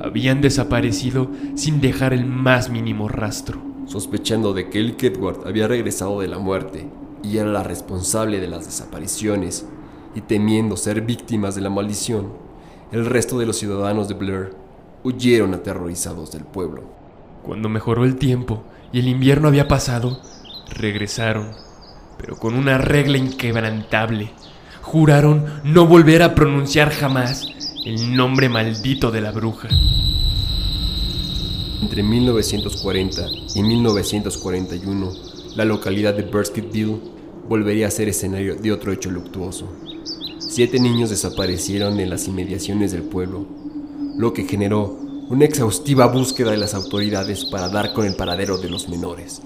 habían 0.00 0.40
desaparecido 0.40 1.30
sin 1.54 1.80
dejar 1.80 2.12
el 2.12 2.24
más 2.24 2.70
mínimo 2.70 3.08
rastro. 3.08 3.60
Sospechando 3.86 4.52
de 4.52 4.70
que 4.70 4.78
el 4.78 4.96
Kedward 4.96 5.46
había 5.46 5.68
regresado 5.68 6.20
de 6.20 6.28
la 6.28 6.38
muerte 6.38 6.88
y 7.22 7.36
era 7.36 7.50
la 7.50 7.62
responsable 7.62 8.40
de 8.40 8.48
las 8.48 8.64
desapariciones, 8.64 9.66
y 10.14 10.22
temiendo 10.22 10.76
ser 10.76 11.02
víctimas 11.02 11.54
de 11.54 11.60
la 11.60 11.70
maldición, 11.70 12.32
el 12.92 13.06
resto 13.06 13.38
de 13.38 13.46
los 13.46 13.56
ciudadanos 13.56 14.08
de 14.08 14.14
Blair 14.14 14.50
huyeron 15.04 15.54
aterrorizados 15.54 16.32
del 16.32 16.44
pueblo. 16.44 16.82
Cuando 17.42 17.68
mejoró 17.68 18.04
el 18.04 18.16
tiempo 18.16 18.62
y 18.92 18.98
el 18.98 19.08
invierno 19.08 19.48
había 19.48 19.68
pasado, 19.68 20.20
regresaron, 20.68 21.50
pero 22.20 22.36
con 22.36 22.54
una 22.54 22.76
regla 22.78 23.16
inquebrantable. 23.16 24.32
Juraron 24.82 25.46
no 25.64 25.86
volver 25.86 26.22
a 26.22 26.34
pronunciar 26.34 26.90
jamás 26.90 27.48
el 27.84 28.14
nombre 28.14 28.48
maldito 28.48 29.10
de 29.10 29.20
la 29.20 29.32
bruja. 29.32 29.68
Entre 31.80 32.02
1940 32.02 33.22
y 33.54 33.62
1941, 33.62 35.12
la 35.56 35.64
localidad 35.64 36.14
de 36.14 36.22
Burskettville 36.22 37.00
volvería 37.48 37.86
a 37.86 37.90
ser 37.90 38.08
escenario 38.08 38.54
de 38.56 38.70
otro 38.70 38.92
hecho 38.92 39.10
luctuoso. 39.10 39.66
Siete 40.38 40.78
niños 40.78 41.10
desaparecieron 41.10 41.98
en 42.00 42.10
las 42.10 42.28
inmediaciones 42.28 42.92
del 42.92 43.02
pueblo, 43.02 43.46
lo 44.16 44.32
que 44.32 44.44
generó 44.44 44.98
una 45.30 45.44
exhaustiva 45.44 46.06
búsqueda 46.06 46.50
de 46.50 46.56
las 46.58 46.74
autoridades 46.74 47.44
para 47.44 47.68
dar 47.68 47.92
con 47.92 48.04
el 48.04 48.14
paradero 48.14 48.58
de 48.58 48.68
los 48.68 48.88
menores. 48.88 49.40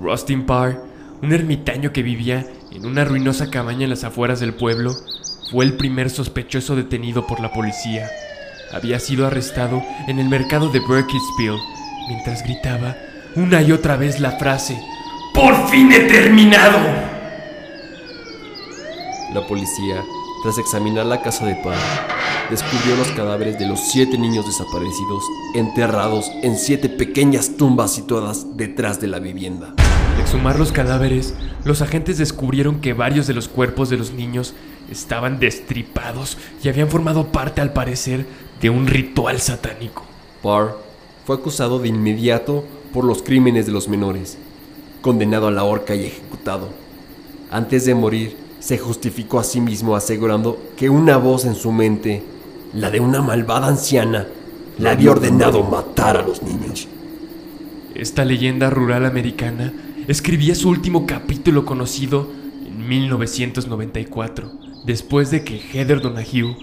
Rustin 0.00 0.44
Parr, 0.44 0.95
un 1.22 1.32
ermitaño 1.32 1.92
que 1.92 2.02
vivía 2.02 2.46
en 2.72 2.86
una 2.86 3.04
ruinosa 3.04 3.50
cabaña 3.50 3.84
en 3.84 3.90
las 3.90 4.04
afueras 4.04 4.40
del 4.40 4.54
pueblo, 4.54 4.92
fue 5.50 5.64
el 5.64 5.74
primer 5.74 6.10
sospechoso 6.10 6.76
detenido 6.76 7.26
por 7.26 7.40
la 7.40 7.52
policía. 7.52 8.08
Había 8.72 8.98
sido 8.98 9.26
arrestado 9.26 9.82
en 10.08 10.18
el 10.18 10.28
mercado 10.28 10.68
de 10.70 10.80
Burkittsville 10.80 11.60
mientras 12.08 12.42
gritaba 12.42 12.96
una 13.36 13.62
y 13.62 13.72
otra 13.72 13.96
vez 13.96 14.18
la 14.18 14.32
frase 14.32 14.80
¡Por 15.34 15.68
fin 15.68 15.92
he 15.92 16.00
terminado! 16.00 16.78
La 19.32 19.46
policía, 19.46 20.02
tras 20.42 20.56
examinar 20.56 21.04
la 21.04 21.20
casa 21.20 21.44
de 21.44 21.54
Parr, 21.56 21.76
descubrió 22.50 22.96
los 22.96 23.08
cadáveres 23.08 23.58
de 23.58 23.66
los 23.66 23.80
siete 23.80 24.16
niños 24.16 24.46
desaparecidos 24.46 25.24
enterrados 25.54 26.30
en 26.42 26.56
siete 26.56 26.88
pequeñas 26.88 27.56
tumbas 27.58 27.92
situadas 27.92 28.56
detrás 28.56 29.00
de 29.00 29.08
la 29.08 29.18
vivienda. 29.18 29.74
Al 30.26 30.30
exhumar 30.30 30.58
los 30.58 30.72
cadáveres, 30.72 31.34
los 31.62 31.82
agentes 31.82 32.18
descubrieron 32.18 32.80
que 32.80 32.94
varios 32.94 33.28
de 33.28 33.32
los 33.32 33.46
cuerpos 33.46 33.90
de 33.90 33.96
los 33.96 34.12
niños 34.12 34.54
estaban 34.90 35.38
destripados 35.38 36.36
y 36.64 36.68
habían 36.68 36.88
formado 36.88 37.28
parte, 37.28 37.60
al 37.60 37.72
parecer, 37.72 38.26
de 38.60 38.68
un 38.68 38.88
ritual 38.88 39.40
satánico. 39.40 40.04
Parr 40.42 40.76
fue 41.24 41.36
acusado 41.36 41.78
de 41.78 41.86
inmediato 41.86 42.64
por 42.92 43.04
los 43.04 43.22
crímenes 43.22 43.66
de 43.66 43.72
los 43.72 43.88
menores, 43.88 44.36
condenado 45.00 45.46
a 45.46 45.52
la 45.52 45.62
horca 45.62 45.94
y 45.94 46.06
ejecutado. 46.06 46.70
Antes 47.48 47.84
de 47.84 47.94
morir, 47.94 48.36
se 48.58 48.78
justificó 48.78 49.38
a 49.38 49.44
sí 49.44 49.60
mismo 49.60 49.94
asegurando 49.94 50.60
que 50.76 50.90
una 50.90 51.18
voz 51.18 51.44
en 51.44 51.54
su 51.54 51.70
mente, 51.70 52.24
la 52.74 52.90
de 52.90 52.98
una 52.98 53.22
malvada 53.22 53.68
anciana, 53.68 54.26
le 54.76 54.88
había 54.88 55.12
ordenado 55.12 55.62
matar 55.62 56.16
a 56.16 56.22
los 56.22 56.42
niños. 56.42 56.88
Esta 57.94 58.24
leyenda 58.24 58.70
rural 58.70 59.06
americana 59.06 59.72
escribía 60.08 60.54
su 60.54 60.68
último 60.68 61.04
capítulo 61.06 61.64
conocido 61.64 62.30
en 62.64 62.88
1994, 62.88 64.52
después 64.84 65.30
de 65.30 65.42
que 65.42 65.58
Heather 65.58 66.00
Donahue, 66.00 66.56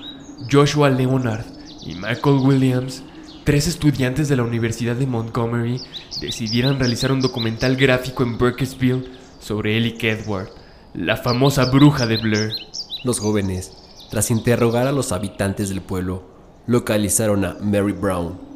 Joshua 0.49 0.89
Leonard 0.89 1.45
y 1.85 1.95
Michael 1.95 2.37
Williams, 2.37 3.03
tres 3.43 3.67
estudiantes 3.67 4.29
de 4.29 4.37
la 4.37 4.43
Universidad 4.43 4.95
de 4.95 5.07
Montgomery, 5.07 5.81
decidieran 6.21 6.79
realizar 6.79 7.11
un 7.11 7.19
documental 7.19 7.75
gráfico 7.75 8.23
en 8.23 8.37
Burkittsville 8.37 9.09
sobre 9.39 9.75
Ellie 9.75 9.97
Edward, 9.99 10.49
la 10.93 11.17
famosa 11.17 11.65
bruja 11.65 12.07
de 12.07 12.17
Blair. 12.17 12.51
Los 13.03 13.19
jóvenes, 13.19 13.73
tras 14.09 14.31
interrogar 14.31 14.87
a 14.87 14.93
los 14.93 15.11
habitantes 15.11 15.67
del 15.67 15.81
pueblo, 15.81 16.23
localizaron 16.65 17.43
a 17.43 17.57
Mary 17.59 17.91
Brown, 17.91 18.52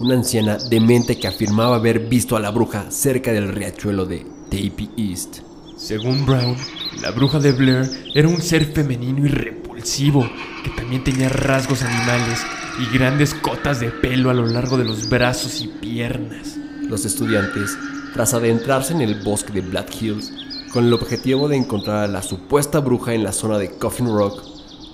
una 0.00 0.14
anciana 0.14 0.56
demente 0.56 1.18
que 1.18 1.28
afirmaba 1.28 1.76
haber 1.76 2.00
visto 2.00 2.34
a 2.34 2.40
la 2.40 2.50
bruja 2.50 2.90
cerca 2.90 3.32
del 3.32 3.48
riachuelo 3.48 4.06
de 4.06 4.24
Tapey 4.50 4.90
East. 4.96 5.40
Según 5.76 6.24
Brown, 6.24 6.56
la 7.02 7.10
bruja 7.10 7.38
de 7.38 7.52
Blair 7.52 7.88
era 8.14 8.26
un 8.26 8.40
ser 8.40 8.64
femenino 8.64 9.26
y 9.26 9.28
repulsivo 9.28 10.26
que 10.64 10.70
también 10.70 11.04
tenía 11.04 11.28
rasgos 11.28 11.82
animales 11.82 12.40
y 12.78 12.96
grandes 12.96 13.34
cotas 13.34 13.80
de 13.80 13.90
pelo 13.90 14.30
a 14.30 14.34
lo 14.34 14.46
largo 14.46 14.78
de 14.78 14.84
los 14.84 15.10
brazos 15.10 15.60
y 15.60 15.68
piernas. 15.68 16.56
Los 16.88 17.04
estudiantes, 17.04 17.76
tras 18.14 18.32
adentrarse 18.32 18.94
en 18.94 19.02
el 19.02 19.22
bosque 19.22 19.52
de 19.52 19.60
Black 19.60 20.00
Hills, 20.00 20.32
con 20.72 20.86
el 20.86 20.94
objetivo 20.94 21.46
de 21.46 21.56
encontrar 21.56 22.04
a 22.04 22.08
la 22.08 22.22
supuesta 22.22 22.80
bruja 22.80 23.12
en 23.12 23.22
la 23.22 23.32
zona 23.32 23.58
de 23.58 23.70
Coffin 23.70 24.06
Rock, 24.06 24.42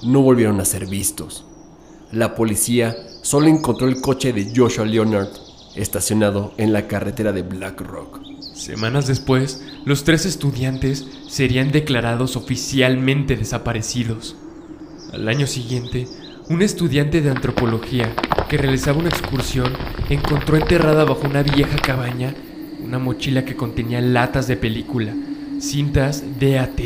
no 0.03 0.21
volvieron 0.21 0.61
a 0.61 0.65
ser 0.65 0.87
vistos. 0.87 1.45
La 2.11 2.35
policía 2.35 2.97
solo 3.27 3.49
encontró 3.49 3.89
el 3.89 4.01
coche 4.01 4.33
de 4.33 4.53
Joshua 4.55 4.85
Leonard 4.85 5.31
estacionado 5.75 6.55
en 6.59 6.73
la 6.73 6.87
carretera 6.87 7.33
de 7.33 7.43
Black 7.43 7.81
Rock. 7.81 8.21
Semanas 8.55 9.09
después, 9.09 9.67
los 9.85 10.05
tres 10.05 10.27
estudiantes 10.27 11.05
serían 11.27 11.73
declarados 11.73 12.37
oficialmente 12.37 13.37
desaparecidos. 13.37 14.37
Al 15.13 15.27
año 15.27 15.49
siguiente, 15.49 16.07
un 16.49 16.63
estudiante 16.63 17.21
de 17.21 17.31
antropología 17.31 18.15
que 18.49 18.59
realizaba 18.59 19.01
una 19.01 19.09
excursión 19.09 19.73
encontró 20.09 20.57
enterrada 20.57 21.05
bajo 21.05 21.27
una 21.27 21.43
vieja 21.43 21.79
cabaña 21.79 22.33
una 22.81 23.01
mochila 23.01 23.45
que 23.45 23.57
contenía 23.57 24.01
latas 24.01 24.47
de 24.47 24.57
película, 24.57 25.13
cintas 25.59 26.23
DAT, 26.39 26.81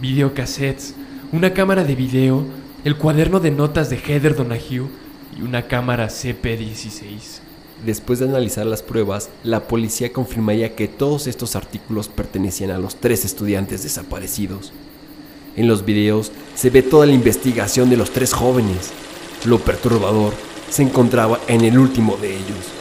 videocassettes, 0.00 0.96
una 1.30 1.52
cámara 1.52 1.84
de 1.84 1.94
video, 1.94 2.44
el 2.82 2.96
cuaderno 2.96 3.38
de 3.38 3.52
notas 3.52 3.88
de 3.88 3.98
Heather 3.98 4.34
Donahue 4.34 5.05
y 5.38 5.42
una 5.42 5.68
cámara 5.68 6.08
CP16. 6.08 7.40
Después 7.84 8.18
de 8.18 8.26
analizar 8.26 8.64
las 8.66 8.82
pruebas, 8.82 9.28
la 9.42 9.68
policía 9.68 10.12
confirmaría 10.12 10.74
que 10.74 10.88
todos 10.88 11.26
estos 11.26 11.56
artículos 11.56 12.08
pertenecían 12.08 12.70
a 12.70 12.78
los 12.78 12.96
tres 12.96 13.24
estudiantes 13.24 13.82
desaparecidos. 13.82 14.72
En 15.56 15.68
los 15.68 15.84
videos 15.84 16.32
se 16.54 16.70
ve 16.70 16.82
toda 16.82 17.06
la 17.06 17.12
investigación 17.12 17.90
de 17.90 17.96
los 17.96 18.10
tres 18.10 18.32
jóvenes. 18.32 18.92
Lo 19.44 19.58
perturbador 19.58 20.32
se 20.70 20.82
encontraba 20.82 21.38
en 21.48 21.62
el 21.62 21.78
último 21.78 22.16
de 22.16 22.34
ellos. 22.34 22.72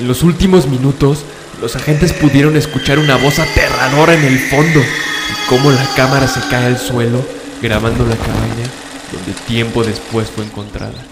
En 0.00 0.08
los 0.08 0.22
últimos 0.22 0.66
minutos, 0.66 1.24
los 1.60 1.76
agentes 1.76 2.12
pudieron 2.14 2.56
escuchar 2.56 2.98
una 2.98 3.16
voz 3.16 3.38
aterradora 3.38 4.14
en 4.14 4.24
el 4.24 4.38
fondo 4.38 4.80
y 4.80 5.48
cómo 5.48 5.70
la 5.70 5.86
cámara 5.94 6.26
se 6.26 6.40
cae 6.48 6.66
al 6.66 6.78
suelo, 6.78 7.22
grabando 7.60 8.04
la 8.06 8.16
cabaña 8.16 8.89
donde 9.12 9.32
tiempo 9.46 9.82
después 9.82 10.30
fue 10.30 10.44
encontrada. 10.44 11.04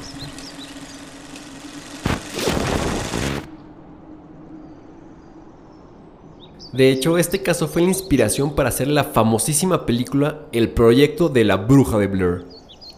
De 6.72 6.90
hecho, 6.90 7.18
este 7.18 7.42
caso 7.42 7.66
fue 7.66 7.82
la 7.82 7.88
inspiración 7.88 8.54
para 8.54 8.68
hacer 8.68 8.88
la 8.88 9.04
famosísima 9.04 9.86
película 9.86 10.46
El 10.52 10.70
proyecto 10.70 11.28
de 11.28 11.44
la 11.44 11.56
bruja 11.56 11.98
de 11.98 12.06
Blair. 12.06 12.44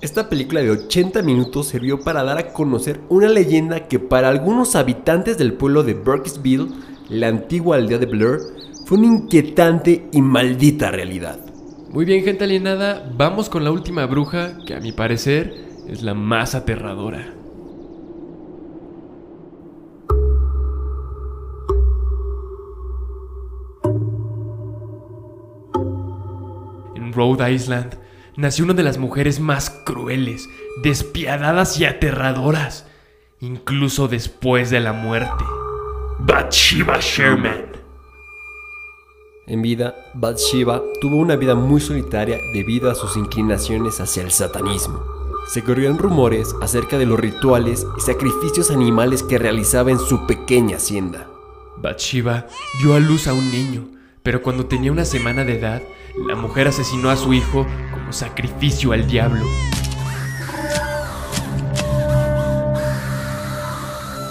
Esta 0.00 0.28
película 0.28 0.60
de 0.60 0.70
80 0.70 1.22
minutos 1.22 1.68
sirvió 1.68 2.00
para 2.00 2.24
dar 2.24 2.38
a 2.38 2.52
conocer 2.52 3.00
una 3.08 3.28
leyenda 3.28 3.86
que 3.86 3.98
para 3.98 4.28
algunos 4.28 4.74
habitantes 4.74 5.38
del 5.38 5.52
pueblo 5.52 5.82
de 5.82 5.94
Burkittsville, 5.94 6.68
la 7.08 7.28
antigua 7.28 7.76
aldea 7.76 7.98
de 7.98 8.06
Blair, 8.06 8.38
fue 8.86 8.98
una 8.98 9.06
inquietante 9.06 10.08
y 10.12 10.20
maldita 10.20 10.90
realidad. 10.90 11.49
Muy 11.92 12.04
bien, 12.04 12.22
gente 12.22 12.44
alienada, 12.44 13.10
vamos 13.16 13.48
con 13.48 13.64
la 13.64 13.72
última 13.72 14.06
bruja, 14.06 14.58
que 14.64 14.76
a 14.76 14.80
mi 14.80 14.92
parecer 14.92 15.52
es 15.88 16.04
la 16.04 16.14
más 16.14 16.54
aterradora. 16.54 17.34
En 26.94 27.12
Rhode 27.12 27.52
Island 27.52 27.98
nació 28.36 28.66
una 28.66 28.74
de 28.74 28.84
las 28.84 28.98
mujeres 28.98 29.40
más 29.40 29.70
crueles, 29.84 30.48
despiadadas 30.84 31.80
y 31.80 31.86
aterradoras, 31.86 32.86
incluso 33.40 34.06
después 34.06 34.70
de 34.70 34.78
la 34.78 34.92
muerte. 34.92 35.44
Bathsheba 36.20 37.00
Sherman. 37.00 37.69
En 39.50 39.62
vida, 39.62 39.96
Bathsheba 40.14 40.80
tuvo 41.00 41.16
una 41.16 41.34
vida 41.34 41.56
muy 41.56 41.80
solitaria 41.80 42.38
debido 42.54 42.88
a 42.88 42.94
sus 42.94 43.16
inclinaciones 43.16 44.00
hacia 44.00 44.22
el 44.22 44.30
satanismo. 44.30 45.02
Se 45.48 45.64
corrían 45.64 45.98
rumores 45.98 46.54
acerca 46.62 46.98
de 46.98 47.06
los 47.06 47.18
rituales 47.18 47.84
y 47.98 48.00
sacrificios 48.00 48.70
animales 48.70 49.24
que 49.24 49.38
realizaba 49.38 49.90
en 49.90 49.98
su 49.98 50.24
pequeña 50.24 50.76
hacienda. 50.76 51.26
Bathsheba 51.78 52.46
dio 52.80 52.94
a 52.94 53.00
luz 53.00 53.26
a 53.26 53.32
un 53.32 53.50
niño, 53.50 53.88
pero 54.22 54.40
cuando 54.40 54.66
tenía 54.66 54.92
una 54.92 55.04
semana 55.04 55.42
de 55.42 55.58
edad, 55.58 55.82
la 56.28 56.36
mujer 56.36 56.68
asesinó 56.68 57.10
a 57.10 57.16
su 57.16 57.32
hijo 57.32 57.66
como 57.92 58.12
sacrificio 58.12 58.92
al 58.92 59.08
diablo. 59.08 59.44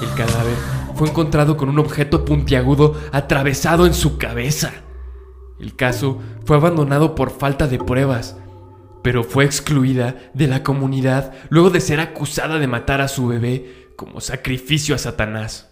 El 0.02 0.14
cadáver 0.16 0.56
fue 0.96 1.10
encontrado 1.10 1.58
con 1.58 1.68
un 1.68 1.80
objeto 1.80 2.24
puntiagudo 2.24 2.96
atravesado 3.12 3.86
en 3.86 3.94
su 3.94 4.18
cabeza. 4.18 4.72
El 5.60 5.76
caso 5.76 6.20
fue 6.46 6.56
abandonado 6.56 7.16
por 7.16 7.32
falta 7.32 7.68
de 7.68 7.80
pruebas, 7.80 8.38
pero 9.04 9.24
fue 9.24 9.46
excluida 9.46 10.16
de 10.34 10.48
la 10.48 10.64
comunidad 10.64 11.34
luego 11.50 11.70
de 11.70 11.82
ser 11.82 12.00
acusada 12.00 12.60
de 12.60 12.68
matar 12.68 13.02
a 13.02 13.08
su 13.08 13.28
bebé 13.28 13.90
como 13.96 14.22
sacrificio 14.22 14.96
a 14.96 14.98
Satanás. 14.98 15.70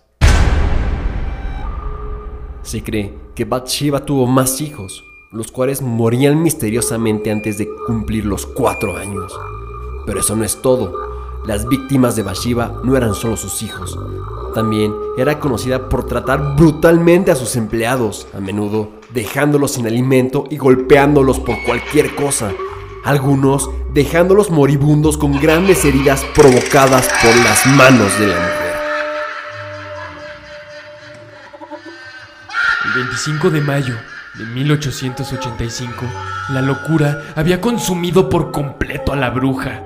Se 2.64 2.84
cree 2.84 3.18
que 3.34 3.46
Bathsheba 3.46 4.04
tuvo 4.04 4.28
más 4.28 4.60
hijos, 4.60 5.06
los 5.32 5.52
cuales 5.54 5.82
morían 5.82 6.44
misteriosamente 6.44 7.32
antes 7.32 7.58
de 7.58 7.70
cumplir 7.86 8.26
los 8.26 8.46
cuatro 8.46 8.98
años. 8.98 9.34
Pero 10.06 10.20
eso 10.20 10.36
no 10.36 10.44
es 10.44 10.62
todo. 10.62 10.94
Las 11.46 11.66
víctimas 11.70 12.18
de 12.18 12.24
Bathsheba 12.24 12.82
no 12.84 12.98
eran 12.98 13.14
solo 13.14 13.38
sus 13.38 13.62
hijos. 13.62 13.98
También 14.58 14.96
era 15.16 15.40
conocida 15.40 15.88
por 15.88 16.08
tratar 16.08 16.56
brutalmente 16.56 17.30
a 17.30 17.36
sus 17.36 17.56
empleados, 17.56 18.28
a 18.36 18.40
menudo 18.40 18.90
dejándolos 19.12 19.74
sin 19.74 19.86
alimento 19.86 20.46
y 20.50 20.58
golpeándolos 20.58 21.40
por 21.40 21.64
cualquier 21.64 22.16
cosa. 22.16 22.52
Algunos 23.06 23.70
dejándolos 23.94 24.50
moribundos 24.50 25.16
con 25.16 25.40
grandes 25.40 25.86
heridas 25.86 26.26
provocadas 26.34 27.08
por 27.22 27.36
las 27.44 27.68
manos 27.68 28.20
de 28.20 28.26
la 28.26 28.34
mujer. 28.34 28.76
El 32.86 32.94
25 33.04 33.52
de 33.52 33.62
mayo 33.62 33.94
de 34.40 34.44
1885, 34.44 36.04
la 36.50 36.64
locura 36.64 37.22
había 37.36 37.62
consumido 37.62 38.28
por 38.28 38.52
completo 38.52 39.14
a 39.14 39.18
la 39.18 39.30
bruja. 39.30 39.84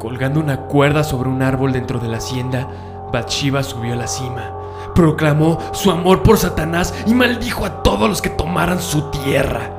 Colgando 0.00 0.40
una 0.40 0.62
cuerda 0.62 1.04
sobre 1.04 1.28
un 1.28 1.42
árbol 1.42 1.72
dentro 1.72 2.00
de 2.00 2.08
la 2.08 2.16
hacienda, 2.16 2.66
Bathsheba 3.12 3.62
subió 3.62 3.92
a 3.92 3.96
la 3.96 4.06
cima, 4.06 4.52
proclamó 4.94 5.58
su 5.72 5.90
amor 5.90 6.22
por 6.22 6.38
Satanás 6.38 6.94
y 7.06 7.14
maldijo 7.14 7.66
a 7.66 7.82
todos 7.82 8.08
los 8.08 8.22
que 8.22 8.30
tomaran 8.30 8.80
su 8.80 9.10
tierra. 9.10 9.70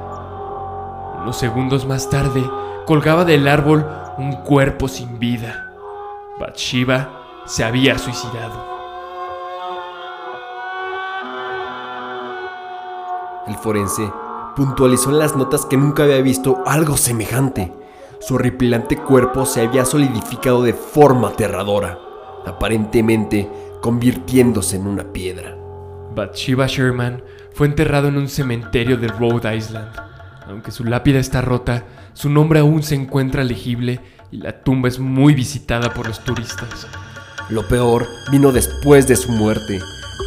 Unos 1.21 1.37
segundos 1.37 1.85
más 1.85 2.09
tarde, 2.09 2.43
colgaba 2.85 3.25
del 3.25 3.47
árbol 3.47 3.85
un 4.17 4.33
cuerpo 4.43 4.87
sin 4.87 5.17
vida. 5.17 5.71
Bathsheba 6.39 7.09
se 7.45 7.63
había 7.63 7.97
suicidado. 7.97 8.71
El 13.47 13.55
forense 13.55 14.11
puntualizó 14.55 15.09
en 15.09 15.19
las 15.19 15.35
notas 15.35 15.65
que 15.65 15.75
nunca 15.75 16.03
había 16.03 16.21
visto 16.21 16.63
algo 16.65 16.97
semejante. 16.97 17.73
Su 18.19 18.35
horripilante 18.35 18.95
cuerpo 18.97 19.45
se 19.45 19.61
había 19.61 19.85
solidificado 19.85 20.61
de 20.61 20.73
forma 20.73 21.29
aterradora, 21.29 21.99
aparentemente 22.45 23.49
convirtiéndose 23.81 24.77
en 24.77 24.87
una 24.87 25.11
piedra. 25.11 25.57
Bathsheba 26.15 26.67
Sherman 26.67 27.23
fue 27.53 27.67
enterrado 27.67 28.07
en 28.07 28.17
un 28.17 28.27
cementerio 28.27 28.97
de 28.97 29.07
Rhode 29.07 29.55
Island. 29.55 29.89
Aunque 30.47 30.71
su 30.71 30.83
lápida 30.83 31.19
está 31.19 31.41
rota, 31.41 31.83
su 32.13 32.29
nombre 32.29 32.59
aún 32.59 32.83
se 32.83 32.95
encuentra 32.95 33.43
legible 33.43 33.99
y 34.31 34.37
la 34.37 34.63
tumba 34.63 34.89
es 34.89 34.99
muy 34.99 35.33
visitada 35.33 35.93
por 35.93 36.07
los 36.07 36.23
turistas. 36.23 36.87
Lo 37.49 37.67
peor 37.67 38.07
vino 38.31 38.51
después 38.51 39.07
de 39.07 39.15
su 39.15 39.31
muerte. 39.31 39.79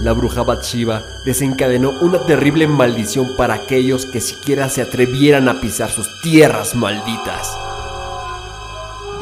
La 0.03 0.13
bruja 0.13 0.43
Bathsheba 0.43 1.01
desencadenó 1.25 1.91
una 2.03 2.25
terrible 2.27 2.67
maldición 2.67 3.27
para 3.39 3.55
aquellos 3.55 4.05
que 4.07 4.21
siquiera 4.21 4.69
se 4.69 4.83
atrevieran 4.83 5.49
a 5.49 5.61
pisar 5.61 5.89
sus 5.89 6.07
tierras 6.23 6.75
malditas. 6.75 7.57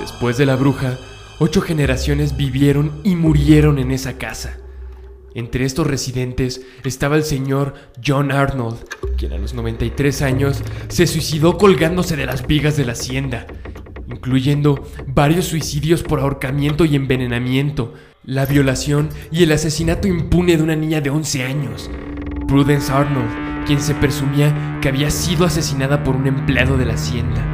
Después 0.00 0.36
de 0.36 0.46
la 0.46 0.56
bruja, 0.56 0.98
ocho 1.38 1.60
generaciones 1.60 2.36
vivieron 2.36 3.00
y 3.04 3.16
murieron 3.16 3.78
en 3.78 3.90
esa 3.90 4.18
casa. 4.18 4.58
Entre 5.34 5.64
estos 5.64 5.86
residentes 5.86 6.62
estaba 6.84 7.16
el 7.16 7.24
señor 7.24 7.74
John 8.04 8.30
Arnold, 8.30 8.78
quien 9.16 9.32
a 9.32 9.38
los 9.38 9.52
93 9.52 10.22
años 10.22 10.62
se 10.88 11.08
suicidó 11.08 11.58
colgándose 11.58 12.14
de 12.14 12.26
las 12.26 12.46
vigas 12.46 12.76
de 12.76 12.84
la 12.84 12.92
hacienda, 12.92 13.46
incluyendo 14.08 14.86
varios 15.08 15.46
suicidios 15.46 16.04
por 16.04 16.20
ahorcamiento 16.20 16.84
y 16.84 16.94
envenenamiento, 16.94 17.94
la 18.22 18.46
violación 18.46 19.08
y 19.32 19.42
el 19.42 19.52
asesinato 19.52 20.06
impune 20.06 20.56
de 20.56 20.62
una 20.62 20.76
niña 20.76 21.00
de 21.00 21.10
11 21.10 21.42
años, 21.44 21.90
Prudence 22.46 22.92
Arnold, 22.92 23.66
quien 23.66 23.80
se 23.80 23.94
presumía 23.94 24.78
que 24.80 24.88
había 24.88 25.10
sido 25.10 25.44
asesinada 25.44 26.04
por 26.04 26.14
un 26.14 26.28
empleado 26.28 26.76
de 26.78 26.86
la 26.86 26.94
hacienda, 26.94 27.53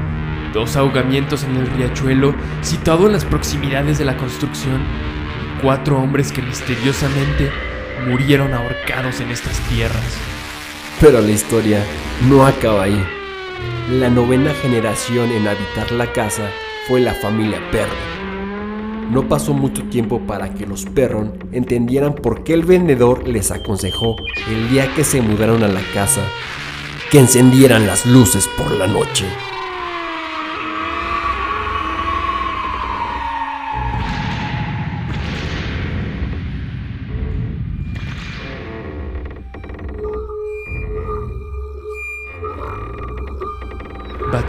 dos 0.52 0.76
ahogamientos 0.76 1.44
en 1.44 1.56
el 1.56 1.66
riachuelo 1.68 2.34
situado 2.62 3.06
en 3.06 3.12
las 3.12 3.24
proximidades 3.24 3.98
de 3.98 4.04
la 4.04 4.16
construcción, 4.16 4.80
cuatro 5.62 5.98
hombres 5.98 6.32
que 6.32 6.42
misteriosamente 6.42 7.50
murieron 8.06 8.52
ahorcados 8.54 9.20
en 9.20 9.30
estas 9.30 9.58
tierras. 9.68 10.18
Pero 11.00 11.20
la 11.20 11.30
historia 11.30 11.84
no 12.28 12.44
acaba 12.44 12.84
ahí. 12.84 13.06
La 13.90 14.10
novena 14.10 14.52
generación 14.54 15.30
en 15.32 15.48
habitar 15.48 15.90
la 15.92 16.12
casa 16.12 16.50
fue 16.86 17.00
la 17.00 17.14
familia 17.14 17.58
Perro. 17.70 18.20
No 19.10 19.28
pasó 19.28 19.52
mucho 19.52 19.82
tiempo 19.84 20.20
para 20.20 20.54
que 20.54 20.66
los 20.66 20.84
Perron 20.84 21.32
entendieran 21.52 22.14
por 22.14 22.44
qué 22.44 22.54
el 22.54 22.64
vendedor 22.64 23.26
les 23.26 23.50
aconsejó 23.50 24.14
el 24.48 24.70
día 24.70 24.94
que 24.94 25.02
se 25.02 25.20
mudaron 25.20 25.64
a 25.64 25.68
la 25.68 25.82
casa 25.92 26.22
que 27.10 27.18
encendieran 27.18 27.88
las 27.88 28.06
luces 28.06 28.48
por 28.56 28.70
la 28.70 28.86
noche. 28.86 29.26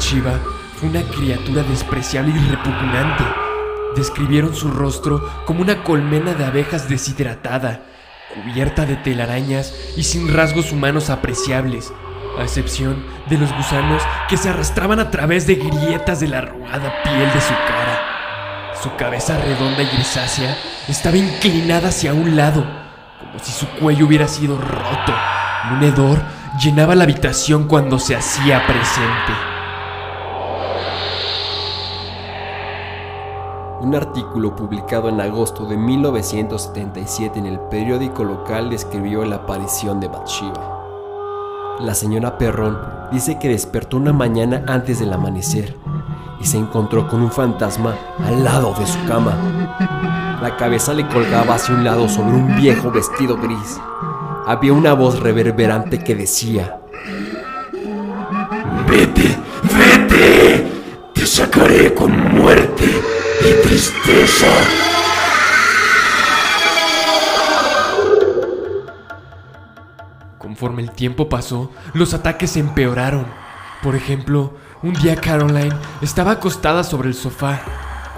Bathsheba 0.01 0.39
fue 0.77 0.89
una 0.89 1.03
criatura 1.03 1.61
despreciable 1.61 2.33
y 2.35 2.49
repugnante. 2.49 3.23
Describieron 3.95 4.55
su 4.55 4.71
rostro 4.71 5.29
como 5.45 5.61
una 5.61 5.83
colmena 5.83 6.33
de 6.33 6.43
abejas 6.43 6.89
deshidratada, 6.89 7.81
cubierta 8.33 8.87
de 8.87 8.95
telarañas 8.95 9.75
y 9.95 10.01
sin 10.01 10.33
rasgos 10.33 10.71
humanos 10.71 11.11
apreciables, 11.11 11.93
a 12.39 12.41
excepción 12.41 13.05
de 13.29 13.37
los 13.37 13.55
gusanos 13.55 14.01
que 14.27 14.37
se 14.37 14.49
arrastraban 14.49 14.99
a 14.99 15.11
través 15.11 15.45
de 15.45 15.53
grietas 15.53 16.19
de 16.19 16.29
la 16.29 16.39
arrugada 16.39 17.03
piel 17.03 17.31
de 17.31 17.41
su 17.41 17.53
cara. 17.53 18.73
Su 18.81 18.95
cabeza 18.95 19.37
redonda 19.37 19.83
y 19.83 19.85
grisácea 19.85 20.57
estaba 20.87 21.17
inclinada 21.17 21.89
hacia 21.89 22.15
un 22.15 22.35
lado, 22.35 22.65
como 23.19 23.37
si 23.37 23.51
su 23.51 23.67
cuello 23.79 24.07
hubiera 24.07 24.27
sido 24.27 24.57
roto. 24.57 25.13
Un 25.71 25.83
hedor 25.83 26.23
llenaba 26.59 26.95
la 26.95 27.03
habitación 27.03 27.67
cuando 27.67 27.99
se 27.99 28.15
hacía 28.15 28.65
presente. 28.65 29.50
Un 33.81 33.95
artículo 33.95 34.55
publicado 34.55 35.09
en 35.09 35.19
agosto 35.19 35.65
de 35.65 35.75
1977 35.75 37.39
en 37.39 37.47
el 37.47 37.59
periódico 37.59 38.23
local 38.23 38.69
describió 38.69 39.25
la 39.25 39.37
aparición 39.37 39.99
de 39.99 40.07
Bathsheba. 40.07 41.79
La 41.79 41.95
señora 41.95 42.37
Perron 42.37 42.77
dice 43.11 43.39
que 43.39 43.49
despertó 43.49 43.97
una 43.97 44.13
mañana 44.13 44.63
antes 44.67 44.99
del 44.99 45.11
amanecer 45.11 45.75
y 46.39 46.45
se 46.45 46.59
encontró 46.59 47.07
con 47.07 47.23
un 47.23 47.31
fantasma 47.31 47.95
al 48.23 48.43
lado 48.43 48.75
de 48.77 48.85
su 48.85 49.03
cama. 49.07 49.35
La 50.43 50.57
cabeza 50.57 50.93
le 50.93 51.07
colgaba 51.07 51.55
hacia 51.55 51.73
un 51.73 51.83
lado 51.83 52.07
sobre 52.07 52.35
un 52.35 52.55
viejo 52.57 52.91
vestido 52.91 53.35
gris. 53.37 53.81
Había 54.45 54.73
una 54.73 54.93
voz 54.93 55.19
reverberante 55.19 56.03
que 56.03 56.13
decía, 56.13 56.81
Vete, 58.87 59.39
vete, 59.63 60.71
te 61.15 61.25
sacaré 61.25 61.95
con 61.95 62.11
muerte 62.35 63.20
tristeza. 63.63 64.47
Conforme 70.37 70.83
el 70.83 70.91
tiempo 70.91 71.27
pasó, 71.27 71.71
los 71.93 72.13
ataques 72.13 72.51
se 72.51 72.59
empeoraron. 72.59 73.25
Por 73.81 73.95
ejemplo, 73.95 74.53
un 74.83 74.93
día 74.93 75.15
Caroline 75.15 75.75
estaba 76.01 76.31
acostada 76.31 76.83
sobre 76.83 77.07
el 77.07 77.15
sofá 77.15 77.61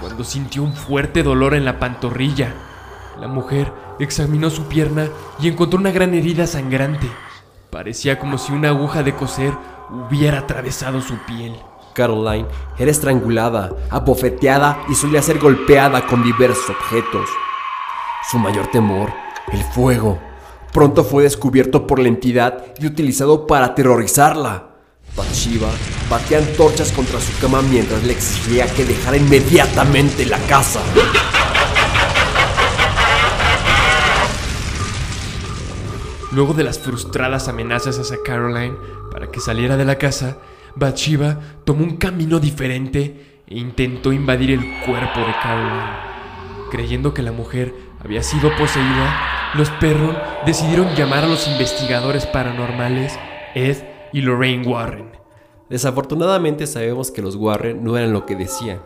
cuando 0.00 0.24
sintió 0.24 0.62
un 0.62 0.74
fuerte 0.74 1.22
dolor 1.22 1.54
en 1.54 1.64
la 1.64 1.78
pantorrilla. 1.78 2.54
La 3.18 3.28
mujer 3.28 3.72
examinó 3.98 4.50
su 4.50 4.64
pierna 4.64 5.08
y 5.40 5.48
encontró 5.48 5.78
una 5.78 5.92
gran 5.92 6.12
herida 6.12 6.46
sangrante. 6.46 7.08
Parecía 7.70 8.18
como 8.18 8.36
si 8.36 8.52
una 8.52 8.68
aguja 8.68 9.02
de 9.02 9.14
coser 9.14 9.54
hubiera 9.90 10.40
atravesado 10.40 11.00
su 11.00 11.16
piel. 11.18 11.56
Caroline 11.94 12.46
era 12.78 12.90
estrangulada, 12.90 13.70
abofeteada 13.88 14.84
y 14.88 14.94
solía 14.94 15.22
ser 15.22 15.38
golpeada 15.38 16.06
con 16.06 16.22
diversos 16.22 16.68
objetos. 16.68 17.30
Su 18.30 18.38
mayor 18.38 18.66
temor, 18.70 19.10
el 19.52 19.62
fuego, 19.62 20.18
pronto 20.72 21.04
fue 21.04 21.22
descubierto 21.22 21.86
por 21.86 22.00
la 22.00 22.08
entidad 22.08 22.64
y 22.78 22.86
utilizado 22.86 23.46
para 23.46 23.66
aterrorizarla. 23.66 24.70
Bathsheba 25.16 25.68
batía 26.10 26.38
antorchas 26.38 26.90
contra 26.90 27.20
su 27.20 27.38
cama 27.38 27.62
mientras 27.62 28.02
le 28.02 28.12
exigía 28.12 28.66
que 28.66 28.84
dejara 28.84 29.16
inmediatamente 29.16 30.26
la 30.26 30.38
casa. 30.38 30.80
Luego 36.32 36.52
de 36.52 36.64
las 36.64 36.80
frustradas 36.80 37.46
amenazas 37.46 37.96
hacia 38.00 38.16
Caroline 38.24 38.76
para 39.12 39.30
que 39.30 39.38
saliera 39.38 39.76
de 39.76 39.84
la 39.84 39.98
casa, 39.98 40.36
Bathsheba 40.76 41.38
tomó 41.64 41.84
un 41.84 41.96
camino 41.96 42.40
diferente 42.40 43.42
e 43.46 43.58
intentó 43.58 44.12
invadir 44.12 44.50
el 44.50 44.60
cuerpo 44.84 45.20
de 45.20 45.34
Caroline. 45.42 46.14
Creyendo 46.70 47.14
que 47.14 47.22
la 47.22 47.32
mujer 47.32 47.74
había 48.02 48.22
sido 48.22 48.50
poseída, 48.56 49.52
los 49.54 49.70
perros 49.70 50.16
decidieron 50.44 50.94
llamar 50.96 51.24
a 51.24 51.28
los 51.28 51.46
investigadores 51.46 52.26
paranormales 52.26 53.16
Ed 53.54 53.76
y 54.12 54.20
Lorraine 54.20 54.66
Warren. 54.66 55.10
Desafortunadamente 55.70 56.66
sabemos 56.66 57.10
que 57.10 57.22
los 57.22 57.36
Warren 57.36 57.84
no 57.84 57.96
eran 57.96 58.12
lo 58.12 58.26
que 58.26 58.34
decían. 58.34 58.80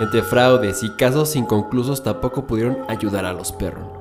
Entre 0.00 0.22
fraudes 0.22 0.82
y 0.82 0.90
casos 0.96 1.36
inconclusos 1.36 2.02
tampoco 2.02 2.46
pudieron 2.46 2.78
ayudar 2.88 3.24
a 3.24 3.32
los 3.32 3.52
perros. 3.52 3.99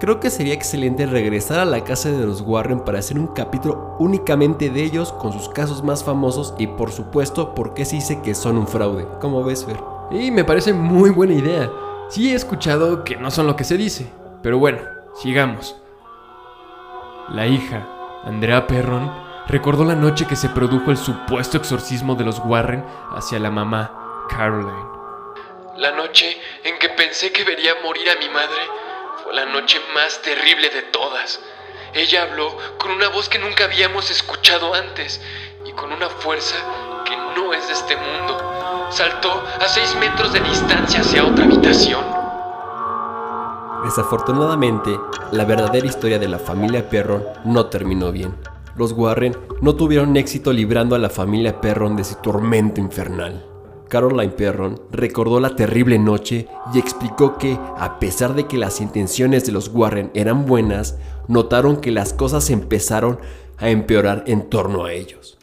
Creo 0.00 0.20
que 0.20 0.30
sería 0.30 0.54
excelente 0.54 1.06
regresar 1.06 1.58
a 1.58 1.64
la 1.64 1.82
casa 1.82 2.08
de 2.12 2.24
los 2.24 2.42
Warren 2.42 2.84
para 2.84 3.00
hacer 3.00 3.18
un 3.18 3.26
capítulo 3.26 3.96
únicamente 3.98 4.70
de 4.70 4.84
ellos 4.84 5.12
con 5.12 5.32
sus 5.32 5.48
casos 5.48 5.82
más 5.82 6.04
famosos 6.04 6.54
y 6.56 6.68
por 6.68 6.92
supuesto 6.92 7.52
por 7.52 7.74
qué 7.74 7.84
se 7.84 7.96
dice 7.96 8.22
que 8.22 8.36
son 8.36 8.58
un 8.58 8.68
fraude. 8.68 9.08
¿Cómo 9.20 9.42
ves, 9.42 9.64
Fer? 9.64 9.76
Y 10.12 10.30
me 10.30 10.44
parece 10.44 10.72
muy 10.72 11.10
buena 11.10 11.34
idea. 11.34 11.68
Sí 12.10 12.30
he 12.30 12.36
escuchado 12.36 13.02
que 13.02 13.16
no 13.16 13.32
son 13.32 13.48
lo 13.48 13.56
que 13.56 13.64
se 13.64 13.76
dice, 13.76 14.08
pero 14.40 14.58
bueno, 14.58 14.78
sigamos. 15.20 15.74
La 17.30 17.48
hija, 17.48 17.84
Andrea 18.22 18.68
Perron, 18.68 19.10
recordó 19.48 19.84
la 19.84 19.96
noche 19.96 20.26
que 20.28 20.36
se 20.36 20.48
produjo 20.48 20.92
el 20.92 20.96
supuesto 20.96 21.56
exorcismo 21.56 22.14
de 22.14 22.24
los 22.24 22.40
Warren 22.44 22.84
hacia 23.16 23.40
la 23.40 23.50
mamá, 23.50 24.26
Caroline. 24.30 24.98
La 25.76 25.90
noche 25.96 26.36
en 26.62 26.78
que 26.78 26.88
pensé 26.90 27.32
que 27.32 27.42
vería 27.42 27.72
morir 27.82 28.08
a 28.10 28.18
mi 28.20 28.28
madre 28.28 28.87
la 29.32 29.46
noche 29.46 29.78
más 29.94 30.20
terrible 30.22 30.70
de 30.70 30.82
todas. 30.82 31.40
Ella 31.94 32.22
habló 32.22 32.56
con 32.78 32.90
una 32.90 33.08
voz 33.08 33.28
que 33.28 33.38
nunca 33.38 33.64
habíamos 33.64 34.10
escuchado 34.10 34.74
antes 34.74 35.20
y 35.64 35.72
con 35.72 35.92
una 35.92 36.08
fuerza 36.08 36.56
que 37.04 37.16
no 37.16 37.52
es 37.52 37.66
de 37.66 37.72
este 37.72 37.96
mundo. 37.96 38.86
Saltó 38.90 39.44
a 39.60 39.68
seis 39.68 39.96
metros 39.96 40.32
de 40.32 40.40
distancia 40.40 41.00
hacia 41.00 41.24
otra 41.24 41.44
habitación. 41.44 42.04
Desafortunadamente, 43.84 44.98
la 45.32 45.44
verdadera 45.44 45.86
historia 45.86 46.18
de 46.18 46.28
la 46.28 46.38
familia 46.38 46.88
Perron 46.88 47.24
no 47.44 47.66
terminó 47.66 48.12
bien. 48.12 48.34
Los 48.76 48.92
Warren 48.92 49.36
no 49.60 49.74
tuvieron 49.74 50.16
éxito 50.16 50.52
librando 50.52 50.94
a 50.94 50.98
la 50.98 51.10
familia 51.10 51.60
Perron 51.60 51.96
de 51.96 52.04
su 52.04 52.16
tormento 52.16 52.80
infernal. 52.80 53.47
Caroline 53.88 54.32
Perron 54.32 54.80
recordó 54.92 55.40
la 55.40 55.56
terrible 55.56 55.98
noche 55.98 56.46
y 56.74 56.78
explicó 56.78 57.38
que, 57.38 57.58
a 57.78 57.98
pesar 57.98 58.34
de 58.34 58.46
que 58.46 58.58
las 58.58 58.80
intenciones 58.80 59.46
de 59.46 59.52
los 59.52 59.68
Warren 59.68 60.10
eran 60.14 60.44
buenas, 60.44 60.98
notaron 61.26 61.78
que 61.78 61.90
las 61.90 62.12
cosas 62.12 62.50
empezaron 62.50 63.18
a 63.56 63.70
empeorar 63.70 64.24
en 64.26 64.48
torno 64.48 64.84
a 64.84 64.92
ellos. 64.92 65.38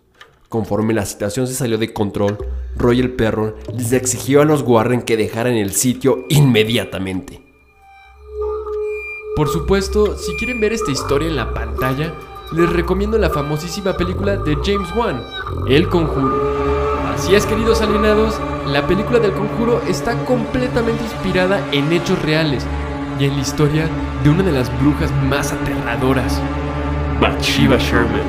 Conforme 0.48 0.94
la 0.94 1.06
situación 1.06 1.48
se 1.48 1.56
salió 1.56 1.78
de 1.78 1.92
control, 1.92 2.38
Royal 2.78 3.10
Perron 3.10 3.56
les 3.76 3.92
exigió 3.94 4.42
a 4.42 4.46
los 4.46 4.62
Warren 4.62 5.02
que 5.02 5.18
dejaran 5.18 5.54
el 5.56 5.74
sitio 5.74 6.26
inmediatamente. 6.30 7.42
Por 9.36 9.50
supuesto, 9.50 10.18
si 10.18 10.34
quieren 10.38 10.62
ver 10.62 10.72
esta 10.72 10.92
historia 10.92 11.28
en 11.28 11.36
la 11.36 11.54
pantalla, 11.54 12.14
les 12.54 12.72
recomiendo 12.72 13.18
la 13.18 13.30
famosísima 13.30 13.98
película 13.98 14.38
de 14.38 14.56
James 14.64 14.96
Wan, 14.96 15.22
El 15.68 15.90
Conjuro. 15.90 16.75
Así 17.16 17.34
es, 17.34 17.46
queridos 17.46 17.82
alienados, 17.82 18.42
la 18.68 18.86
película 18.86 19.20
del 19.20 19.32
Conjuro 19.32 19.82
está 19.88 20.18
completamente 20.26 21.02
inspirada 21.02 21.66
en 21.72 21.94
hechos 21.94 22.22
reales 22.22 22.66
y 23.18 23.24
en 23.24 23.36
la 23.36 23.42
historia 23.42 23.88
de 24.22 24.30
una 24.30 24.44
de 24.44 24.52
las 24.52 24.70
brujas 24.82 25.10
más 25.24 25.54
aterradoras, 25.54 26.42
Bathsheba 27.22 27.78
Sherman. 27.78 28.20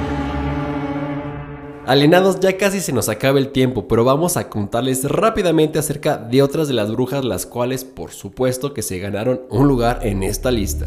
Alienados, 1.85 2.39
ya 2.39 2.57
casi 2.57 2.79
se 2.79 2.93
nos 2.93 3.09
acaba 3.09 3.41
el 3.41 3.49
tiempo, 3.49 3.89
pero 3.89 4.05
vamos 4.05 4.37
a 4.37 4.49
contarles 4.49 5.03
rápidamente 5.03 5.81
acerca 5.81 6.17
de 6.17 6.43
otras 6.43 6.69
de 6.69 6.75
las 6.75 6.93
brujas, 6.93 7.25
las 7.25 7.45
cuales 7.45 7.85
por 7.85 8.13
supuesto 8.13 8.73
que 8.73 8.83
se 8.83 9.01
ganaron 9.01 9.41
un 9.51 9.67
lugar 9.67 9.99
en 10.03 10.23
esta 10.23 10.53
lista. 10.53 10.87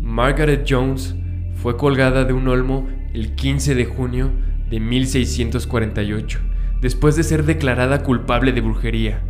Margaret 0.00 0.64
Jones 0.66 1.14
fue 1.56 1.76
colgada 1.76 2.24
de 2.24 2.32
un 2.32 2.48
olmo 2.48 2.88
el 3.12 3.34
15 3.34 3.74
de 3.74 3.84
junio 3.84 4.30
de 4.72 4.80
1648, 4.80 6.40
después 6.80 7.14
de 7.14 7.24
ser 7.24 7.44
declarada 7.44 8.02
culpable 8.02 8.52
de 8.52 8.62
brujería. 8.62 9.22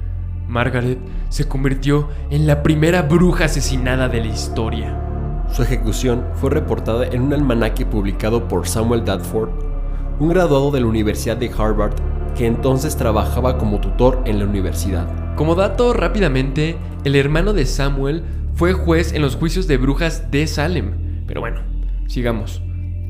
Margaret 0.47 1.01
se 1.31 1.49
convirtió 1.49 2.09
en 2.31 2.47
la 2.47 2.63
primera 2.63 3.03
bruja 3.03 3.47
asesinada 3.47 4.09
de 4.09 4.21
la 4.21 4.29
historia. 4.29 4.97
Su 5.53 5.65
ejecución 5.65 6.25
fue 6.35 6.51
reportada 6.51 7.09
en 7.09 7.23
un 7.23 7.33
almanaque 7.33 7.85
publicado 7.85 8.47
por 8.47 8.69
Samuel 8.69 9.05
Dadford, 9.05 9.51
un 10.21 10.29
graduado 10.29 10.71
de 10.71 10.81
la 10.81 10.87
Universidad 10.87 11.37
de 11.37 11.51
Harvard 11.51 11.95
que 12.37 12.47
entonces 12.47 12.97
trabajaba 12.97 13.59
como 13.59 13.81
tutor 13.81 14.23
en 14.25 14.39
la 14.39 14.45
universidad. 14.45 15.35
Como 15.35 15.57
dato 15.57 15.93
rápidamente, 15.93 16.77
el 17.03 17.17
hermano 17.17 17.53
de 17.53 17.67
Samuel 17.67 18.23
fue 18.55 18.75
juez 18.75 19.13
en 19.13 19.23
los 19.23 19.35
juicios 19.35 19.67
de 19.67 19.77
brujas 19.77 20.31
de 20.31 20.47
Salem. 20.47 21.25
Pero 21.27 21.41
bueno, 21.41 21.63
sigamos. 22.07 22.63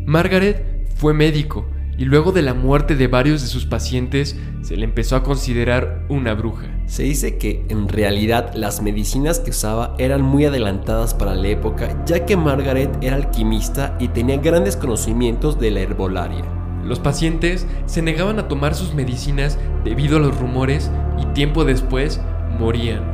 Margaret 0.06 0.88
fue 0.96 1.12
médico 1.12 1.66
y 2.02 2.04
luego 2.04 2.32
de 2.32 2.42
la 2.42 2.52
muerte 2.52 2.96
de 2.96 3.06
varios 3.06 3.42
de 3.42 3.46
sus 3.46 3.64
pacientes 3.64 4.36
se 4.62 4.76
le 4.76 4.82
empezó 4.82 5.14
a 5.14 5.22
considerar 5.22 6.04
una 6.08 6.34
bruja. 6.34 6.66
Se 6.86 7.04
dice 7.04 7.38
que 7.38 7.64
en 7.68 7.86
realidad 7.86 8.54
las 8.56 8.82
medicinas 8.82 9.38
que 9.38 9.50
usaba 9.50 9.94
eran 9.98 10.20
muy 10.20 10.44
adelantadas 10.44 11.14
para 11.14 11.36
la 11.36 11.46
época, 11.46 12.04
ya 12.04 12.26
que 12.26 12.36
Margaret 12.36 12.90
era 13.02 13.14
alquimista 13.14 13.96
y 14.00 14.08
tenía 14.08 14.38
grandes 14.38 14.76
conocimientos 14.76 15.60
de 15.60 15.70
la 15.70 15.78
herbolaria. 15.78 16.44
Los 16.84 16.98
pacientes 16.98 17.68
se 17.86 18.02
negaban 18.02 18.40
a 18.40 18.48
tomar 18.48 18.74
sus 18.74 18.94
medicinas 18.94 19.56
debido 19.84 20.16
a 20.16 20.20
los 20.20 20.36
rumores 20.36 20.90
y 21.22 21.26
tiempo 21.34 21.64
después 21.64 22.20
morían. 22.58 23.04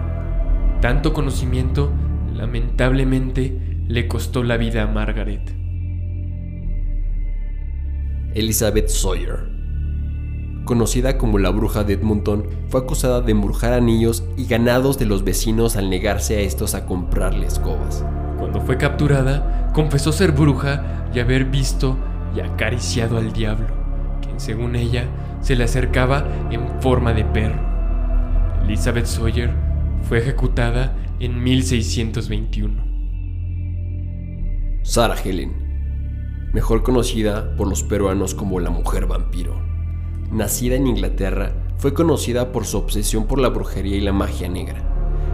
Tanto 0.80 1.12
conocimiento, 1.12 1.93
lamentablemente, 2.34 3.55
le 3.86 4.09
costó 4.09 4.43
la 4.45 4.57
vida 4.57 4.84
a 4.84 4.86
Margaret. 4.86 5.68
Elizabeth 8.35 8.89
Sawyer. 8.89 9.49
Conocida 10.64 11.16
como 11.16 11.39
la 11.39 11.49
bruja 11.51 11.83
de 11.83 11.95
Edmonton, 11.95 12.45
fue 12.68 12.81
acusada 12.81 13.22
de 13.22 13.33
embrujar 13.33 13.72
a 13.72 13.81
niños 13.81 14.22
y 14.37 14.45
ganados 14.47 14.99
de 14.99 15.07
los 15.07 15.24
vecinos 15.24 15.76
al 15.76 15.89
negarse 15.89 16.37
a 16.37 16.41
estos 16.41 16.74
a 16.74 16.85
comprarle 16.85 17.47
escobas. 17.47 18.05
Cuando 18.39 18.61
fue 18.61 18.76
capturada, 18.76 19.70
confesó 19.74 20.12
ser 20.12 20.33
bruja 20.33 21.09
y 21.14 21.20
haber 21.20 21.47
visto 21.47 21.97
y 22.37 22.41
acariciado 22.41 23.16
al 23.16 23.33
diablo, 23.33 23.68
quien 24.20 24.39
según 24.39 24.76
ella 24.76 25.07
se 25.41 25.57
le 25.57 25.64
acercaba 25.64 26.26
en 26.51 26.83
forma 26.83 27.14
de 27.14 27.24
perro. 27.24 27.66
Elizabeth 28.64 29.07
Sawyer 29.07 29.55
fue 30.03 30.18
ejecutada 30.18 30.95
en 31.18 31.43
1621. 31.43 32.85
Sarah 34.83 35.16
Helen 35.24 35.68
mejor 36.53 36.83
conocida 36.83 37.55
por 37.57 37.69
los 37.69 37.83
peruanos 37.83 38.35
como 38.35 38.61
la 38.61 38.71
mujer 38.71 39.07
vampiro. 39.07 39.55
Nacida 40.31 40.77
en 40.77 40.87
Inglaterra, 40.87 41.53
fue 41.79 41.95
conocida 41.95 42.51
por 42.51 42.67
su 42.67 42.77
obsesión 42.77 43.27
por 43.27 43.39
la 43.39 43.49
brujería 43.49 43.97
y 43.97 44.01
la 44.01 44.13
magia 44.13 44.49
negra. 44.49 44.83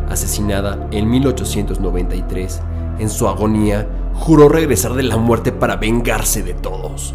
Asesinada 0.08 0.88
en 0.90 1.08
1893, 1.08 2.62
en 2.98 3.08
su 3.08 3.26
agonía, 3.26 3.88
juró 4.14 4.48
regresar 4.48 4.94
de 4.94 5.02
la 5.02 5.16
muerte 5.16 5.52
para 5.52 5.76
vengarse 5.76 6.42
de 6.42 6.54
todos. 6.54 7.14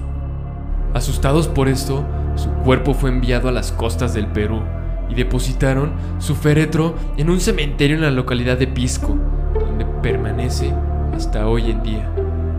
Asustados 0.93 1.47
por 1.47 1.67
esto, 1.69 2.03
su 2.35 2.49
cuerpo 2.63 2.93
fue 2.93 3.11
enviado 3.11 3.47
a 3.47 3.51
las 3.51 3.71
costas 3.71 4.13
del 4.13 4.27
Perú 4.27 4.61
y 5.09 5.15
depositaron 5.15 5.93
su 6.17 6.35
féretro 6.35 6.95
en 7.17 7.29
un 7.29 7.39
cementerio 7.39 7.95
en 7.95 8.01
la 8.01 8.11
localidad 8.11 8.57
de 8.57 8.67
Pisco, 8.67 9.15
donde 9.53 9.85
permanece 10.01 10.73
hasta 11.13 11.47
hoy 11.47 11.69
en 11.69 11.83
día. 11.83 12.11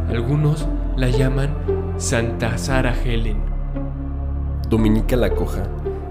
Algunos 0.08 0.66
la 1.00 1.08
llaman 1.08 1.56
Santa 1.96 2.58
Sara 2.58 2.94
Helen. 2.94 3.38
Dominica 4.68 5.16
la 5.16 5.34
Coja, 5.34 5.62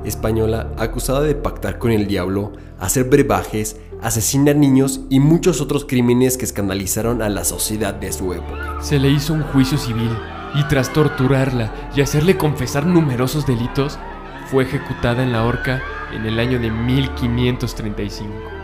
española 0.03 0.71
acusada 0.79 1.21
de 1.21 1.35
pactar 1.35 1.77
con 1.77 1.91
el 1.91 2.07
diablo, 2.07 2.53
hacer 2.79 3.03
brebajes, 3.03 3.79
asesina 4.01 4.55
niños 4.55 5.01
y 5.11 5.19
muchos 5.19 5.61
otros 5.61 5.85
crímenes 5.85 6.37
que 6.37 6.45
escandalizaron 6.45 7.21
a 7.21 7.29
la 7.29 7.45
sociedad 7.45 7.93
de 7.93 8.11
su 8.11 8.33
época. 8.33 8.81
Se 8.81 8.97
le 8.97 9.11
hizo 9.11 9.33
un 9.33 9.43
juicio 9.43 9.77
civil 9.77 10.09
y 10.55 10.63
tras 10.63 10.91
torturarla 10.91 11.71
y 11.95 12.01
hacerle 12.01 12.35
confesar 12.35 12.87
numerosos 12.87 13.45
delitos, 13.45 13.99
fue 14.47 14.63
ejecutada 14.63 15.21
en 15.21 15.31
la 15.31 15.45
horca 15.45 15.83
en 16.11 16.25
el 16.25 16.39
año 16.39 16.57
de 16.57 16.71
1535. 16.71 18.58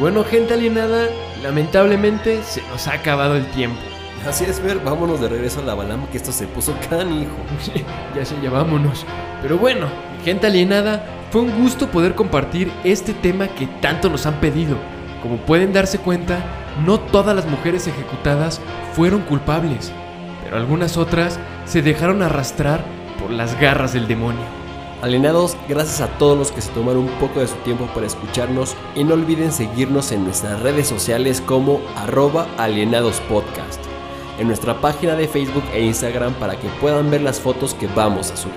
Bueno, 0.00 0.24
gente 0.24 0.54
alienada, 0.54 1.08
lamentablemente 1.42 2.42
se 2.42 2.62
nos 2.62 2.88
ha 2.88 2.94
acabado 2.94 3.36
el 3.36 3.44
tiempo. 3.50 3.78
Así 4.26 4.44
es, 4.44 4.62
Ver, 4.62 4.78
vámonos 4.80 5.20
de 5.20 5.28
regreso 5.28 5.60
a 5.60 5.62
la 5.62 5.74
Balam, 5.74 6.06
que 6.06 6.16
esto 6.16 6.32
se 6.32 6.46
puso 6.46 6.74
canijo. 6.88 7.36
ya 8.16 8.24
sé, 8.24 8.34
ya 8.42 8.48
vámonos. 8.48 9.04
Pero 9.42 9.58
bueno, 9.58 9.88
gente 10.24 10.46
alienada, 10.46 11.04
fue 11.30 11.42
un 11.42 11.62
gusto 11.62 11.88
poder 11.88 12.14
compartir 12.14 12.72
este 12.82 13.12
tema 13.12 13.48
que 13.48 13.66
tanto 13.66 14.08
nos 14.08 14.24
han 14.24 14.40
pedido. 14.40 14.78
Como 15.22 15.36
pueden 15.36 15.74
darse 15.74 15.98
cuenta, 15.98 16.42
no 16.86 16.98
todas 16.98 17.36
las 17.36 17.46
mujeres 17.46 17.86
ejecutadas 17.86 18.58
fueron 18.94 19.20
culpables, 19.20 19.92
pero 20.42 20.56
algunas 20.56 20.96
otras 20.96 21.38
se 21.66 21.82
dejaron 21.82 22.22
arrastrar 22.22 22.82
por 23.20 23.30
las 23.30 23.60
garras 23.60 23.92
del 23.92 24.08
demonio. 24.08 24.59
Alienados, 25.02 25.56
gracias 25.66 26.02
a 26.02 26.18
todos 26.18 26.36
los 26.36 26.52
que 26.52 26.60
se 26.60 26.70
tomaron 26.72 27.04
un 27.04 27.18
poco 27.18 27.40
de 27.40 27.46
su 27.46 27.54
tiempo 27.56 27.86
para 27.94 28.06
escucharnos 28.06 28.76
y 28.94 29.02
no 29.02 29.14
olviden 29.14 29.50
seguirnos 29.50 30.12
en 30.12 30.24
nuestras 30.24 30.60
redes 30.60 30.88
sociales 30.88 31.40
como 31.40 31.80
arroba 31.96 32.46
alienadospodcast, 32.58 33.80
en 34.38 34.48
nuestra 34.48 34.78
página 34.82 35.14
de 35.14 35.26
Facebook 35.26 35.64
e 35.72 35.82
Instagram 35.82 36.34
para 36.34 36.60
que 36.60 36.68
puedan 36.82 37.10
ver 37.10 37.22
las 37.22 37.40
fotos 37.40 37.72
que 37.72 37.86
vamos 37.86 38.30
a 38.30 38.36
subir. 38.36 38.56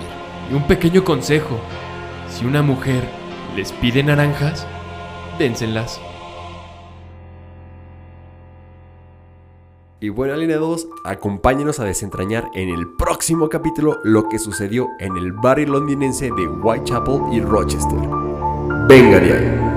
Y 0.51 0.53
un 0.53 0.67
pequeño 0.67 1.05
consejo, 1.05 1.57
si 2.29 2.45
una 2.45 2.61
mujer 2.61 3.07
les 3.55 3.71
pide 3.71 4.03
naranjas, 4.03 4.67
dénselas. 5.39 6.01
Y 10.03 10.09
bueno, 10.09 10.33
alineados, 10.33 10.89
acompáñenos 11.05 11.79
a 11.79 11.85
desentrañar 11.85 12.51
en 12.55 12.67
el 12.67 12.89
próximo 12.89 13.47
capítulo 13.47 14.01
lo 14.03 14.27
que 14.27 14.37
sucedió 14.37 14.89
en 14.99 15.15
el 15.15 15.31
barrio 15.31 15.67
londinense 15.67 16.25
de 16.25 16.45
Whitechapel 16.45 17.21
y 17.31 17.39
Rochester. 17.39 17.99
Venga 18.89 19.21
de. 19.21 19.72